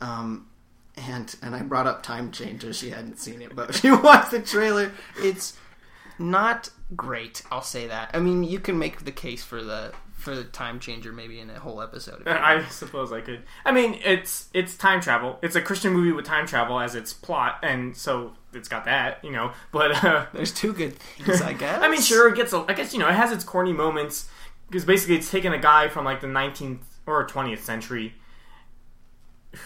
Um, 0.01 0.47
and 0.97 1.35
and 1.43 1.55
I 1.55 1.63
brought 1.63 1.87
up 1.87 2.03
Time 2.03 2.31
Changer. 2.31 2.73
She 2.73 2.91
hadn't 2.91 3.19
seen 3.19 3.43
it, 3.43 3.55
but 3.55 3.75
she 3.81 3.91
watched 3.91 4.31
the 4.31 4.41
trailer. 4.41 4.93
It's 5.19 5.57
not 6.19 6.71
great. 6.95 7.43
I'll 7.51 7.63
say 7.63 7.87
that. 7.89 8.11
I 8.15 8.21
mean, 8.21 8.45
you 8.45 8.61
can 8.61 8.79
make 8.79 9.05
the 9.05 9.13
case 9.13 9.43
for 9.43 9.63
the 9.63 9.93
for 10.13 10.35
the 10.35 10.45
Time 10.45 10.81
Changer 10.81 11.13
maybe 11.13 11.39
in 11.39 11.51
a 11.51 11.59
whole 11.61 11.83
episode. 11.83 12.27
I 12.27 12.65
suppose 12.69 13.13
I 13.13 13.21
could. 13.21 13.43
I 13.65 13.73
mean, 13.73 14.01
it's 14.05 14.49
it's 14.55 14.77
time 14.77 15.01
travel. 15.01 15.39
It's 15.43 15.57
a 15.57 15.61
Christian 15.61 15.93
movie 15.93 16.13
with 16.13 16.25
time 16.25 16.47
travel 16.47 16.81
as 16.81 16.95
its 16.95 17.13
plot, 17.13 17.59
and 17.63 17.97
so 17.97 18.33
it's 18.55 18.69
got 18.69 18.87
that, 18.87 19.23
you 19.23 19.31
know. 19.31 19.53
But 19.71 20.03
uh, 20.03 20.27
There's 20.33 20.53
two 20.53 20.73
good 20.73 20.95
things, 20.99 21.43
I 21.43 21.53
guess. 21.55 21.83
I 21.83 21.89
mean, 21.89 22.01
sure, 22.01 22.29
it 22.29 22.37
gets. 22.37 22.53
A, 22.53 22.65
I 22.69 22.73
guess 22.73 22.93
you 22.93 22.99
know, 22.99 23.09
it 23.09 23.15
has 23.15 23.33
its 23.33 23.45
corny 23.45 23.73
moments 23.73 24.29
because 24.69 24.85
basically 24.85 25.17
it's 25.17 25.31
taking 25.31 25.53
a 25.53 25.59
guy 25.59 25.89
from 25.89 26.05
like 26.05 26.21
the 26.21 26.27
19th 26.27 26.79
or 27.07 27.27
20th 27.27 27.61
century, 27.61 28.15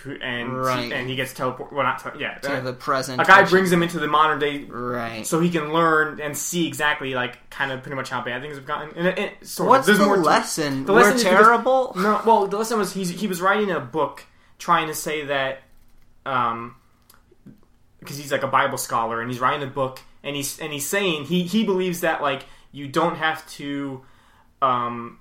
who, 0.02 0.16
and 0.20 0.56
Right. 0.56 0.92
and 0.92 1.08
he 1.08 1.16
gets 1.16 1.32
teleported. 1.34 1.72
Well, 1.72 1.82
not 1.84 1.98
te- 2.14 2.20
yeah. 2.20 2.34
to 2.38 2.60
the 2.60 2.72
present. 2.72 3.20
a 3.20 3.24
guy 3.24 3.44
brings 3.44 3.70
him 3.72 3.82
into 3.82 3.98
the 3.98 4.06
modern 4.06 4.38
day 4.38 4.64
right. 4.64 5.26
so 5.26 5.40
he 5.40 5.50
can 5.50 5.72
learn 5.72 6.20
and 6.20 6.36
see 6.36 6.66
exactly 6.66 7.14
like 7.14 7.50
kind 7.50 7.72
of 7.72 7.82
pretty 7.82 7.96
much 7.96 8.10
how 8.10 8.22
bad 8.22 8.42
things 8.42 8.56
have 8.56 8.66
gotten. 8.66 8.96
And 8.96 9.30
sort 9.46 9.68
What's 9.68 9.80
of, 9.82 9.86
there's 9.86 9.98
the 9.98 10.04
more 10.06 10.16
lesson? 10.18 10.84
The 10.84 10.92
We're 10.92 11.00
lesson 11.00 11.16
because- 11.18 11.30
terrible. 11.46 11.92
No, 11.96 12.20
well, 12.24 12.46
the 12.46 12.56
lesson 12.58 12.78
was 12.78 12.92
he's, 12.92 13.10
he 13.10 13.26
was 13.26 13.40
writing 13.40 13.70
a 13.70 13.80
book 13.80 14.24
trying 14.58 14.88
to 14.88 14.94
say 14.94 15.24
that, 15.26 15.60
um, 16.26 16.74
because 18.00 18.16
he's 18.16 18.30
like 18.32 18.42
a 18.42 18.48
Bible 18.48 18.78
scholar 18.78 19.20
and 19.20 19.30
he's 19.30 19.40
writing 19.40 19.62
a 19.62 19.70
book 19.70 20.00
and 20.22 20.36
he's 20.36 20.58
and 20.60 20.72
he's 20.72 20.86
saying 20.86 21.24
he 21.24 21.42
he 21.44 21.64
believes 21.64 22.00
that 22.00 22.22
like 22.22 22.44
you 22.72 22.86
don't 22.88 23.16
have 23.16 23.48
to, 23.52 24.02
um, 24.62 25.18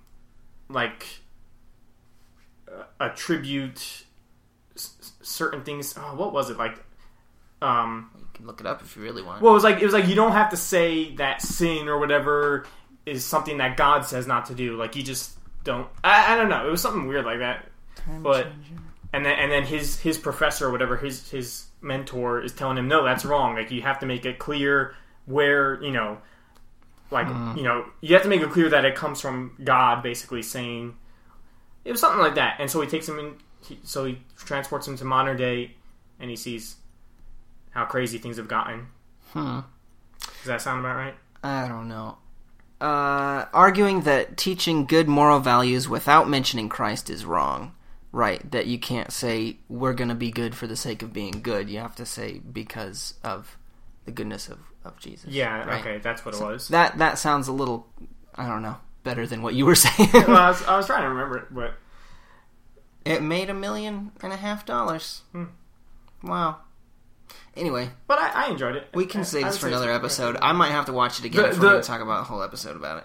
like 0.69 1.05
attribute 2.99 4.03
certain 5.37 5.63
things. 5.63 5.93
Oh, 5.97 6.15
what 6.15 6.33
was 6.33 6.49
it 6.49 6.57
like? 6.57 6.83
Um, 7.61 8.09
You 8.17 8.25
can 8.33 8.45
look 8.47 8.59
it 8.59 8.67
up 8.67 8.81
if 8.81 8.95
you 8.95 9.01
really 9.03 9.21
want. 9.23 9.41
well, 9.41 9.51
it 9.51 9.55
was 9.55 9.63
like 9.63 9.79
it 9.81 9.85
was 9.85 9.93
like 9.93 10.07
you 10.07 10.15
don't 10.15 10.33
have 10.33 10.49
to 10.51 10.57
say 10.57 11.15
that 11.15 11.41
sin 11.41 11.87
or 11.87 11.97
whatever 11.99 12.65
is 13.05 13.23
something 13.25 13.57
that 13.59 13.77
God 13.77 14.05
says 14.05 14.27
not 14.27 14.47
to 14.47 14.53
do. 14.55 14.75
Like 14.77 14.95
you 14.95 15.03
just 15.03 15.31
don't. 15.63 15.87
I, 16.03 16.33
I 16.33 16.35
don't 16.37 16.49
know. 16.49 16.67
It 16.67 16.71
was 16.71 16.81
something 16.81 17.07
weird 17.07 17.25
like 17.25 17.39
that. 17.39 17.69
but- 18.21 18.47
And 19.13 19.25
then 19.25 19.39
and 19.39 19.51
then 19.51 19.63
his 19.63 19.97
his 19.99 20.17
professor 20.17 20.67
or 20.67 20.71
whatever 20.71 20.97
his 20.97 21.29
his 21.31 21.65
mentor 21.81 22.41
is 22.41 22.51
telling 22.53 22.77
him 22.77 22.87
no, 22.89 23.03
that's 23.05 23.23
wrong. 23.25 23.55
Like 23.55 23.71
you 23.71 23.81
have 23.81 23.99
to 23.99 24.05
make 24.05 24.25
it 24.25 24.37
clear 24.37 24.93
where 25.25 25.81
you 25.81 25.91
know, 25.91 26.17
like 27.09 27.27
you 27.57 27.63
know, 27.63 27.85
you 28.01 28.13
have 28.15 28.23
to 28.23 28.29
make 28.29 28.41
it 28.41 28.49
clear 28.51 28.69
that 28.69 28.83
it 28.85 28.95
comes 28.95 29.21
from 29.21 29.55
God, 29.63 30.03
basically 30.03 30.41
saying 30.43 30.95
it 31.85 31.91
was 31.91 32.01
something 32.01 32.19
like 32.19 32.35
that. 32.35 32.57
And 32.59 32.69
so 32.69 32.81
he 32.81 32.87
takes 32.87 33.07
him 33.07 33.17
in. 33.17 33.33
He, 33.67 33.79
so 33.83 34.05
he 34.05 34.19
transports 34.37 34.87
him 34.87 34.97
to 34.97 35.05
modern 35.05 35.37
day, 35.37 35.75
and 36.19 36.29
he 36.29 36.35
sees 36.35 36.77
how 37.71 37.85
crazy 37.85 38.17
things 38.17 38.37
have 38.37 38.47
gotten. 38.47 38.87
Hmm. 39.33 39.59
Does 40.19 40.45
that 40.45 40.61
sound 40.61 40.79
about 40.79 40.95
right? 40.95 41.15
I 41.43 41.67
don't 41.67 41.87
know. 41.87 42.17
Uh, 42.79 43.45
arguing 43.53 44.01
that 44.01 44.37
teaching 44.37 44.85
good 44.85 45.07
moral 45.07 45.39
values 45.39 45.89
without 45.89 46.29
mentioning 46.29 46.69
Christ 46.69 47.09
is 47.09 47.25
wrong. 47.25 47.73
Right, 48.13 48.49
that 48.51 48.67
you 48.67 48.79
can't 48.79 49.11
say 49.11 49.57
we're 49.67 49.93
going 49.93 50.07
to 50.07 50.15
be 50.15 50.31
good 50.31 50.55
for 50.55 50.65
the 50.65 50.77
sake 50.77 51.03
of 51.03 51.11
being 51.11 51.41
good. 51.43 51.69
You 51.69 51.79
have 51.79 51.95
to 51.97 52.05
say 52.05 52.39
because 52.39 53.15
of 53.23 53.57
the 54.05 54.11
goodness 54.11 54.47
of, 54.47 54.59
of 54.85 54.97
Jesus. 54.97 55.29
Yeah, 55.29 55.65
right? 55.65 55.81
okay, 55.81 55.97
that's 55.99 56.25
what 56.25 56.33
it 56.33 56.41
was. 56.41 56.69
That 56.69 56.97
that 56.97 57.19
sounds 57.19 57.47
a 57.47 57.51
little, 57.51 57.85
I 58.33 58.47
don't 58.47 58.63
know, 58.63 58.77
better 59.03 59.27
than 59.27 59.41
what 59.43 59.53
you 59.53 59.65
were 59.65 59.75
saying. 59.75 60.09
well, 60.13 60.35
I 60.35 60.47
was, 60.49 60.63
I 60.63 60.77
was 60.77 60.87
trying 60.87 61.03
to 61.03 61.09
remember 61.09 61.37
it, 61.37 61.53
but 61.53 61.73
it 63.11 63.21
made 63.21 63.49
a 63.49 63.53
million 63.53 64.11
and 64.21 64.33
a 64.33 64.37
half 64.37 64.65
dollars. 64.65 65.21
Hmm. 65.31 65.45
Wow. 66.23 66.57
Anyway, 67.55 67.89
but 68.07 68.19
I, 68.19 68.45
I 68.45 68.49
enjoyed 68.51 68.75
it. 68.75 68.87
we 68.93 69.05
can 69.05 69.21
I- 69.21 69.23
save 69.23 69.45
this 69.45 69.57
for 69.57 69.67
another 69.67 69.91
episode. 69.91 70.37
I 70.41 70.51
might 70.53 70.71
have 70.71 70.85
to 70.85 70.93
watch 70.93 71.19
it 71.19 71.25
again 71.25 71.41
The- 71.41 71.47
we're 71.49 71.53
the- 71.55 71.61
going 71.69 71.81
to 71.81 71.87
talk 71.87 72.01
about 72.01 72.21
a 72.21 72.23
whole 72.23 72.43
episode 72.43 72.75
about 72.75 72.99
it. 72.99 73.03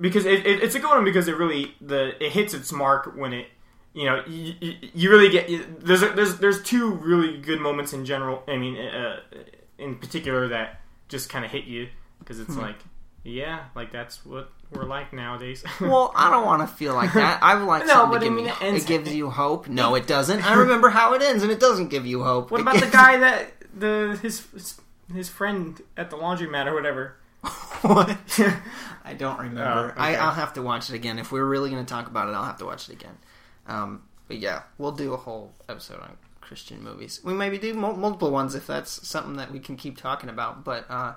because 0.00 0.26
it, 0.26 0.44
it, 0.46 0.62
it's 0.62 0.74
a 0.74 0.80
good 0.80 0.90
one 0.90 1.04
because 1.04 1.28
it 1.28 1.36
really 1.36 1.74
the 1.80 2.22
it 2.24 2.32
hits 2.32 2.52
its 2.54 2.72
mark 2.72 3.14
when 3.16 3.32
it 3.32 3.46
you 3.94 4.04
know 4.06 4.22
you, 4.26 4.54
you, 4.60 4.74
you 4.94 5.10
really 5.10 5.28
get 5.28 5.84
there's 5.84 6.02
a, 6.02 6.08
there's 6.08 6.36
there's 6.38 6.62
two 6.62 6.92
really 6.94 7.38
good 7.40 7.60
moments 7.60 7.92
in 7.92 8.04
general. 8.04 8.42
I 8.48 8.56
mean, 8.56 8.76
uh, 8.76 9.20
in 9.78 9.96
particular 9.96 10.48
that 10.48 10.80
just 11.08 11.28
kind 11.28 11.44
of 11.44 11.50
hit 11.52 11.64
you 11.64 11.88
because 12.18 12.40
it's 12.40 12.56
like 12.56 12.76
yeah, 13.24 13.64
like 13.74 13.92
that's 13.92 14.24
what 14.26 14.50
we're 14.72 14.84
like 14.84 15.12
nowadays. 15.12 15.62
Well, 15.80 16.12
I 16.16 16.30
don't 16.30 16.46
want 16.46 16.62
to 16.68 16.74
feel 16.76 16.94
like 16.94 17.12
that. 17.14 17.42
I 17.42 17.54
would 17.56 17.64
like 17.66 17.86
No, 17.86 18.06
but 18.06 18.20
to 18.20 18.26
I 18.26 18.30
mean, 18.30 18.44
me. 18.46 18.50
it 18.50 18.62
ends- 18.62 18.84
It 18.84 18.88
gives 18.88 19.14
you 19.14 19.30
hope. 19.30 19.68
No, 19.68 19.94
it 19.94 20.06
doesn't. 20.06 20.44
I 20.50 20.54
remember 20.54 20.90
how 20.90 21.14
it 21.14 21.22
ends, 21.22 21.42
and 21.42 21.52
it 21.52 21.60
doesn't 21.60 21.88
give 21.88 22.06
you 22.06 22.22
hope. 22.22 22.50
what 22.50 22.60
It 22.60 22.62
about 22.62 22.80
the 22.80 22.86
guy 22.90 23.16
that 23.18 23.52
the 23.78 24.18
his 24.22 24.46
his, 25.12 25.28
friend 25.28 25.80
at 25.96 26.10
the 26.10 26.16
laundromat 26.16 26.66
or 26.66 26.74
whatever? 26.74 27.16
what? 27.82 28.16
I 29.04 29.14
don't 29.14 29.38
remember. 29.38 29.94
Oh, 29.96 30.00
I, 30.00 30.12
okay. 30.12 30.18
I'll 30.20 30.30
have 30.32 30.54
to 30.54 30.62
watch 30.62 30.88
it 30.90 30.94
again. 30.94 31.18
If 31.18 31.32
we're 31.32 31.44
really 31.44 31.70
going 31.70 31.84
to 31.84 31.88
talk 31.92 32.06
about 32.06 32.28
it, 32.28 32.32
I'll 32.32 32.44
have 32.44 32.58
to 32.58 32.64
watch 32.64 32.88
it 32.88 32.92
again. 32.94 33.16
Um, 33.66 34.02
but 34.28 34.38
yeah, 34.38 34.62
we'll 34.78 34.92
do 34.92 35.12
a 35.12 35.16
whole 35.16 35.52
episode 35.68 36.00
on 36.00 36.16
Christian 36.40 36.82
movies. 36.84 37.20
We 37.24 37.34
maybe 37.34 37.58
do 37.58 37.74
mul- 37.74 37.96
multiple 37.96 38.30
ones 38.30 38.54
if 38.54 38.66
that's 38.66 39.06
something 39.06 39.34
that 39.36 39.50
we 39.50 39.58
can 39.58 39.76
keep 39.76 39.96
talking 39.96 40.28
about. 40.30 40.64
But 40.64 40.86
uh, 40.88 41.14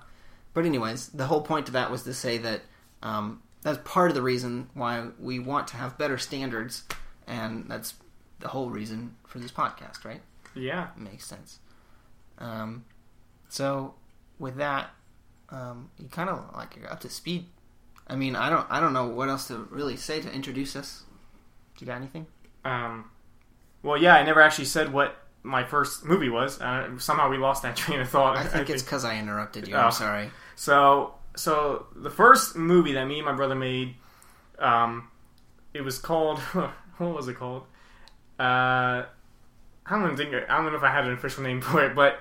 but 0.55 0.65
anyways, 0.65 1.09
the 1.09 1.27
whole 1.27 1.41
point 1.41 1.67
of 1.67 1.73
that 1.73 1.91
was 1.91 2.03
to 2.03 2.13
say 2.13 2.39
that 2.39 2.61
um, 3.03 3.43
that's 3.61 3.77
part 3.83 4.09
of 4.09 4.15
the 4.15 4.21
reason 4.21 4.69
why 4.73 5.09
we 5.19 5.37
want 5.37 5.67
to 5.67 5.75
have 5.77 5.97
better 5.97 6.17
standards, 6.17 6.85
and 7.27 7.65
that's 7.67 7.93
the 8.39 8.47
whole 8.47 8.69
reason 8.69 9.15
for 9.27 9.39
this 9.39 9.51
podcast, 9.51 10.05
right? 10.05 10.21
Yeah. 10.55 10.87
makes 10.95 11.25
sense. 11.25 11.59
Um, 12.37 12.85
so 13.49 13.95
with 14.39 14.55
that, 14.55 14.91
um, 15.49 15.89
you 15.99 16.07
kind 16.07 16.29
of 16.29 16.45
like 16.55 16.77
you're 16.77 16.91
up 16.91 17.01
to 17.01 17.09
speed. 17.09 17.47
I 18.07 18.15
mean, 18.15 18.37
I 18.37 18.49
don't, 18.49 18.65
I 18.69 18.79
don't 18.79 18.93
know 18.93 19.07
what 19.07 19.27
else 19.27 19.49
to 19.49 19.67
really 19.69 19.97
say 19.97 20.21
to 20.21 20.31
introduce 20.31 20.77
us. 20.77 21.03
You 21.79 21.87
got 21.87 21.97
anything? 21.97 22.27
Um, 22.63 23.11
well, 23.83 23.97
yeah, 23.97 24.15
I 24.15 24.23
never 24.23 24.41
actually 24.41 24.65
said 24.65 24.93
what 24.93 25.17
my 25.45 25.63
first 25.63 26.03
movie 26.03 26.29
was. 26.29 26.59
Uh, 26.59 26.97
somehow 26.97 27.29
we 27.29 27.37
lost 27.37 27.63
that 27.63 27.75
train 27.77 27.99
of 28.01 28.09
thought. 28.09 28.37
I 28.37 28.43
think 28.43 28.69
it's 28.69 28.83
because 28.83 29.05
I 29.05 29.17
interrupted 29.17 29.67
you. 29.67 29.75
Oh. 29.75 29.79
I'm 29.79 29.91
sorry. 29.91 30.31
So, 30.55 31.13
so 31.35 31.87
the 31.95 32.09
first 32.09 32.55
movie 32.55 32.93
that 32.93 33.05
me 33.05 33.17
and 33.17 33.25
my 33.25 33.33
brother 33.33 33.55
made, 33.55 33.95
um, 34.59 35.09
it 35.73 35.81
was 35.81 35.99
called. 35.99 36.39
what 36.97 37.15
was 37.15 37.27
it 37.27 37.35
called? 37.35 37.63
Uh, 38.39 39.05
I 39.85 39.89
don't 39.89 40.17
think. 40.17 40.33
I 40.33 40.57
don't 40.57 40.71
know 40.71 40.75
if 40.75 40.83
I 40.83 40.91
had 40.91 41.05
an 41.05 41.13
official 41.13 41.43
name 41.43 41.61
for 41.61 41.85
it, 41.85 41.95
but 41.95 42.19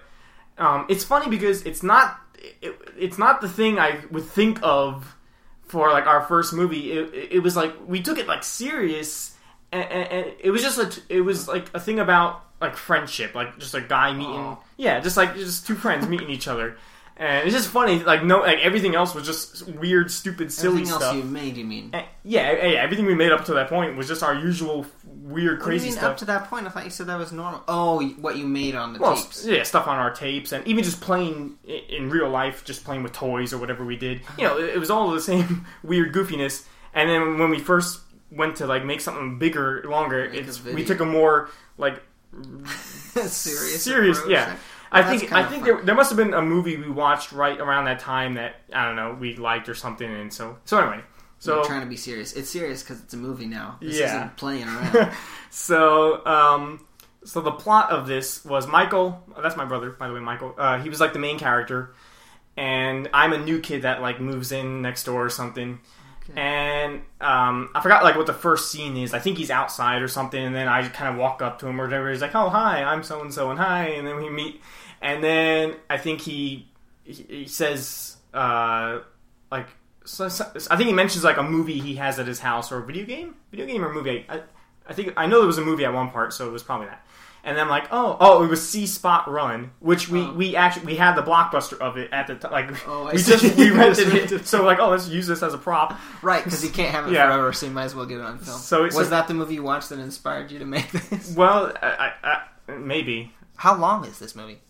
um, 0.58 0.86
it's 0.88 1.04
funny 1.04 1.28
because 1.28 1.62
it's 1.62 1.82
not. 1.82 2.20
It, 2.60 2.78
it's 2.98 3.18
not 3.18 3.40
the 3.40 3.48
thing 3.48 3.78
I 3.78 4.00
would 4.10 4.24
think 4.24 4.58
of 4.62 5.16
for 5.62 5.90
like 5.90 6.06
our 6.06 6.22
first 6.22 6.52
movie. 6.52 6.92
It, 6.92 7.32
it 7.32 7.40
was 7.40 7.56
like 7.56 7.74
we 7.86 8.02
took 8.02 8.18
it 8.18 8.26
like 8.26 8.44
serious, 8.44 9.34
and, 9.72 9.84
and, 9.90 10.12
and 10.12 10.32
it 10.38 10.50
was 10.50 10.62
just 10.62 10.78
a. 10.78 11.02
It 11.08 11.22
was 11.22 11.48
like 11.48 11.70
a 11.72 11.80
thing 11.80 11.98
about 11.98 12.43
like 12.64 12.76
friendship, 12.76 13.34
like 13.34 13.58
just 13.58 13.74
a 13.74 13.80
guy 13.80 14.12
meeting. 14.12 14.34
Aw. 14.34 14.56
Yeah, 14.76 15.00
just 15.00 15.16
like 15.16 15.34
just 15.36 15.66
two 15.66 15.74
friends 15.76 16.08
meeting 16.08 16.30
each 16.30 16.48
other, 16.48 16.76
and 17.16 17.46
it's 17.46 17.54
just 17.54 17.68
funny. 17.68 18.02
Like 18.02 18.24
no, 18.24 18.40
like 18.40 18.58
everything 18.58 18.94
else 18.94 19.14
was 19.14 19.24
just 19.24 19.68
weird, 19.68 20.10
stupid, 20.10 20.50
silly 20.52 20.82
Everything 20.82 20.92
else 20.92 21.02
stuff. 21.04 21.16
you 21.16 21.22
made, 21.24 21.56
you 21.56 21.64
mean? 21.64 21.90
Eh, 21.92 22.04
Yeah, 22.24 22.50
yeah, 22.66 22.80
everything 22.80 23.06
we 23.06 23.14
made 23.14 23.30
up 23.32 23.44
to 23.44 23.54
that 23.54 23.68
point 23.68 23.96
was 23.96 24.08
just 24.08 24.22
our 24.22 24.34
usual 24.34 24.84
weird, 25.04 25.24
What 25.24 25.34
do 25.34 25.42
you 25.42 25.56
crazy 25.58 25.84
mean 25.86 25.92
stuff. 25.92 26.10
up 26.12 26.16
to 26.18 26.24
that 26.26 26.50
point? 26.50 26.66
I 26.66 26.70
thought 26.70 26.84
you 26.84 26.90
said 26.90 27.06
that 27.06 27.18
was 27.18 27.30
normal. 27.32 27.62
Oh, 27.68 28.02
what 28.20 28.36
you 28.36 28.46
made 28.46 28.74
on 28.74 28.92
the 28.94 28.98
well, 28.98 29.16
tapes. 29.16 29.46
yeah, 29.46 29.62
stuff 29.62 29.86
on 29.86 29.96
our 29.98 30.10
tapes, 30.12 30.50
and 30.52 30.66
even 30.66 30.82
just 30.82 31.00
playing 31.00 31.56
in 31.88 32.10
real 32.10 32.28
life, 32.28 32.64
just 32.64 32.84
playing 32.84 33.02
with 33.04 33.12
toys 33.12 33.52
or 33.52 33.58
whatever 33.58 33.84
we 33.84 33.96
did. 33.96 34.20
You 34.38 34.44
know, 34.44 34.58
it 34.58 34.70
it 34.70 34.78
was 34.78 34.90
all 34.90 35.10
the 35.12 35.20
same 35.32 35.66
weird 35.84 36.12
goofiness. 36.12 36.64
And 36.92 37.08
then 37.08 37.38
when 37.38 37.50
we 37.50 37.58
first 37.58 38.00
went 38.30 38.56
to 38.56 38.66
like 38.66 38.84
make 38.84 39.00
something 39.00 39.38
bigger, 39.38 39.84
longer, 39.88 40.28
Make 40.30 40.40
it's, 40.48 40.62
we 40.64 40.84
took 40.84 40.98
a 41.00 41.04
more 41.04 41.48
like 41.78 42.02
serious. 43.26 43.82
serious, 43.82 44.18
approach. 44.18 44.32
yeah. 44.32 44.56
I 44.92 45.00
Well, 45.00 45.18
think 45.18 45.32
I 45.32 45.44
think 45.48 45.64
there, 45.64 45.82
there 45.82 45.94
must 45.94 46.10
have 46.10 46.16
been 46.16 46.34
a 46.34 46.42
movie 46.42 46.76
we 46.76 46.88
watched 46.88 47.32
right 47.32 47.58
around 47.58 47.86
that 47.86 47.98
time 47.98 48.34
that 48.34 48.56
I 48.72 48.84
don't 48.86 48.96
know 48.96 49.16
we 49.18 49.34
liked 49.36 49.68
or 49.68 49.74
something, 49.74 50.08
and 50.08 50.32
so 50.32 50.58
so 50.64 50.78
anyway, 50.78 51.02
So 51.40 51.62
so 51.62 51.68
trying 51.68 51.80
to 51.80 51.86
be 51.88 51.96
serious. 51.96 52.32
It's 52.34 52.48
serious 52.50 52.82
because 52.82 53.00
it's 53.02 53.14
a 53.14 53.16
movie 53.16 53.46
now. 53.46 53.76
This 53.80 53.98
Yeah. 53.98 54.06
isn't 54.16 54.36
playing 54.36 54.64
around. 54.68 55.10
so 55.50 56.24
um 56.26 56.86
so 57.24 57.40
the 57.40 57.50
plot 57.52 57.90
of 57.90 58.06
this 58.06 58.44
was 58.44 58.66
Michael. 58.66 59.24
That's 59.42 59.56
my 59.56 59.64
brother, 59.64 59.90
by 59.90 60.08
the 60.08 60.14
way, 60.14 60.20
Michael. 60.20 60.54
Uh, 60.58 60.78
he 60.78 60.90
was 60.90 61.00
like 61.00 61.12
the 61.14 61.18
main 61.18 61.38
character, 61.38 61.94
and 62.56 63.08
I'm 63.14 63.32
a 63.32 63.38
new 63.38 63.60
kid 63.60 63.82
that 63.82 64.02
like 64.02 64.20
moves 64.20 64.52
in 64.52 64.82
next 64.82 65.04
door 65.04 65.24
or 65.24 65.30
something. 65.30 65.80
Okay. 66.30 66.40
And 66.40 67.02
um, 67.20 67.68
I 67.74 67.80
forgot 67.82 68.02
like 68.02 68.16
what 68.16 68.26
the 68.26 68.32
first 68.32 68.70
scene 68.72 68.96
is. 68.96 69.12
I 69.12 69.18
think 69.18 69.36
he's 69.36 69.50
outside 69.50 70.00
or 70.00 70.08
something, 70.08 70.42
and 70.42 70.54
then 70.54 70.68
I 70.68 70.88
kind 70.88 71.12
of 71.12 71.20
walk 71.20 71.42
up 71.42 71.58
to 71.58 71.66
him 71.66 71.78
or 71.80 71.84
whatever. 71.84 72.10
He's 72.10 72.22
like, 72.22 72.34
"Oh, 72.34 72.48
hi, 72.48 72.82
I'm 72.82 73.02
so 73.02 73.20
and 73.20 73.32
so, 73.32 73.50
and 73.50 73.58
hi," 73.58 73.88
and 73.88 74.06
then 74.06 74.16
we 74.16 74.30
meet. 74.30 74.60
And 75.02 75.22
then 75.22 75.74
I 75.90 75.98
think 75.98 76.22
he 76.22 76.68
he, 77.04 77.46
says 77.46 78.16
uh, 78.32 79.00
like 79.52 79.68
so, 80.04 80.28
so- 80.28 80.50
I 80.70 80.76
think 80.76 80.88
he 80.88 80.94
mentions 80.94 81.24
like 81.24 81.36
a 81.36 81.42
movie 81.42 81.78
he 81.78 81.96
has 81.96 82.18
at 82.18 82.26
his 82.26 82.40
house 82.40 82.72
or 82.72 82.78
a 82.78 82.86
video 82.86 83.04
game, 83.04 83.34
video 83.50 83.66
game 83.66 83.84
or 83.84 83.92
movie. 83.92 84.24
I, 84.28 84.40
I 84.88 84.94
think 84.94 85.12
I 85.18 85.26
know 85.26 85.38
there 85.40 85.46
was 85.46 85.58
a 85.58 85.64
movie 85.64 85.84
at 85.84 85.92
one 85.92 86.10
part, 86.10 86.32
so 86.32 86.48
it 86.48 86.52
was 86.52 86.62
probably 86.62 86.86
that. 86.86 87.03
And 87.46 87.56
then 87.58 87.64
I'm 87.64 87.70
like, 87.70 87.88
oh, 87.90 88.16
oh, 88.20 88.42
it 88.42 88.48
was 88.48 88.66
See 88.66 88.86
Spot 88.86 89.30
Run, 89.30 89.70
which 89.80 90.08
we, 90.08 90.22
Oh. 90.22 90.32
we 90.32 90.56
actually 90.56 90.86
we 90.86 90.96
had 90.96 91.14
the 91.14 91.22
blockbuster 91.22 91.78
of 91.78 91.98
it 91.98 92.10
at 92.10 92.26
the 92.26 92.36
time. 92.36 92.50
Like 92.52 92.88
Oh, 92.88 93.04
I 93.06 93.12
we 93.12 93.18
see. 93.18 93.32
just 93.32 93.56
we 93.56 93.70
rented 93.76 94.32
it, 94.32 94.46
so 94.46 94.64
like, 94.64 94.78
oh, 94.78 94.88
let's 94.88 95.08
use 95.08 95.26
this 95.26 95.42
as 95.42 95.52
a 95.52 95.58
prop. 95.58 95.98
right, 96.22 96.42
because 96.42 96.64
you 96.64 96.70
can't 96.70 96.90
have 96.90 97.06
it 97.06 97.12
Yeah. 97.14 97.26
forever, 97.26 97.52
so 97.52 97.66
you 97.66 97.72
might 97.72 97.84
as 97.84 97.94
well 97.94 98.06
get 98.06 98.18
it 98.18 98.24
on 98.24 98.38
film. 98.38 98.58
So 98.58 98.82
was 98.84 98.96
a- 98.96 99.04
that 99.10 99.28
the 99.28 99.34
movie 99.34 99.54
you 99.54 99.62
watched 99.62 99.90
that 99.90 99.98
inspired 99.98 100.50
you 100.50 100.58
to 100.60 100.64
make 100.64 100.90
this? 100.90 101.34
Well, 101.36 101.72
I, 101.82 102.12
I, 102.22 102.72
maybe. 102.72 103.32
How 103.56 103.76
long 103.76 104.04
is 104.06 104.18
this 104.18 104.34
movie? 104.34 104.60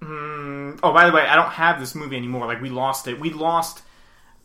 Mm, 0.00 0.80
oh, 0.82 0.92
by 0.92 1.06
the 1.08 1.12
way, 1.14 1.22
I 1.26 1.36
don't 1.36 1.50
have 1.50 1.78
this 1.78 1.94
movie 1.94 2.16
anymore. 2.16 2.46
Like 2.46 2.60
we 2.60 2.70
lost 2.70 3.06
it. 3.06 3.20
We 3.20 3.30
lost 3.30 3.82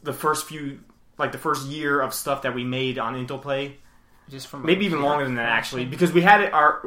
the 0.04 0.14
first 0.14 0.48
few, 0.48 0.80
like 1.18 1.32
the 1.32 1.38
first 1.38 1.68
year 1.68 2.00
of 2.02 2.14
stuff 2.14 2.44
that 2.44 2.54
we 2.54 2.64
made 2.64 3.00
on 3.00 3.14
Intel 3.16 3.42
Play. 3.42 3.78
Just 4.30 4.48
from 4.48 4.66
Maybe 4.66 4.86
even 4.86 5.02
longer 5.02 5.24
than 5.24 5.36
that, 5.36 5.48
actually, 5.50 5.86
because 5.86 6.12
we 6.12 6.22
had 6.22 6.42
it. 6.42 6.54
Our 6.54 6.82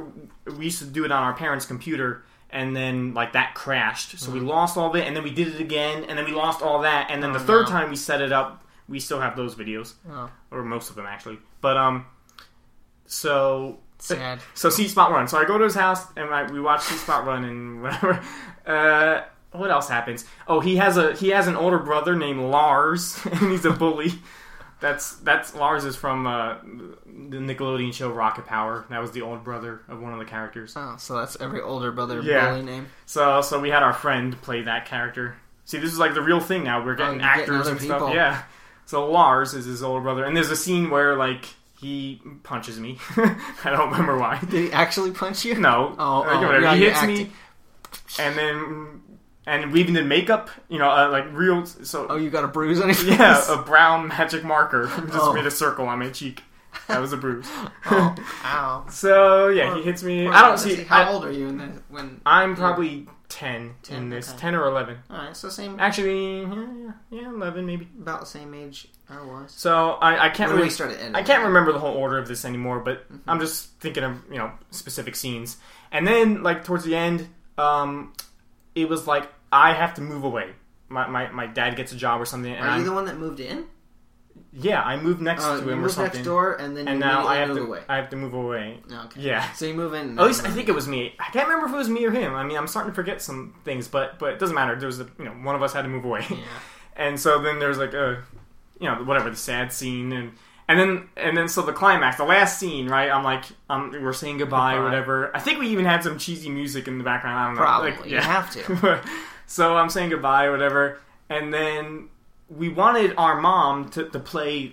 we 0.57 0.65
used 0.67 0.79
to 0.81 0.85
do 0.87 1.05
it 1.05 1.13
on 1.13 1.23
our 1.23 1.33
parents' 1.35 1.65
computer, 1.65 2.23
and 2.51 2.77
then 2.77 3.15
like 3.15 3.33
that 3.33 3.55
crashed, 3.55 4.19
so 4.19 4.31
we 4.31 4.41
lost 4.41 4.77
all 4.77 4.91
of 4.91 4.97
it, 4.97 5.07
and 5.07 5.17
then 5.17 5.23
we 5.23 5.31
did 5.31 5.49
it 5.49 5.61
again, 5.61 6.05
and 6.05 6.19
then 6.19 6.25
we 6.27 6.33
lost 6.33 6.61
all 6.63 6.83
that, 6.83 7.11
and 7.11 7.23
then 7.23 7.31
Oh, 7.31 7.35
the 7.35 7.41
third 7.41 7.67
no. 7.67 7.71
time 7.73 7.89
we 7.91 7.97
set 7.97 8.21
it 8.21 8.31
up, 8.33 8.63
we 8.89 9.01
still 9.01 9.21
have 9.21 9.37
those 9.37 9.55
videos, 9.55 9.95
Oh, 10.11 10.31
or 10.51 10.63
most 10.65 10.91
of 10.91 10.97
them 10.97 11.07
actually. 11.07 11.39
But 11.63 11.77
um, 11.79 12.05
so 13.07 13.79
sad. 13.99 14.41
So 14.55 14.71
See 14.71 14.89
Spot 14.89 15.11
Run. 15.11 15.29
So 15.29 15.39
I 15.39 15.45
go 15.45 15.59
to 15.59 15.65
his 15.65 15.75
house 15.75 16.05
and 16.17 16.31
I, 16.31 16.51
we 16.51 16.61
watch 16.61 16.83
See 16.83 16.97
Spot 16.97 17.25
Run 17.27 17.45
and 17.45 17.83
whatever. 17.83 18.21
Uh, 18.67 19.23
what 19.53 19.71
else 19.71 19.89
happens? 19.89 20.25
Oh, 20.47 20.61
he 20.61 20.77
has 20.77 20.97
a 20.97 21.15
he 21.15 21.29
has 21.31 21.47
an 21.49 21.57
older 21.57 21.79
brother 21.79 22.15
named 22.17 22.41
Lars, 22.41 23.19
and 23.33 23.51
he's 23.51 23.65
a 23.65 23.71
bully. 23.73 24.13
That's 24.81 25.17
that's 25.17 25.55
Lars 25.55 25.85
is 25.85 25.95
from 25.97 26.27
uh, 26.27 26.55
the 27.05 27.37
Nickelodeon 27.39 27.93
show 27.93 28.11
Rocket 28.11 28.47
Power. 28.47 28.87
That 28.91 29.01
was 29.01 29.13
the 29.13 29.23
older 29.23 29.41
brother 29.41 29.83
of 29.89 30.01
one 30.01 30.13
of 30.13 30.19
the 30.19 30.25
characters. 30.25 30.73
Oh, 30.77 30.97
so 30.99 31.17
that's 31.19 31.37
every 31.41 31.61
older 31.61 31.93
brother 31.93 32.21
Yeah. 32.23 32.51
bully 32.51 32.63
name. 32.63 32.87
So 33.07 33.43
so 33.43 33.61
we 33.61 33.69
had 33.71 33.83
our 33.83 33.93
friend 33.93 34.41
play 34.43 34.63
that 34.63 34.87
character. 34.87 35.37
See, 35.67 35.79
this 35.79 35.93
is 35.93 35.99
like 35.99 36.15
the 36.15 36.23
real 36.23 36.41
thing 36.41 36.65
now. 36.65 36.85
We're 36.85 36.95
getting 36.95 37.17
Oh, 37.21 37.25
getting 37.25 37.41
actors 37.43 37.61
other 37.63 37.71
and 37.73 37.81
stuff. 37.81 38.15
Yeah. 38.15 38.43
So 38.87 39.09
Lars 39.11 39.55
is 39.55 39.67
his 39.67 39.83
older 39.83 40.01
brother, 40.03 40.25
and 40.25 40.37
there's 40.37 40.51
a 40.51 40.57
scene 40.57 40.91
where 40.91 41.15
like 41.17 41.45
he 41.79 42.21
punches 42.43 42.81
me. 42.81 42.99
I 43.17 43.71
don't 43.71 43.91
remember 43.91 44.19
why. 44.19 44.39
Did 44.41 44.53
he 44.53 44.73
actually 44.73 45.13
punch 45.13 45.45
you? 45.45 45.55
No. 45.57 45.95
Oh, 45.99 46.23
Uh, 46.23 46.27
oh, 46.47 46.59
yeah, 46.59 46.75
he 46.75 46.85
hits 46.87 47.03
me, 47.05 47.31
and 48.19 48.37
then 48.37 49.00
and 49.51 49.73
we 49.73 49.81
even 49.81 49.95
did 49.95 50.07
makeup. 50.07 50.51
You 50.69 50.79
know, 50.79 50.89
uh, 50.91 51.09
like 51.11 51.27
real. 51.33 51.67
So 51.67 52.07
Oh, 52.09 52.17
you 52.17 52.31
got 52.31 52.45
a 52.45 52.49
bruise 52.49 52.81
on 52.81 52.89
your 52.89 52.95
face? 52.95 53.19
yeah, 53.19 53.53
a 53.53 53.63
brown 53.63 54.09
magic 54.09 54.45
marker 54.45 54.87
just 55.07 55.15
Oh. 55.15 55.33
made 55.33 55.47
a 55.47 55.51
circle 55.51 55.87
on 55.87 55.99
my 55.99 56.11
cheek. 56.11 56.43
That 56.87 57.01
was 57.01 57.13
a 57.13 57.17
bruise. 57.17 57.47
oh, 57.87 58.15
ow. 58.45 58.87
so 58.91 59.49
yeah, 59.49 59.75
he 59.77 59.83
hits 59.83 60.03
me. 60.03 60.27
I 60.29 60.43
don't 60.43 60.59
see. 60.59 60.85
How 60.85 61.03
I, 61.03 61.09
old 61.13 61.25
are 61.25 61.33
you 61.33 61.49
in 61.49 61.59
this? 61.59 61.81
When? 61.89 62.21
I'm 62.25 62.55
probably 62.55 63.09
ten, 63.29 63.75
10, 63.83 63.97
in 63.97 64.09
this, 64.11 64.29
okay. 64.31 64.39
ten 64.39 64.55
or 64.55 64.67
eleven. 64.67 64.99
All 65.11 65.17
right, 65.19 65.37
so 65.37 65.49
same, 65.49 65.79
Actually, 65.81 66.43
yeah, 66.43 66.49
yeah, 66.79 66.93
yeah, 67.11 67.29
eleven 67.29 67.67
maybe. 67.67 67.89
about 68.01 68.21
the 68.21 68.27
same 68.27 68.55
age 68.55 68.87
I 69.09 69.21
was. 69.25 69.53
So 69.53 69.91
I, 70.01 70.27
I 70.27 70.29
can't 70.31 70.51
When 70.51 70.59
really 70.59 70.67
we 70.69 70.71
started 70.71 70.95
editing. 70.99 71.15
I 71.17 71.23
can't 71.23 71.45
remember 71.45 71.73
the 71.73 71.79
whole 71.81 71.95
order 71.97 72.19
of 72.19 72.29
this 72.29 72.45
anymore, 72.45 72.81
but 72.81 73.11
Mhm. 73.13 73.21
I'm 73.27 73.41
just 73.41 73.71
thinking 73.81 74.05
of 74.05 74.17
you 74.31 74.39
know 74.39 74.53
specific 74.71 75.17
scenes. 75.17 75.57
And 75.91 76.07
then 76.07 76.43
like 76.45 76.63
towards 76.65 76.85
the 76.85 76.95
end, 76.95 77.29
um, 77.59 78.13
it 78.77 78.89
was 78.89 79.07
like 79.09 79.29
I 79.53 79.73
have 79.73 79.95
to 79.95 80.01
move 80.01 80.25
away. 80.25 80.51
My, 80.89 81.07
my, 81.07 81.31
my 81.31 81.47
dad 81.47 81.77
gets 81.77 81.93
a 81.93 81.97
job 81.97 82.21
or 82.21 82.25
something, 82.25 82.53
and 82.53 82.65
Are 82.65 82.73
you 82.75 82.81
I'm, 82.81 82.85
the 82.85 82.93
one 82.93 83.05
that 83.05 83.17
moved 83.17 83.41
in? 83.41 83.67
yeah, 84.53 84.83
I 84.83 84.97
moved 84.97 85.21
next 85.21 85.45
Uh, 85.45 85.59
to 85.61 85.65
you 85.65 85.71
him 85.71 85.85
or 85.85 85.89
something, 85.89 86.15
next 86.15 86.25
door, 86.25 86.55
and 86.55 86.77
then 86.77 86.89
and 86.89 86.99
you 86.99 87.05
now 87.05 87.27
I 87.27 87.37
have 87.37 87.49
move 87.49 87.59
to 87.59 87.65
away. 87.65 87.83
I 87.89 87.97
have 87.97 88.11
to 88.11 88.17
move 88.17 88.35
away. 88.35 88.81
Okay. 88.93 89.21
Yeah. 89.21 89.53
So 89.53 89.67
you 89.67 89.75
move 89.75 89.95
in. 89.95 90.19
At 90.19 90.27
least 90.27 90.45
I 90.45 90.51
think 90.51 90.69
it 90.69 90.75
was 90.75 90.89
me. 90.89 91.15
I 91.21 91.31
can't 91.31 91.47
remember 91.47 91.67
if 91.67 91.73
it 91.75 91.77
was 91.77 91.89
me 91.89 92.05
or 92.05 92.11
him. 92.11 92.35
I 92.35 92.43
mean, 92.45 92.57
I'm 92.57 92.67
starting 92.67 92.91
to 92.91 92.95
forget 92.95 93.23
some 93.23 93.55
things, 93.65 93.87
but 93.87 94.19
but 94.19 94.33
it 94.33 94.39
doesn't 94.41 94.55
matter. 94.55 94.75
There 94.77 94.87
was 94.87 95.01
a, 95.01 95.07
you 95.19 95.25
know 95.27 95.33
one 95.33 95.55
of 95.55 95.63
us 95.63 95.73
had 95.73 95.83
to 95.83 95.89
move 95.89 96.05
away. 96.05 96.25
Yeah. 96.31 96.37
And 96.97 97.19
so 97.19 97.41
then 97.41 97.61
there's 97.61 97.79
like 97.79 97.95
a, 97.95 98.23
you 98.79 98.87
know, 98.87 98.97
whatever 99.05 99.31
the 99.31 99.37
sad 99.37 99.73
scene, 99.73 100.13
and 100.13 100.33
and 100.69 100.79
then 100.79 101.09
and 101.17 101.35
then 101.37 101.49
so 101.49 101.63
the 101.63 101.73
climax, 101.73 102.17
the 102.17 102.25
last 102.25 102.59
scene, 102.59 102.89
right? 102.89 103.11
I'm 103.11 103.25
like, 103.25 103.45
um, 103.71 103.91
we're 104.03 104.13
saying 104.13 104.39
goodbye, 104.39 104.75
or 104.75 104.83
whatever. 104.85 105.35
I 105.35 105.39
think 105.41 105.61
we 105.61 105.69
even 105.69 105.87
had 105.87 106.03
some 106.03 106.19
cheesy 106.19 106.51
music 106.51 106.89
in 106.89 106.99
the 106.99 107.05
background. 107.05 107.39
I 107.39 107.47
don't 107.47 107.55
know, 107.55 107.61
Probably. 107.63 107.91
Like, 107.93 108.07
You 108.11 108.19
have 108.19 108.51
to. 108.53 109.03
so 109.51 109.77
I'm 109.77 109.91
saying 109.91 110.11
goodbye, 110.11 110.45
or 110.45 110.53
whatever, 110.53 111.01
and 111.29 111.53
then 111.53 112.09
we 112.49 112.69
wanted 112.69 113.15
our 113.17 113.41
mom 113.41 113.89
to, 113.91 114.09
to 114.09 114.19
play 114.21 114.73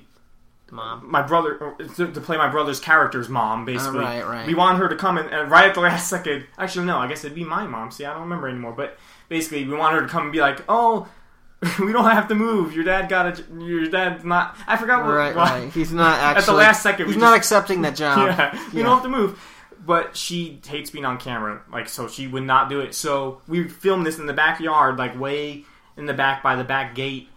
Mom. 0.71 1.09
my 1.09 1.21
brother 1.21 1.75
to, 1.95 2.11
to 2.11 2.21
play 2.21 2.37
my 2.37 2.47
brother's 2.49 2.79
character's 2.79 3.27
mom, 3.29 3.61
oh, 3.61 3.65
basically. 3.65 3.99
Oh, 3.99 4.03
right, 4.03 4.25
right. 4.27 4.47
We 4.47 4.53
wanted 4.53 4.79
her 4.79 4.89
to 4.89 4.95
come 4.95 5.17
and, 5.17 5.29
and 5.29 5.49
right 5.49 5.65
at 5.67 5.73
the 5.73 5.81
last 5.81 6.09
second. 6.15 6.45
Actually, 6.57 6.85
no, 6.85 6.97
I 6.97 7.07
guess 7.07 7.23
it'd 7.23 7.35
be 7.35 7.43
my 7.43 7.65
mom. 7.65 7.89
See, 7.91 8.05
I 8.05 8.11
don't 8.13 8.23
remember 8.23 8.47
anymore. 8.47 8.73
But 8.73 8.97
basically, 9.29 9.65
we 9.65 9.75
wanted 9.75 10.01
her 10.01 10.01
to 10.03 10.07
come 10.11 10.23
and 10.23 10.31
be 10.31 10.39
like, 10.41 10.59
"Oh, 10.69 11.07
we 11.79 11.91
don't 11.93 12.11
have 12.11 12.27
to 12.27 12.35
move. 12.35 12.75
Your 12.75 12.83
dad 12.83 13.09
got 13.09 13.39
a. 13.39 13.43
Your 13.63 13.87
dad's 13.87 14.23
not. 14.23 14.57
I 14.67 14.77
forgot 14.77 15.03
what. 15.05 15.13
Right, 15.13 15.35
why- 15.35 15.59
right. 15.63 15.71
He's 15.73 15.91
not 15.93 16.19
actually. 16.19 16.39
At 16.41 16.45
the 16.45 16.53
last 16.53 16.83
second, 16.83 17.07
he's 17.07 17.17
not 17.17 17.35
accepting 17.35 17.81
that 17.83 17.95
job. 17.95 18.17
yeah, 18.27 18.51
we 18.73 18.79
Yeah. 18.79 18.83
don't 18.85 18.93
have 18.95 19.03
to 19.03 19.09
move. 19.09 19.41
But 19.87 20.17
she 20.17 20.59
hates 20.67 20.89
being 20.89 21.05
on 21.05 21.17
camera, 21.17 21.61
like 21.71 21.87
so 21.87 22.07
she 22.09 22.27
would 22.27 22.43
not 22.43 22.69
do 22.69 22.81
it. 22.81 22.93
So 22.93 23.41
we 23.47 23.67
filmed 23.69 24.05
this 24.05 24.19
in 24.19 24.25
the 24.25 24.33
backyard, 24.33 24.97
like 24.97 25.17
way 25.17 25.63
in 25.95 26.05
the 26.05 26.13
back 26.13 26.43
by 26.43 26.57
the 26.57 26.65
back 26.65 26.93
gate. 26.93 27.29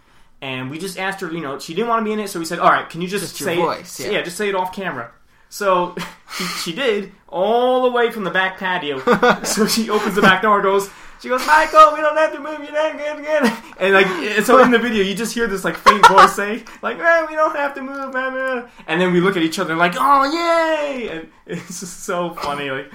And 0.43 0.69
we 0.71 0.79
just 0.79 0.99
asked 0.99 1.21
her, 1.21 1.31
you 1.33 1.41
know, 1.41 1.59
she 1.61 1.75
didn't 1.75 1.89
want 1.89 2.01
to 2.01 2.05
be 2.05 2.13
in 2.13 2.19
it, 2.19 2.29
so 2.29 2.39
we 2.41 2.45
said, 2.45 2.59
"All 2.59 2.71
right, 2.71 2.89
can 2.91 3.01
you 3.03 3.09
just, 3.09 3.25
Just 3.37 3.45
say 3.45 3.57
voice, 3.57 4.01
it? 4.01 4.13
yeah. 4.13 4.23
just 4.23 4.37
say 4.37 4.49
it 4.49 4.55
off 4.57 4.75
camera." 4.75 5.13
So 5.49 5.95
she, 6.37 6.45
she 6.45 6.73
did 6.73 7.13
all 7.29 7.83
the 7.83 7.91
way 7.91 8.11
from 8.11 8.25
the 8.25 8.31
back 8.31 8.59
patio. 8.59 8.99
so 9.45 9.67
she 9.67 9.89
opens 9.89 10.15
the 10.17 10.23
back 10.23 10.43
door, 10.43 10.61
goes, 10.61 10.91
she 11.21 11.29
goes, 11.29 11.47
"Michael, 11.47 11.93
we 11.95 12.01
don't 12.01 12.17
have 12.17 12.33
to 12.33 12.41
move. 12.41 12.61
You're 12.63 12.73
not 12.73 12.97
good 12.99 13.19
again." 13.19 13.57
And 13.79 13.95
like, 13.95 14.07
and 14.07 14.45
so 14.45 14.63
in 14.63 14.71
the 14.71 14.79
video, 14.79 15.03
you 15.03 15.15
just 15.15 15.33
hear 15.35 15.47
this 15.47 15.65
like 15.65 15.77
faint 15.77 16.07
voice 16.09 16.35
say, 16.35 16.65
"Like, 16.83 16.99
man, 16.99 17.27
we 17.29 17.35
don't 17.35 17.55
have 17.57 17.75
to 17.75 17.83
move, 17.83 18.13
man." 18.13 18.35
man." 18.35 18.69
And 18.87 19.01
then 19.01 19.13
we 19.13 19.21
look 19.21 19.37
at 19.37 19.43
each 19.43 19.59
other 19.59 19.75
like, 19.77 19.95
"Oh, 19.97 20.25
yay!" 20.25 21.09
And 21.09 21.29
it's 21.47 21.81
just 21.81 22.05
so 22.05 22.35
funny. 22.35 22.71
Like, 22.71 22.93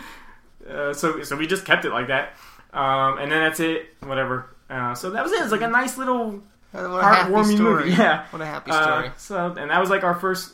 uh, 0.69 0.93
so 0.93 1.23
so 1.23 1.35
we 1.35 1.47
just 1.47 1.65
kept 1.65 1.85
it 1.85 1.91
like 1.91 2.07
that. 2.07 2.33
Um, 2.73 3.17
and 3.19 3.31
then 3.31 3.41
that's 3.41 3.59
it. 3.59 3.95
Whatever. 4.01 4.49
Uh, 4.69 4.93
so 4.95 5.09
that 5.11 5.23
was 5.23 5.31
it. 5.31 5.41
It's 5.41 5.51
like 5.51 5.61
a 5.61 5.67
nice 5.67 5.97
little 5.97 6.43
What 6.71 6.83
a 6.83 7.01
happy 7.03 7.31
heartwarming 7.31 7.55
story. 7.55 7.83
movie. 7.85 7.91
Yeah. 8.01 8.25
What 8.31 8.41
a 8.41 8.45
happy 8.45 8.71
Uh, 8.71 8.83
story. 8.83 9.11
so, 9.17 9.55
and 9.57 9.69
that 9.71 9.79
was 9.79 9.89
like 9.89 10.03
our 10.03 10.15
first, 10.15 10.53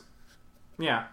yeah, 0.77 1.05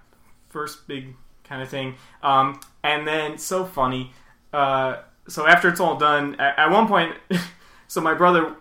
first 0.50 0.86
big 0.86 1.14
kind 1.44 1.62
of 1.62 1.68
thing. 1.68 1.94
Um, 2.22 2.61
and 2.82 3.06
then 3.06 3.38
so 3.38 3.64
funny. 3.64 4.12
Uh, 4.52 4.96
so 5.29 5.47
after 5.47 5.68
it's 5.68 5.81
all 5.81 5.97
done, 5.97 6.35
at, 6.41 6.59
at 6.59 6.70
one 6.70 6.89
point, 6.89 7.14
so 7.89 8.01
my 8.01 8.14
brother, 8.14 8.55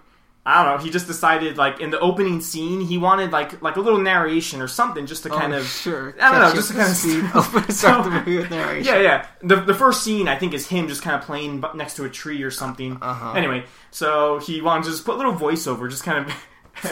I 0.45 0.63
don't 0.63 0.77
know. 0.77 0.83
He 0.83 0.89
just 0.89 1.07
decided, 1.07 1.57
like 1.57 1.79
in 1.81 1.89
the 1.89 1.99
opening 1.99 2.39
scene, 2.39 2.79
he 2.81 2.97
wanted 2.97 3.31
like 3.31 3.61
like 3.61 3.75
a 3.75 3.81
little 3.81 3.99
narration 3.99 4.61
or 4.61 4.67
something, 4.67 5.05
just 5.05 5.23
to 5.23 5.29
kind 5.29 5.53
Oh, 5.53 5.57
of 5.57 5.65
sure. 5.65 6.15
I 6.21 6.31
don't 6.31 6.41
know, 6.41 6.53
just 6.53 6.69
to 6.69 6.73
kind 6.75 6.89
of 6.89 6.95
see- 6.95 7.21
Open 7.35 7.69
start 7.73 8.03
the 8.05 8.11
movie 8.11 8.37
with 8.37 8.49
narration. 8.49 8.85
Yeah, 8.85 9.01
yeah. 9.01 9.27
The 9.41 9.57
the 9.57 9.73
first 9.73 10.03
scene 10.03 10.27
I 10.29 10.37
think 10.37 10.53
is 10.53 10.67
him 10.67 10.87
just 10.87 11.01
kind 11.01 11.15
of 11.15 11.23
playing 11.23 11.63
next 11.75 11.95
to 11.95 12.05
a 12.05 12.09
tree 12.09 12.43
or 12.43 12.51
something. 12.51 12.97
Uh-huh. 13.01 13.33
Anyway, 13.33 13.65
so 13.91 14.39
he 14.39 14.61
wanted 14.61 14.85
to 14.85 14.91
just 14.91 15.03
put 15.03 15.15
a 15.15 15.17
little 15.17 15.33
voiceover, 15.33 15.89
just 15.89 16.03
kind 16.05 16.25
of, 16.25 16.33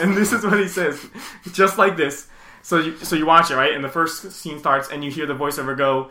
and 0.02 0.14
this 0.16 0.32
is 0.34 0.44
what 0.44 0.58
he 0.58 0.68
says, 0.68 1.04
just 1.52 1.78
like 1.78 1.96
this. 1.96 2.28
So 2.62 2.78
you 2.80 2.96
so 2.98 3.16
you 3.16 3.24
watch 3.24 3.50
it 3.50 3.54
right, 3.56 3.72
and 3.72 3.82
the 3.82 3.88
first 3.88 4.32
scene 4.32 4.58
starts, 4.58 4.90
and 4.90 5.02
you 5.02 5.10
hear 5.10 5.24
the 5.24 5.34
voiceover 5.34 5.74
go. 5.76 6.10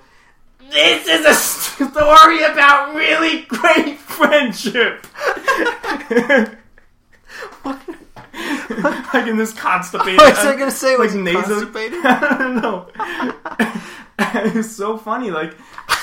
This 0.71 1.07
is 1.07 1.25
a 1.25 1.33
story 1.33 2.43
about 2.43 2.95
really 2.95 3.41
great 3.43 3.97
friendship. 3.97 5.05
What? 7.63 7.81
Like 9.13 9.27
in 9.27 9.37
this 9.37 9.53
constipated. 9.53 10.19
I 10.21 10.29
was 10.29 10.39
I 10.39 10.55
gonna 10.57 10.71
say 10.71 10.97
like 10.97 11.13
nasal- 11.13 11.43
constipated? 11.43 11.99
I 12.05 12.37
don't 12.37 12.55
know. 12.61 12.89
it's 14.59 14.71
so 14.75 14.97
funny, 14.97 15.31
like, 15.31 15.55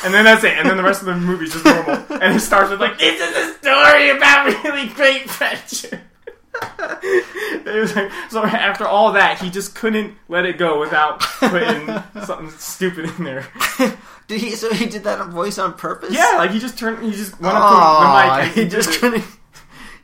and 0.05 0.13
then 0.15 0.25
that's 0.25 0.45
it, 0.45 0.53
and 0.57 0.69
then 0.69 0.77
the 0.77 0.83
rest 0.83 1.01
of 1.01 1.07
the 1.07 1.17
movie's 1.17 1.53
just 1.53 1.65
normal, 1.65 1.95
and 2.21 2.37
it 2.37 2.41
starts 2.41 2.71
with 2.71 2.81
like, 2.81 2.99
"This 2.99 3.21
is 3.21 3.37
a 3.37 3.55
story 3.59 4.11
about 4.11 4.47
really 4.65 4.89
great 4.89 5.29
friendship." 5.29 6.01
it 7.03 7.80
was 7.80 7.94
like, 7.96 8.11
so 8.30 8.44
after 8.44 8.86
all 8.86 9.12
that, 9.12 9.40
he 9.40 9.50
just 9.50 9.74
couldn't 9.74 10.14
let 10.28 10.44
it 10.44 10.59
go 10.59 10.78
without 10.80 11.20
putting 11.20 11.86
something 12.24 12.50
stupid 12.50 13.07
in 13.07 13.24
there. 13.24 13.46
Did 14.28 14.40
he? 14.40 14.53
So 14.53 14.72
he 14.72 14.86
did 14.86 15.05
that 15.05 15.26
voice 15.28 15.59
on 15.59 15.74
purpose? 15.74 16.14
Yeah, 16.14 16.34
like 16.38 16.53
he 16.53 16.59
just 16.59 16.78
turned, 16.78 17.03
he 17.03 17.11
just 17.11 17.40
went 17.40 17.57
up 17.57 17.68
to 17.68 17.74
the 18.05 18.46
mic 18.46 18.55
he 18.55 18.68
just 18.68 19.00
couldn't. 19.00 19.24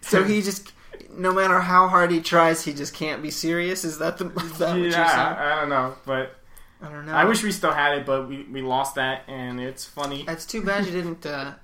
So 0.00 0.24
he 0.24 0.42
just, 0.42 0.72
no 1.10 1.32
matter 1.32 1.60
how 1.60 1.86
hard 1.88 2.10
he 2.10 2.20
tries, 2.20 2.64
he 2.64 2.72
just 2.72 2.94
can't 2.94 3.22
be 3.22 3.30
serious. 3.30 3.84
Is 3.84 3.98
that 3.98 4.18
the? 4.18 4.26
Is 4.26 4.58
that 4.58 4.70
what 4.70 4.80
you're 4.80 4.90
saying? 4.90 5.06
Yeah, 5.06 5.36
I 5.38 5.60
don't 5.60 5.68
know, 5.68 5.94
but 6.04 6.34
I 6.82 6.88
don't 6.88 7.06
know. 7.06 7.12
I 7.12 7.24
wish 7.24 7.42
we 7.42 7.52
still 7.52 7.72
had 7.72 7.98
it, 7.98 8.06
but 8.06 8.28
we, 8.28 8.44
we 8.44 8.60
lost 8.60 8.96
that, 8.96 9.22
and 9.28 9.60
it's 9.60 9.84
funny. 9.84 10.24
That's 10.26 10.46
too 10.46 10.62
bad 10.62 10.84
you 10.86 10.92
didn't. 10.92 11.24
Uh, 11.24 11.54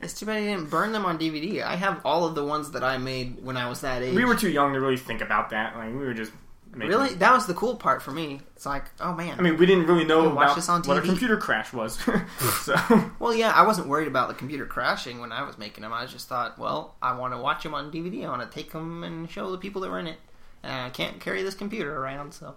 it's 0.00 0.18
too 0.18 0.26
bad 0.26 0.42
you 0.42 0.48
didn't 0.50 0.70
burn 0.70 0.92
them 0.92 1.04
on 1.04 1.18
DVD. 1.18 1.62
I 1.62 1.76
have 1.76 2.00
all 2.04 2.26
of 2.26 2.34
the 2.34 2.44
ones 2.44 2.70
that 2.72 2.82
I 2.84 2.98
made 2.98 3.42
when 3.44 3.56
I 3.56 3.68
was 3.68 3.80
that 3.82 4.02
age. 4.02 4.14
we 4.14 4.24
were 4.24 4.36
too 4.36 4.50
young 4.50 4.72
to 4.74 4.80
really 4.80 4.96
think 4.96 5.20
about 5.20 5.50
that. 5.50 5.76
Like 5.76 5.88
we 5.92 5.98
were 5.98 6.14
just 6.14 6.32
making, 6.72 6.88
really. 6.88 7.14
That 7.14 7.32
was 7.32 7.46
the 7.46 7.54
cool 7.54 7.76
part 7.76 8.00
for 8.02 8.10
me. 8.10 8.40
It's 8.56 8.64
like, 8.66 8.84
oh 9.00 9.12
man. 9.14 9.38
I 9.38 9.42
mean, 9.42 9.56
we 9.58 9.66
didn't 9.66 9.86
really 9.86 10.04
know 10.04 10.30
about 10.32 10.54
this 10.56 10.68
on 10.68 10.82
what 10.82 10.96
a 10.98 11.02
computer 11.02 11.36
crash 11.36 11.72
was. 11.72 11.98
so 12.62 12.74
Well, 13.18 13.34
yeah, 13.34 13.50
I 13.50 13.66
wasn't 13.66 13.88
worried 13.88 14.08
about 14.08 14.28
the 14.28 14.34
computer 14.34 14.66
crashing 14.66 15.20
when 15.20 15.32
I 15.32 15.42
was 15.42 15.58
making 15.58 15.82
them. 15.82 15.92
I 15.92 16.06
just 16.06 16.28
thought, 16.28 16.58
well, 16.58 16.96
I 17.02 17.16
want 17.18 17.34
to 17.34 17.38
watch 17.38 17.62
them 17.62 17.74
on 17.74 17.90
DVD. 17.92 18.24
I 18.24 18.28
want 18.28 18.48
to 18.50 18.54
take 18.54 18.72
them 18.72 19.04
and 19.04 19.30
show 19.30 19.50
the 19.50 19.58
people 19.58 19.80
that 19.82 19.90
were 19.90 19.98
in 19.98 20.06
it. 20.06 20.18
And 20.62 20.72
I 20.72 20.90
can't 20.90 21.20
carry 21.20 21.42
this 21.42 21.54
computer 21.54 21.94
around, 21.96 22.32
so 22.34 22.54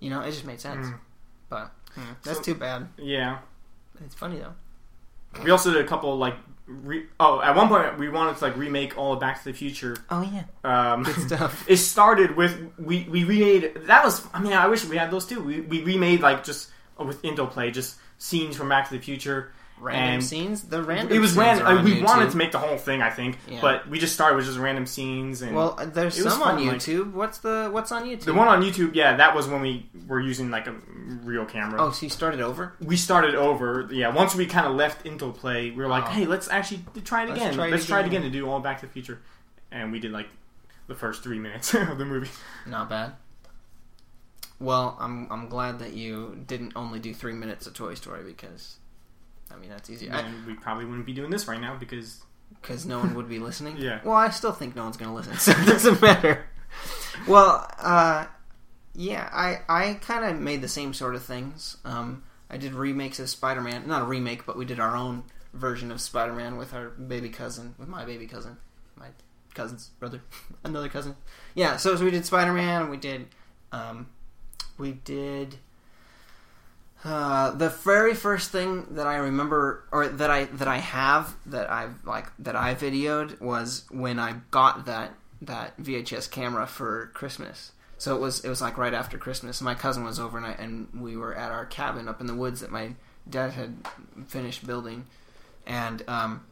you 0.00 0.10
know, 0.10 0.20
it 0.20 0.30
just 0.30 0.44
made 0.44 0.60
sense. 0.60 0.86
Mm. 0.86 0.98
But 1.48 1.70
mm, 1.96 2.02
that's 2.24 2.38
So- 2.38 2.42
too 2.44 2.54
bad. 2.54 2.88
yeah, 2.98 3.38
It's 4.04 4.14
funny 4.14 4.38
though. 4.38 4.54
we 5.42 5.50
also 5.50 5.72
did 5.72 5.84
a 5.84 5.88
couple 5.88 6.16
like. 6.18 6.34
Re- 6.68 7.06
oh, 7.18 7.40
at 7.40 7.56
one 7.56 7.68
point 7.68 7.98
we 7.98 8.08
wanted 8.10 8.36
to 8.36 8.44
like 8.44 8.56
remake 8.56 8.98
all 8.98 9.14
of 9.14 9.20
Back 9.20 9.38
to 9.38 9.44
the 9.44 9.52
Future. 9.54 9.96
Oh 10.10 10.20
yeah, 10.22 10.44
Um, 10.64 11.02
good 11.02 11.14
stuff. 11.16 11.64
it 11.68 11.78
started 11.78 12.36
with 12.36 12.60
we 12.78 13.04
we 13.10 13.24
remade 13.24 13.72
that 13.86 14.04
was 14.04 14.26
I 14.34 14.40
mean 14.40 14.52
I 14.52 14.66
wish 14.68 14.84
we 14.84 14.96
had 14.98 15.10
those 15.10 15.24
too. 15.26 15.42
We 15.42 15.60
we 15.62 15.82
remade 15.82 16.20
like 16.20 16.44
just 16.44 16.70
with 16.98 17.22
Intel 17.22 17.50
Play 17.50 17.70
just 17.70 17.96
scenes 18.18 18.54
from 18.56 18.68
Back 18.68 18.88
to 18.90 18.94
the 18.96 19.00
Future. 19.02 19.50
Random 19.80 20.14
And 20.14 20.24
scenes. 20.24 20.62
The 20.64 20.82
random. 20.82 21.16
It 21.16 21.20
was 21.20 21.36
random. 21.36 21.84
we 21.84 22.02
wanted 22.02 22.30
to 22.30 22.36
make 22.36 22.52
the 22.52 22.58
whole 22.58 22.76
thing, 22.78 23.00
I 23.02 23.10
think, 23.10 23.38
Yeah. 23.48 23.60
but 23.60 23.88
we 23.88 23.98
just 23.98 24.14
started 24.14 24.36
with 24.36 24.46
just 24.46 24.58
random 24.58 24.86
scenes 24.86 25.42
and. 25.42 25.54
Well, 25.54 25.78
there's 25.92 26.16
some 26.22 26.40
on 26.42 26.56
fun, 26.56 26.66
like- 26.66 26.76
YouTube. 26.78 27.12
What's 27.12 27.38
the 27.38 27.68
What's 27.70 27.92
on 27.92 28.04
YouTube? 28.04 28.24
the 28.24 28.34
one 28.34 28.48
on 28.48 28.62
YouTube, 28.62 28.94
yeah, 28.94 29.16
that 29.16 29.34
was 29.34 29.46
when 29.48 29.60
we 29.60 29.88
were 30.06 30.20
using 30.20 30.50
like 30.50 30.66
a 30.66 30.74
real 31.24 31.44
camera. 31.44 31.80
Oh, 31.82 31.90
so 31.90 32.06
you 32.06 32.10
started 32.10 32.40
over? 32.40 32.74
we 32.80 32.96
started 32.96 33.34
over. 33.34 33.88
Yeah, 33.90 34.08
once 34.08 34.34
we 34.34 34.46
kind 34.46 34.66
of 34.66 34.74
left 34.74 35.04
Intel 35.04 35.34
Play, 35.34 35.70
we 35.70 35.76
were 35.76 35.88
like, 35.88 36.04
Oh. 36.04 36.10
hey, 36.10 36.26
let's 36.26 36.48
actually 36.48 36.84
try 37.04 37.22
it 37.24 37.28
Let's 37.30 37.40
again. 37.40 37.54
try 37.54 37.66
it 37.68 37.70
let's 37.70 37.86
try 37.86 38.00
it 38.00 38.06
again. 38.06 38.22
again 38.22 38.32
to 38.32 38.38
do 38.38 38.48
all 38.48 38.60
Back 38.60 38.80
to 38.80 38.86
the 38.86 38.92
Future, 38.92 39.20
and 39.70 39.92
we 39.92 39.98
did 40.00 40.10
like 40.12 40.28
the 40.86 40.94
first 40.94 41.22
three 41.22 41.38
minutes 41.38 41.74
of 41.74 41.98
the 41.98 42.04
movie. 42.04 42.30
Not 42.66 42.88
bad. 42.88 43.12
Well, 44.60 44.96
I'm 44.98 45.30
I'm 45.30 45.48
glad 45.48 45.78
that 45.78 45.92
you 45.92 46.42
didn't 46.46 46.72
only 46.74 46.98
do 46.98 47.14
three 47.14 47.32
minutes 47.34 47.66
of 47.68 47.74
Toy 47.74 47.94
Story 47.94 48.24
because, 48.24 48.78
I 49.52 49.56
mean, 49.56 49.70
that's 49.70 49.90
easy. 49.90 50.10
I, 50.10 50.20
and 50.20 50.46
we 50.46 50.54
probably 50.54 50.84
wouldn't 50.84 51.06
be 51.06 51.12
doing 51.14 51.30
this 51.30 51.48
right 51.48 51.60
now 51.60 51.76
because 51.76 52.22
because 52.60 52.86
no 52.86 52.98
one 52.98 53.14
would 53.14 53.28
be 53.28 53.38
listening. 53.38 53.76
Yeah. 53.80 54.00
Well, 54.04 54.16
I 54.16 54.30
still 54.30 54.52
think 54.52 54.74
no 54.74 54.84
one's 54.84 54.96
going 54.96 55.10
to 55.10 55.14
listen, 55.14 55.34
so 55.38 55.52
it 55.52 55.66
doesn't 55.66 56.02
matter. 56.02 56.46
Well, 57.26 57.68
uh, 57.78 58.26
yeah, 58.94 59.28
I 59.32 59.60
I 59.68 59.94
kind 59.94 60.24
of 60.24 60.40
made 60.40 60.60
the 60.62 60.68
same 60.68 60.92
sort 60.92 61.14
of 61.14 61.22
things. 61.22 61.76
Um, 61.84 62.24
I 62.50 62.56
did 62.56 62.74
remakes 62.74 63.20
of 63.20 63.28
Spider-Man, 63.28 63.86
not 63.86 64.02
a 64.02 64.04
remake, 64.06 64.46
but 64.46 64.56
we 64.56 64.64
did 64.64 64.80
our 64.80 64.96
own 64.96 65.24
version 65.52 65.90
of 65.92 66.00
Spider-Man 66.00 66.56
with 66.56 66.72
our 66.74 66.88
baby 66.88 67.28
cousin, 67.28 67.74
with 67.78 67.88
my 67.88 68.04
baby 68.04 68.26
cousin, 68.26 68.56
my 68.96 69.08
cousin's 69.54 69.88
brother, 69.98 70.22
another 70.64 70.88
cousin. 70.88 71.16
Yeah, 71.54 71.76
so, 71.76 71.96
so 71.96 72.04
we 72.04 72.10
did 72.10 72.24
Spider-Man. 72.24 72.88
We 72.88 72.96
did, 72.96 73.26
um, 73.72 74.08
we 74.78 74.92
did. 74.92 75.56
Uh, 77.04 77.52
the 77.52 77.68
very 77.68 78.14
first 78.14 78.50
thing 78.50 78.86
that 78.90 79.06
I 79.06 79.16
remember, 79.16 79.84
or 79.92 80.08
that 80.08 80.30
I 80.30 80.44
that 80.44 80.66
I 80.66 80.78
have 80.78 81.34
that 81.46 81.70
I've 81.70 82.04
like 82.04 82.26
that 82.40 82.56
I 82.56 82.74
videoed 82.74 83.40
was 83.40 83.84
when 83.90 84.18
I 84.18 84.36
got 84.50 84.86
that 84.86 85.14
that 85.42 85.76
VHS 85.78 86.30
camera 86.30 86.66
for 86.66 87.10
Christmas. 87.14 87.72
So 87.98 88.16
it 88.16 88.20
was 88.20 88.44
it 88.44 88.48
was 88.48 88.60
like 88.60 88.76
right 88.78 88.94
after 88.94 89.16
Christmas. 89.16 89.60
My 89.60 89.74
cousin 89.74 90.02
was 90.02 90.18
over 90.18 90.38
and 90.38 90.46
I, 90.46 90.52
and 90.52 90.88
we 90.94 91.16
were 91.16 91.34
at 91.34 91.52
our 91.52 91.66
cabin 91.66 92.08
up 92.08 92.20
in 92.20 92.26
the 92.26 92.34
woods 92.34 92.60
that 92.60 92.70
my 92.70 92.94
dad 93.28 93.52
had 93.52 93.76
finished 94.26 94.66
building, 94.66 95.06
and 95.66 96.02
um, 96.08 96.44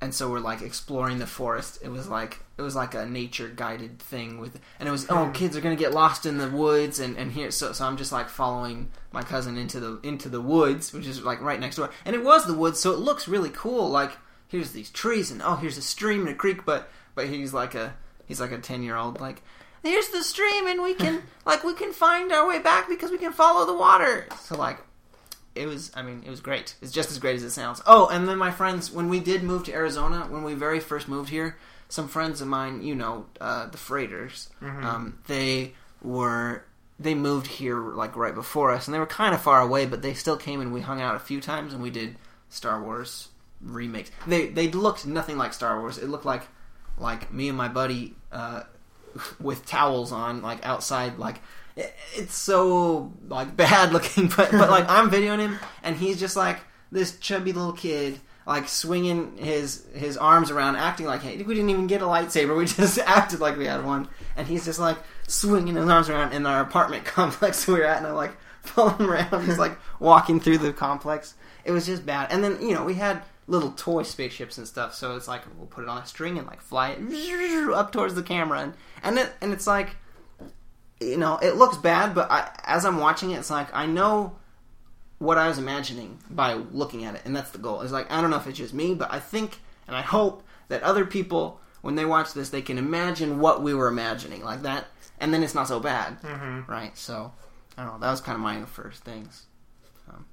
and 0.00 0.14
so 0.14 0.30
we're 0.30 0.40
like 0.40 0.60
exploring 0.60 1.18
the 1.18 1.26
forest. 1.26 1.78
It 1.82 1.88
was 1.88 2.08
like 2.08 2.40
it 2.58 2.62
was 2.62 2.76
like 2.76 2.94
a 2.94 3.06
nature 3.06 3.48
guided 3.48 3.98
thing 3.98 4.38
with, 4.38 4.60
and 4.78 4.88
it 4.88 4.92
was 4.92 5.06
oh 5.08 5.26
hmm. 5.26 5.32
kids 5.32 5.56
are 5.56 5.60
gonna 5.60 5.76
get 5.76 5.92
lost 5.92 6.26
in 6.26 6.38
the 6.38 6.50
woods 6.50 7.00
and 7.00 7.16
and 7.16 7.32
here 7.32 7.50
so 7.50 7.72
so 7.72 7.86
I'm 7.86 7.96
just 7.96 8.12
like 8.12 8.28
following 8.28 8.90
my 9.12 9.22
cousin 9.22 9.56
into 9.56 9.80
the 9.80 9.98
into 10.02 10.28
the 10.28 10.40
woods, 10.40 10.92
which 10.92 11.06
is 11.06 11.22
like 11.22 11.40
right 11.40 11.60
next 11.60 11.76
door, 11.76 11.90
and 12.04 12.14
it 12.14 12.22
was 12.22 12.46
the 12.46 12.54
woods, 12.54 12.78
so 12.78 12.92
it 12.92 12.98
looks 12.98 13.26
really 13.26 13.50
cool. 13.50 13.88
Like 13.88 14.12
here's 14.48 14.72
these 14.72 14.90
trees 14.90 15.30
and 15.30 15.40
oh 15.42 15.56
here's 15.56 15.78
a 15.78 15.82
stream 15.82 16.20
and 16.20 16.30
a 16.30 16.34
creek, 16.34 16.64
but 16.64 16.90
but 17.14 17.28
he's 17.28 17.54
like 17.54 17.74
a 17.74 17.94
he's 18.26 18.40
like 18.40 18.52
a 18.52 18.58
ten 18.58 18.82
year 18.82 18.96
old 18.96 19.20
like 19.20 19.42
here's 19.82 20.08
the 20.08 20.22
stream 20.22 20.66
and 20.66 20.82
we 20.82 20.94
can 20.94 21.22
like 21.46 21.64
we 21.64 21.72
can 21.72 21.92
find 21.92 22.32
our 22.32 22.46
way 22.46 22.58
back 22.58 22.88
because 22.88 23.10
we 23.10 23.18
can 23.18 23.32
follow 23.32 23.64
the 23.64 23.74
water. 23.74 24.26
So 24.40 24.56
like 24.56 24.78
it 25.56 25.66
was 25.66 25.90
i 25.94 26.02
mean 26.02 26.22
it 26.24 26.30
was 26.30 26.40
great. 26.40 26.74
It's 26.82 26.92
just 26.92 27.10
as 27.10 27.18
great 27.18 27.36
as 27.36 27.42
it 27.42 27.50
sounds. 27.50 27.82
Oh 27.86 28.08
and 28.08 28.28
then 28.28 28.38
my 28.38 28.50
friends 28.50 28.90
when 28.90 29.08
we 29.08 29.20
did 29.20 29.42
move 29.42 29.64
to 29.64 29.72
arizona 29.72 30.26
when 30.28 30.44
we 30.44 30.54
very 30.54 30.80
first 30.80 31.08
moved 31.08 31.30
here 31.30 31.56
some 31.88 32.08
friends 32.08 32.40
of 32.40 32.48
mine 32.48 32.82
you 32.82 32.94
know 32.94 33.26
uh, 33.40 33.66
the 33.66 33.78
freighters 33.78 34.48
um, 34.62 35.18
they 35.26 35.72
were 36.02 36.64
they 36.98 37.14
moved 37.14 37.46
here 37.46 37.78
like 37.78 38.16
right 38.16 38.34
before 38.34 38.72
us 38.72 38.86
and 38.88 38.94
they 38.94 38.98
were 38.98 39.06
kind 39.06 39.34
of 39.34 39.40
far 39.40 39.60
away 39.60 39.86
but 39.86 40.02
they 40.02 40.14
still 40.14 40.36
came 40.36 40.60
and 40.60 40.72
we 40.72 40.80
hung 40.80 41.00
out 41.00 41.14
a 41.14 41.20
few 41.20 41.40
times 41.40 41.72
and 41.72 41.82
we 41.82 41.90
did 41.90 42.16
star 42.48 42.82
wars 42.82 43.28
remakes. 43.60 44.10
They 44.26 44.48
they 44.48 44.70
looked 44.70 45.06
nothing 45.06 45.36
like 45.36 45.52
star 45.52 45.80
wars. 45.80 45.98
It 45.98 46.08
looked 46.08 46.24
like 46.24 46.42
like 46.98 47.32
me 47.32 47.48
and 47.48 47.58
my 47.58 47.68
buddy 47.68 48.14
uh, 48.32 48.62
with 49.40 49.66
towels 49.66 50.12
on 50.12 50.42
like 50.42 50.64
outside 50.64 51.18
like 51.18 51.40
it's 51.76 52.34
so 52.34 53.12
like 53.28 53.56
bad 53.56 53.92
looking 53.92 54.28
but 54.28 54.50
but 54.50 54.70
like 54.70 54.88
i'm 54.88 55.10
videoing 55.10 55.40
him 55.40 55.58
and 55.82 55.96
he's 55.96 56.18
just 56.18 56.36
like 56.36 56.58
this 56.90 57.18
chubby 57.18 57.52
little 57.52 57.72
kid 57.72 58.20
like 58.46 58.68
swinging 58.68 59.36
his 59.36 59.84
his 59.94 60.16
arms 60.16 60.50
around 60.50 60.76
acting 60.76 61.06
like 61.06 61.20
hey 61.20 61.36
we 61.42 61.54
didn't 61.54 61.70
even 61.70 61.86
get 61.86 62.00
a 62.00 62.04
lightsaber 62.04 62.56
we 62.56 62.64
just 62.66 62.98
acted 63.00 63.40
like 63.40 63.56
we 63.56 63.66
had 63.66 63.84
one. 63.84 64.08
And 64.36 64.46
he's 64.46 64.64
just 64.64 64.78
like 64.78 64.98
swinging 65.26 65.74
his 65.74 65.88
arms 65.88 66.08
around 66.08 66.32
in 66.32 66.46
our 66.46 66.60
apartment 66.60 67.04
complex 67.04 67.66
we 67.66 67.74
were 67.74 67.84
at 67.84 67.98
and 67.98 68.06
i'm 68.06 68.14
like 68.14 68.36
following 68.62 69.08
around 69.08 69.44
he's 69.44 69.58
like 69.58 69.78
walking 70.00 70.40
through 70.40 70.58
the 70.58 70.72
complex. 70.72 71.34
It 71.64 71.72
was 71.72 71.86
just 71.86 72.06
bad. 72.06 72.30
And 72.30 72.44
then 72.44 72.60
you 72.62 72.74
know 72.74 72.84
we 72.84 72.94
had 72.94 73.22
little 73.48 73.72
toy 73.72 74.02
spaceships 74.02 74.58
and 74.58 74.66
stuff 74.66 74.92
so 74.92 75.14
it's 75.14 75.28
like 75.28 75.42
we'll 75.56 75.68
put 75.68 75.84
it 75.84 75.88
on 75.88 76.02
a 76.02 76.06
string 76.06 76.36
and 76.36 76.48
like 76.48 76.60
fly 76.60 76.96
it 76.98 77.72
up 77.72 77.92
towards 77.92 78.14
the 78.14 78.22
camera 78.22 78.60
and 78.60 78.74
and 79.04 79.18
it, 79.18 79.32
and 79.40 79.52
it's 79.52 79.68
like 79.68 79.90
you 81.00 81.16
know, 81.16 81.36
it 81.38 81.56
looks 81.56 81.76
bad, 81.76 82.14
but 82.14 82.30
I, 82.30 82.50
as 82.64 82.84
I'm 82.84 82.98
watching 82.98 83.30
it, 83.32 83.38
it's 83.38 83.50
like 83.50 83.68
I 83.74 83.86
know 83.86 84.36
what 85.18 85.38
I 85.38 85.48
was 85.48 85.58
imagining 85.58 86.18
by 86.30 86.54
looking 86.54 87.04
at 87.04 87.14
it, 87.14 87.22
and 87.24 87.34
that's 87.34 87.50
the 87.50 87.58
goal. 87.58 87.80
It's 87.82 87.92
like 87.92 88.10
I 88.10 88.20
don't 88.20 88.30
know 88.30 88.36
if 88.36 88.46
it's 88.46 88.58
just 88.58 88.74
me, 88.74 88.94
but 88.94 89.12
I 89.12 89.18
think 89.18 89.60
and 89.86 89.94
I 89.96 90.02
hope 90.02 90.42
that 90.68 90.82
other 90.82 91.04
people, 91.04 91.60
when 91.82 91.94
they 91.94 92.04
watch 92.04 92.32
this, 92.34 92.48
they 92.50 92.62
can 92.62 92.76
imagine 92.78 93.38
what 93.38 93.62
we 93.62 93.72
were 93.74 93.88
imagining, 93.88 94.42
like 94.42 94.62
that, 94.62 94.86
and 95.20 95.32
then 95.32 95.42
it's 95.42 95.54
not 95.54 95.68
so 95.68 95.78
bad, 95.80 96.20
Mhm. 96.22 96.66
right? 96.68 96.96
So 96.98 97.32
I 97.78 97.84
don't 97.84 97.94
know. 97.94 97.98
That 98.00 98.10
was 98.10 98.20
kind 98.20 98.34
of 98.36 98.40
my 98.42 98.64
first 98.64 99.04
things. 99.04 99.46
Um, 100.08 100.24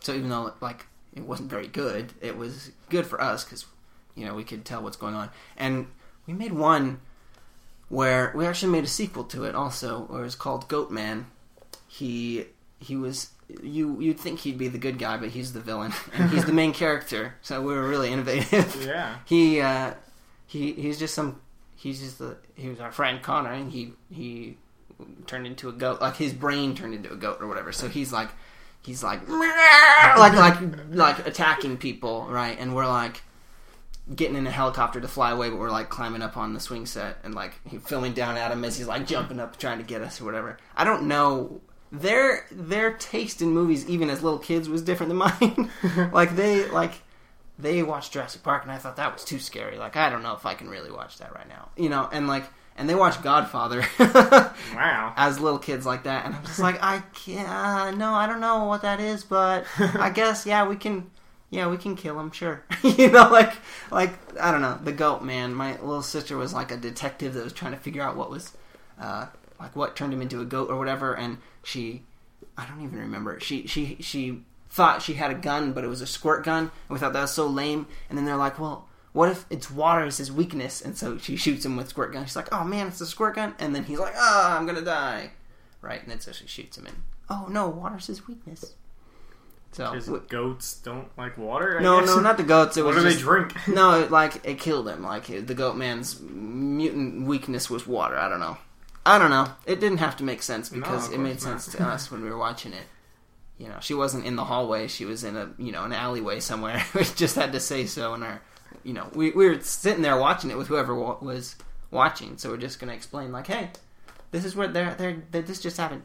so 0.00 0.12
even 0.12 0.28
though 0.28 0.52
like 0.60 0.86
it 1.14 1.22
wasn't 1.22 1.50
very 1.50 1.68
good, 1.68 2.12
it 2.20 2.36
was 2.36 2.72
good 2.90 3.06
for 3.06 3.20
us 3.20 3.44
because 3.44 3.64
you 4.16 4.24
know 4.26 4.34
we 4.34 4.44
could 4.44 4.64
tell 4.64 4.82
what's 4.82 4.96
going 4.96 5.14
on, 5.14 5.30
and 5.56 5.86
we 6.26 6.34
made 6.34 6.52
one 6.52 7.00
where 7.88 8.32
we 8.34 8.46
actually 8.46 8.72
made 8.72 8.84
a 8.84 8.88
sequel 8.88 9.24
to 9.24 9.44
it 9.44 9.54
also, 9.54 10.02
where 10.06 10.20
it 10.20 10.24
was 10.24 10.34
called 10.34 10.68
Goat 10.68 10.90
Man. 10.90 11.26
He 11.88 12.46
he 12.80 12.96
was 12.96 13.30
you 13.62 14.00
you'd 14.00 14.18
think 14.18 14.40
he'd 14.40 14.58
be 14.58 14.68
the 14.68 14.78
good 14.78 14.98
guy, 14.98 15.16
but 15.16 15.30
he's 15.30 15.52
the 15.52 15.60
villain 15.60 15.92
and 16.14 16.30
he's 16.30 16.44
the 16.44 16.52
main 16.52 16.72
character. 16.82 17.34
So 17.42 17.60
we 17.62 17.74
were 17.74 17.86
really 17.88 18.10
innovative. 18.12 18.74
Yeah. 18.86 19.16
he 19.24 19.60
uh, 19.60 19.94
he 20.46 20.72
he's 20.72 20.98
just 20.98 21.14
some 21.14 21.40
he's 21.76 22.00
just 22.00 22.18
the 22.18 22.36
he 22.54 22.68
was 22.68 22.80
our 22.80 22.90
friend 22.92 23.22
Connor 23.22 23.52
and 23.52 23.70
he 23.72 23.92
he 24.10 24.56
turned 25.26 25.46
into 25.46 25.68
a 25.68 25.72
goat 25.72 26.00
like 26.00 26.16
his 26.16 26.32
brain 26.32 26.74
turned 26.74 26.94
into 26.94 27.12
a 27.12 27.16
goat 27.16 27.38
or 27.40 27.48
whatever 27.48 27.72
so 27.72 27.88
he's 27.88 28.12
like 28.12 28.28
he's 28.82 29.02
like 29.02 29.28
like 29.28 30.32
like 30.34 30.56
like 30.90 31.26
attacking 31.26 31.76
people 31.76 32.26
right 32.28 32.56
and 32.60 32.74
we're 32.76 32.86
like 32.86 33.22
getting 34.14 34.36
in 34.36 34.46
a 34.46 34.50
helicopter 34.50 35.00
to 35.00 35.08
fly 35.08 35.30
away 35.30 35.48
but 35.48 35.58
we're 35.58 35.70
like 35.70 35.88
climbing 35.88 36.20
up 36.20 36.36
on 36.36 36.52
the 36.52 36.60
swing 36.60 36.84
set 36.84 37.16
and 37.24 37.34
like 37.34 37.54
filming 37.84 38.12
down 38.12 38.36
at 38.36 38.50
him 38.50 38.62
as 38.64 38.76
he's 38.76 38.86
like 38.86 39.06
jumping 39.06 39.40
up 39.40 39.56
trying 39.58 39.78
to 39.78 39.84
get 39.84 40.02
us 40.02 40.20
or 40.20 40.24
whatever 40.24 40.58
i 40.76 40.84
don't 40.84 41.04
know 41.08 41.60
their 41.90 42.44
their 42.50 42.92
taste 42.94 43.40
in 43.40 43.48
movies 43.48 43.88
even 43.88 44.10
as 44.10 44.22
little 44.22 44.38
kids 44.38 44.68
was 44.68 44.82
different 44.82 45.08
than 45.08 45.16
mine 45.40 46.10
like 46.12 46.36
they 46.36 46.68
like 46.68 46.92
they 47.58 47.84
watched 47.84 48.12
Jurassic 48.12 48.42
Park 48.42 48.64
and 48.64 48.72
I 48.72 48.78
thought 48.78 48.96
that 48.96 49.12
was 49.12 49.24
too 49.24 49.38
scary. 49.38 49.78
Like 49.78 49.94
I 49.96 50.10
don't 50.10 50.24
know 50.24 50.34
if 50.34 50.44
I 50.44 50.54
can 50.54 50.68
really 50.68 50.90
watch 50.90 51.18
that 51.18 51.32
right 51.36 51.48
now. 51.48 51.68
You 51.76 51.88
know, 51.88 52.08
and 52.12 52.26
like 52.26 52.44
and 52.76 52.88
they 52.90 52.96
watched 52.96 53.22
Godfather 53.22 53.84
Wow. 54.74 55.14
as 55.16 55.38
little 55.38 55.60
kids 55.60 55.86
like 55.86 56.02
that 56.02 56.26
and 56.26 56.34
I'm 56.34 56.44
just 56.44 56.58
like 56.58 56.82
I 56.82 56.98
can't 57.14 57.96
no, 57.96 58.12
I 58.12 58.26
don't 58.26 58.40
know 58.40 58.64
what 58.64 58.82
that 58.82 58.98
is, 58.98 59.22
but 59.22 59.66
I 59.78 60.10
guess 60.10 60.46
yeah, 60.46 60.66
we 60.66 60.74
can 60.74 61.10
yeah, 61.54 61.68
we 61.68 61.76
can 61.76 61.94
kill 61.94 62.18
him, 62.18 62.32
sure. 62.32 62.64
you 62.82 63.10
know, 63.10 63.28
like 63.30 63.52
like 63.90 64.12
I 64.40 64.50
don't 64.50 64.60
know, 64.60 64.78
the 64.82 64.92
goat 64.92 65.22
man. 65.22 65.54
My 65.54 65.72
little 65.80 66.02
sister 66.02 66.36
was 66.36 66.52
like 66.52 66.72
a 66.72 66.76
detective 66.76 67.34
that 67.34 67.44
was 67.44 67.52
trying 67.52 67.72
to 67.72 67.78
figure 67.78 68.02
out 68.02 68.16
what 68.16 68.28
was 68.28 68.56
uh 69.00 69.26
like 69.60 69.76
what 69.76 69.94
turned 69.94 70.12
him 70.12 70.20
into 70.20 70.40
a 70.40 70.44
goat 70.44 70.68
or 70.68 70.76
whatever 70.76 71.14
and 71.14 71.38
she 71.62 72.02
I 72.58 72.66
don't 72.66 72.82
even 72.82 72.98
remember. 72.98 73.38
She 73.40 73.66
she 73.66 73.96
she 74.00 74.42
thought 74.68 75.02
she 75.02 75.14
had 75.14 75.30
a 75.30 75.34
gun, 75.34 75.72
but 75.72 75.84
it 75.84 75.88
was 75.88 76.00
a 76.00 76.06
squirt 76.06 76.44
gun, 76.44 76.64
and 76.64 76.90
we 76.90 76.98
thought 76.98 77.12
that 77.12 77.20
was 77.20 77.32
so 77.32 77.46
lame. 77.46 77.86
And 78.08 78.18
then 78.18 78.24
they're 78.24 78.36
like, 78.36 78.58
"Well, 78.58 78.88
what 79.12 79.28
if 79.30 79.46
it's 79.48 79.70
water 79.70 80.04
is 80.06 80.18
his 80.18 80.32
weakness?" 80.32 80.80
And 80.80 80.96
so 80.96 81.18
she 81.18 81.36
shoots 81.36 81.64
him 81.64 81.76
with 81.76 81.88
squirt 81.88 82.12
gun. 82.12 82.24
She's 82.24 82.36
like, 82.36 82.52
"Oh 82.52 82.64
man, 82.64 82.88
it's 82.88 83.00
a 83.00 83.06
squirt 83.06 83.36
gun!" 83.36 83.54
And 83.58 83.74
then 83.74 83.84
he's 83.84 83.98
like, 83.98 84.14
"Ah, 84.16 84.56
I'm 84.56 84.66
gonna 84.66 84.82
die," 84.82 85.32
right? 85.80 86.02
And 86.02 86.10
then 86.10 86.20
so 86.20 86.32
she 86.32 86.46
shoots 86.48 86.76
him. 86.76 86.86
And 86.86 87.02
oh 87.30 87.46
no, 87.48 87.68
water's 87.68 88.08
his 88.08 88.26
weakness. 88.26 88.74
So 89.74 90.20
goats 90.28 90.76
don't 90.76 91.08
like 91.18 91.36
water. 91.36 91.78
I 91.78 91.82
no, 91.82 92.00
guess? 92.00 92.08
no, 92.08 92.20
not 92.20 92.36
the 92.36 92.44
goats. 92.44 92.76
It 92.76 92.84
What 92.84 92.94
was 92.94 93.02
do 93.02 93.10
just, 93.10 93.18
they 93.18 93.22
drink? 93.22 93.68
no, 93.68 94.00
it, 94.02 94.10
like 94.10 94.44
it 94.46 94.58
killed 94.58 94.88
him. 94.88 95.02
Like 95.02 95.26
the 95.26 95.54
goat 95.54 95.76
man's 95.76 96.20
mutant 96.20 97.26
weakness 97.26 97.68
was 97.68 97.86
water. 97.86 98.16
I 98.16 98.28
don't 98.28 98.40
know. 98.40 98.56
I 99.04 99.18
don't 99.18 99.30
know. 99.30 99.48
It 99.66 99.80
didn't 99.80 99.98
have 99.98 100.16
to 100.18 100.24
make 100.24 100.42
sense 100.42 100.68
because 100.68 101.08
of 101.08 101.14
it 101.14 101.18
made 101.18 101.34
not. 101.34 101.40
sense 101.40 101.66
to 101.72 101.82
us 101.82 102.10
when 102.10 102.22
we 102.22 102.30
were 102.30 102.38
watching 102.38 102.72
it. 102.72 102.84
You 103.56 103.68
know, 103.68 103.78
she 103.80 103.94
wasn't 103.94 104.26
in 104.26 104.34
the 104.34 104.44
hallway. 104.44 104.88
She 104.88 105.04
was 105.04 105.22
in 105.22 105.36
a 105.36 105.48
you 105.58 105.70
know 105.70 105.84
an 105.84 105.92
alleyway 105.92 106.40
somewhere. 106.40 106.82
we 106.94 107.04
just 107.04 107.36
had 107.36 107.52
to 107.52 107.60
say 107.60 107.86
so 107.86 108.12
in 108.14 108.24
our. 108.24 108.42
You 108.82 108.94
know, 108.94 109.08
we 109.14 109.30
we 109.30 109.48
were 109.48 109.60
sitting 109.60 110.02
there 110.02 110.16
watching 110.16 110.50
it 110.50 110.58
with 110.58 110.66
whoever 110.66 110.92
wa- 110.92 111.18
was 111.20 111.54
watching. 111.92 112.36
So 112.36 112.50
we're 112.50 112.56
just 112.56 112.80
gonna 112.80 112.94
explain 112.94 113.30
like, 113.30 113.46
hey, 113.46 113.70
this 114.32 114.44
is 114.44 114.56
where 114.56 114.66
they're 114.66 114.94
they're, 114.96 115.22
they 115.30 115.40
this 115.42 115.60
just 115.62 115.76
happened 115.76 116.02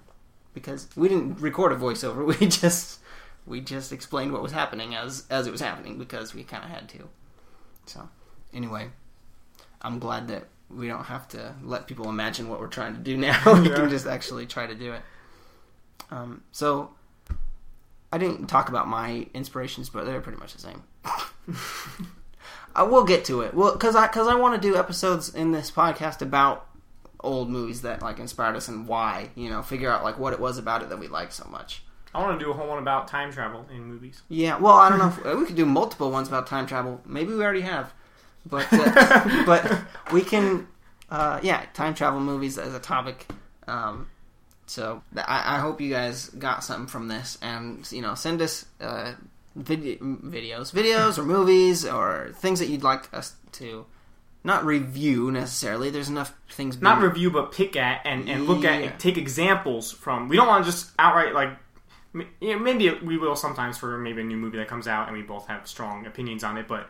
because 0.53 0.87
we 0.95 1.07
didn't 1.09 1.41
record 1.41 1.71
a 1.71 1.75
voiceover. 1.75 2.23
We 2.39 2.47
just 2.47 2.99
we 3.49 3.59
just 3.59 3.91
explained 3.91 4.31
what 4.31 4.41
was 4.41 4.51
happening 4.53 4.95
as 4.95 5.25
as 5.29 5.45
it 5.47 5.51
was 5.51 5.59
happening 5.59 5.97
because 5.97 6.33
we 6.33 6.43
kind 6.43 6.63
of 6.63 6.69
had 6.69 6.87
to. 6.89 7.09
So 7.87 8.07
anyway, 8.53 8.89
I'm 9.81 9.99
glad 9.99 10.27
that 10.29 10.45
we 10.69 10.87
don't 10.87 11.05
have 11.05 11.27
to 11.29 11.55
let 11.63 11.87
people 11.87 12.09
imagine 12.09 12.47
what 12.47 12.59
we're 12.59 12.67
trying 12.67 12.93
to 12.93 12.99
do 13.01 13.17
now. 13.27 13.41
we 13.45 13.67
Yeah. 13.69 13.75
can 13.75 13.89
just 13.89 14.05
actually 14.07 14.45
try 14.45 14.67
to 14.67 14.75
do 14.75 14.93
it. 14.93 15.01
Um, 16.11 16.43
so 16.51 16.91
I 18.13 18.17
didn't 18.17 18.47
talk 18.47 18.69
about 18.69 18.87
my 18.87 19.27
inspirations, 19.33 19.89
but 19.89 20.05
they're 20.05 20.21
pretty 20.21 20.39
much 20.39 20.53
the 20.53 20.59
same. 20.61 20.83
I 22.75 22.83
will 22.83 23.03
get 23.03 23.25
to 23.25 23.41
it. 23.41 23.53
Well, 23.53 23.73
because 23.73 23.95
I 23.95 24.07
because 24.07 24.27
I 24.27 24.35
want 24.35 24.61
to 24.61 24.67
do 24.67 24.77
episodes 24.77 25.33
in 25.33 25.51
this 25.51 25.71
podcast 25.71 26.21
about 26.21 26.67
old 27.21 27.49
movies 27.49 27.81
that 27.81 28.01
like 28.01 28.19
inspired 28.19 28.55
us 28.55 28.67
and 28.67 28.87
why. 28.87 29.29
You 29.35 29.49
know, 29.49 29.61
figure 29.63 29.91
out 29.91 30.03
like 30.03 30.19
what 30.19 30.33
it 30.33 30.39
was 30.39 30.57
about 30.57 30.83
it 30.83 30.89
that 30.89 30.99
we 30.99 31.07
liked 31.07 31.33
so 31.33 31.47
much. 31.49 31.81
I 32.13 32.21
want 32.21 32.39
to 32.39 32.43
do 32.43 32.51
a 32.51 32.53
whole 32.53 32.67
one 32.67 32.79
about 32.79 33.07
time 33.07 33.31
travel 33.31 33.65
in 33.71 33.83
movies. 33.83 34.21
Yeah, 34.29 34.57
well, 34.57 34.73
I 34.75 34.89
don't 34.89 34.99
know. 34.99 35.07
If, 35.07 35.37
we 35.39 35.45
could 35.45 35.55
do 35.55 35.65
multiple 35.65 36.11
ones 36.11 36.27
about 36.27 36.47
time 36.47 36.65
travel. 36.65 37.01
Maybe 37.05 37.33
we 37.33 37.43
already 37.43 37.61
have, 37.61 37.93
but 38.45 38.67
uh, 38.71 39.43
but 39.45 39.81
we 40.11 40.21
can. 40.21 40.67
Uh, 41.09 41.39
yeah, 41.41 41.65
time 41.73 41.93
travel 41.95 42.19
movies 42.19 42.57
as 42.57 42.73
a 42.73 42.79
topic. 42.79 43.25
Um, 43.67 44.09
so 44.67 45.01
I, 45.15 45.55
I 45.55 45.59
hope 45.59 45.81
you 45.81 45.89
guys 45.89 46.29
got 46.29 46.63
something 46.63 46.87
from 46.87 47.07
this, 47.07 47.37
and 47.41 47.89
you 47.91 48.01
know, 48.01 48.15
send 48.15 48.41
us 48.41 48.65
uh, 48.79 49.13
vid- 49.55 49.99
videos, 49.99 50.71
videos, 50.71 51.17
or 51.17 51.23
movies, 51.23 51.85
or 51.85 52.31
things 52.35 52.59
that 52.59 52.69
you'd 52.69 52.83
like 52.83 53.11
us 53.13 53.35
to 53.53 53.85
not 54.43 54.65
review 54.65 55.31
necessarily. 55.31 55.89
There's 55.89 56.09
enough 56.09 56.33
things. 56.51 56.81
Not 56.81 56.99
being- 56.99 57.09
review, 57.09 57.31
but 57.31 57.51
pick 57.51 57.75
at 57.75 58.01
and, 58.05 58.29
and 58.29 58.45
look 58.47 58.63
at 58.63 58.81
and 58.81 58.99
take 58.99 59.17
examples 59.17 59.91
from. 59.91 60.29
We 60.29 60.35
don't 60.35 60.47
want 60.47 60.65
to 60.65 60.71
just 60.71 60.91
outright 60.99 61.33
like. 61.33 61.57
Yeah, 62.41 62.55
maybe 62.57 62.89
we 63.03 63.17
will 63.17 63.35
sometimes 63.35 63.77
for 63.77 63.97
maybe 63.97 64.21
a 64.21 64.25
new 64.25 64.37
movie 64.37 64.57
that 64.57 64.67
comes 64.67 64.87
out 64.87 65.07
and 65.07 65.15
we 65.15 65.23
both 65.23 65.47
have 65.47 65.67
strong 65.67 66.05
opinions 66.05 66.43
on 66.43 66.57
it, 66.57 66.67
but 66.67 66.89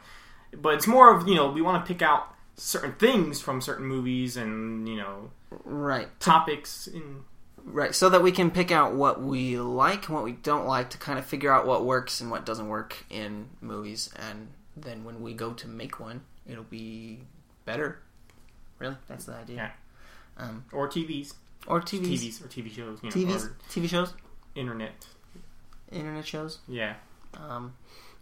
but 0.55 0.75
it's 0.75 0.87
more 0.87 1.15
of 1.15 1.27
you 1.27 1.35
know 1.35 1.51
we 1.51 1.61
want 1.61 1.83
to 1.85 1.87
pick 1.91 2.01
out 2.01 2.33
certain 2.55 2.93
things 2.93 3.41
from 3.41 3.61
certain 3.61 3.85
movies 3.85 4.35
and 4.37 4.87
you 4.87 4.97
know 4.97 5.31
right. 5.63 6.07
topics 6.19 6.87
in 6.87 7.23
Right, 7.65 7.93
so 7.93 8.09
that 8.09 8.23
we 8.23 8.31
can 8.31 8.51
pick 8.51 8.71
out 8.71 8.95
what 8.95 9.21
we 9.21 9.59
like 9.59 10.07
and 10.07 10.15
what 10.15 10.23
we 10.23 10.31
don't 10.31 10.65
like 10.65 10.89
to 10.91 10.97
kind 10.97 11.19
of 11.19 11.25
figure 11.25 11.53
out 11.53 11.67
what 11.67 11.85
works 11.85 12.19
and 12.21 12.31
what 12.31 12.45
doesn't 12.45 12.67
work 12.67 13.05
in 13.09 13.49
movies, 13.61 14.09
and 14.15 14.49
then 14.75 15.03
when 15.03 15.21
we 15.21 15.33
go 15.33 15.53
to 15.53 15.67
make 15.67 15.99
one, 15.99 16.21
it'll 16.47 16.63
be 16.63 17.19
better. 17.65 17.99
Really, 18.79 18.95
that's 19.07 19.25
the 19.25 19.35
idea. 19.35 19.55
Yeah. 20.37 20.43
Um, 20.43 20.65
or 20.71 20.87
TVs, 20.87 21.33
or 21.67 21.81
TVs, 21.81 22.07
TVs 22.07 22.43
or 22.43 22.47
TV 22.47 22.71
shows, 22.71 22.99
you 23.03 23.09
know, 23.09 23.33
TVs, 23.33 23.45
or 23.45 23.55
TV 23.69 23.89
shows, 23.89 24.13
internet. 24.59 25.05
internet 25.91 26.25
shows. 26.25 26.59
Yeah. 26.67 26.95
Um, 27.33 27.73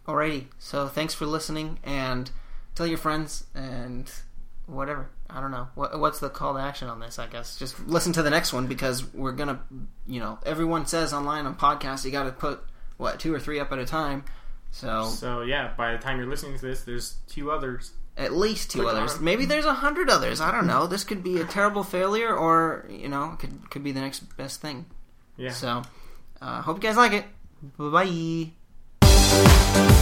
alrighty, 0.06 0.46
so 0.58 0.86
thanks 0.88 1.14
for 1.14 1.26
listening, 1.26 1.78
and 1.84 2.30
tell 2.74 2.86
your 2.86 2.98
friends 2.98 3.44
and 3.54 4.10
whatever. 4.66 5.08
I 5.30 5.40
don't 5.40 5.50
know 5.50 5.68
what 5.74 5.98
what's 5.98 6.20
the 6.20 6.28
call 6.30 6.54
to 6.54 6.60
action 6.60 6.88
on 6.88 7.00
this. 7.00 7.18
I 7.18 7.26
guess 7.26 7.58
just 7.58 7.78
listen 7.86 8.12
to 8.14 8.22
the 8.22 8.30
next 8.30 8.52
one 8.52 8.66
because 8.66 9.12
we're 9.14 9.32
gonna, 9.32 9.60
you 10.06 10.20
know, 10.20 10.38
everyone 10.46 10.86
says 10.86 11.12
online 11.12 11.46
on 11.46 11.54
podcasts 11.54 12.04
you 12.04 12.10
got 12.10 12.24
to 12.24 12.32
put 12.32 12.60
what 12.96 13.18
two 13.20 13.34
or 13.34 13.40
three 13.40 13.60
up 13.60 13.72
at 13.72 13.78
a 13.78 13.84
time. 13.84 14.24
So 14.70 15.04
So 15.06 15.42
yeah, 15.42 15.72
by 15.76 15.92
the 15.92 15.98
time 15.98 16.18
you're 16.18 16.28
listening 16.28 16.58
to 16.58 16.66
this, 16.66 16.82
there's 16.82 17.16
two 17.28 17.50
others. 17.50 17.92
at 18.16 18.32
least 18.32 18.70
two 18.70 18.80
Click 18.82 18.94
others. 18.94 19.20
Maybe 19.20 19.44
there's 19.46 19.64
a 19.66 19.74
hundred 19.74 20.10
others. 20.10 20.40
I 20.40 20.50
don't 20.50 20.66
know. 20.66 20.86
This 20.86 21.04
could 21.04 21.22
be 21.22 21.40
a 21.40 21.44
terrible 21.44 21.82
failure, 21.84 22.34
or 22.34 22.86
you 22.90 23.08
know, 23.08 23.36
could 23.38 23.70
could 23.70 23.82
be 23.84 23.92
the 23.92 24.00
next 24.00 24.20
best 24.36 24.60
thing. 24.60 24.86
Yeah. 25.36 25.52
So, 25.52 25.82
uh, 26.40 26.62
hope 26.62 26.76
you 26.76 26.82
guys 26.82 26.96
like 26.96 27.12
it. 27.12 27.24
Bye 27.76 28.50
bye. 29.02 29.94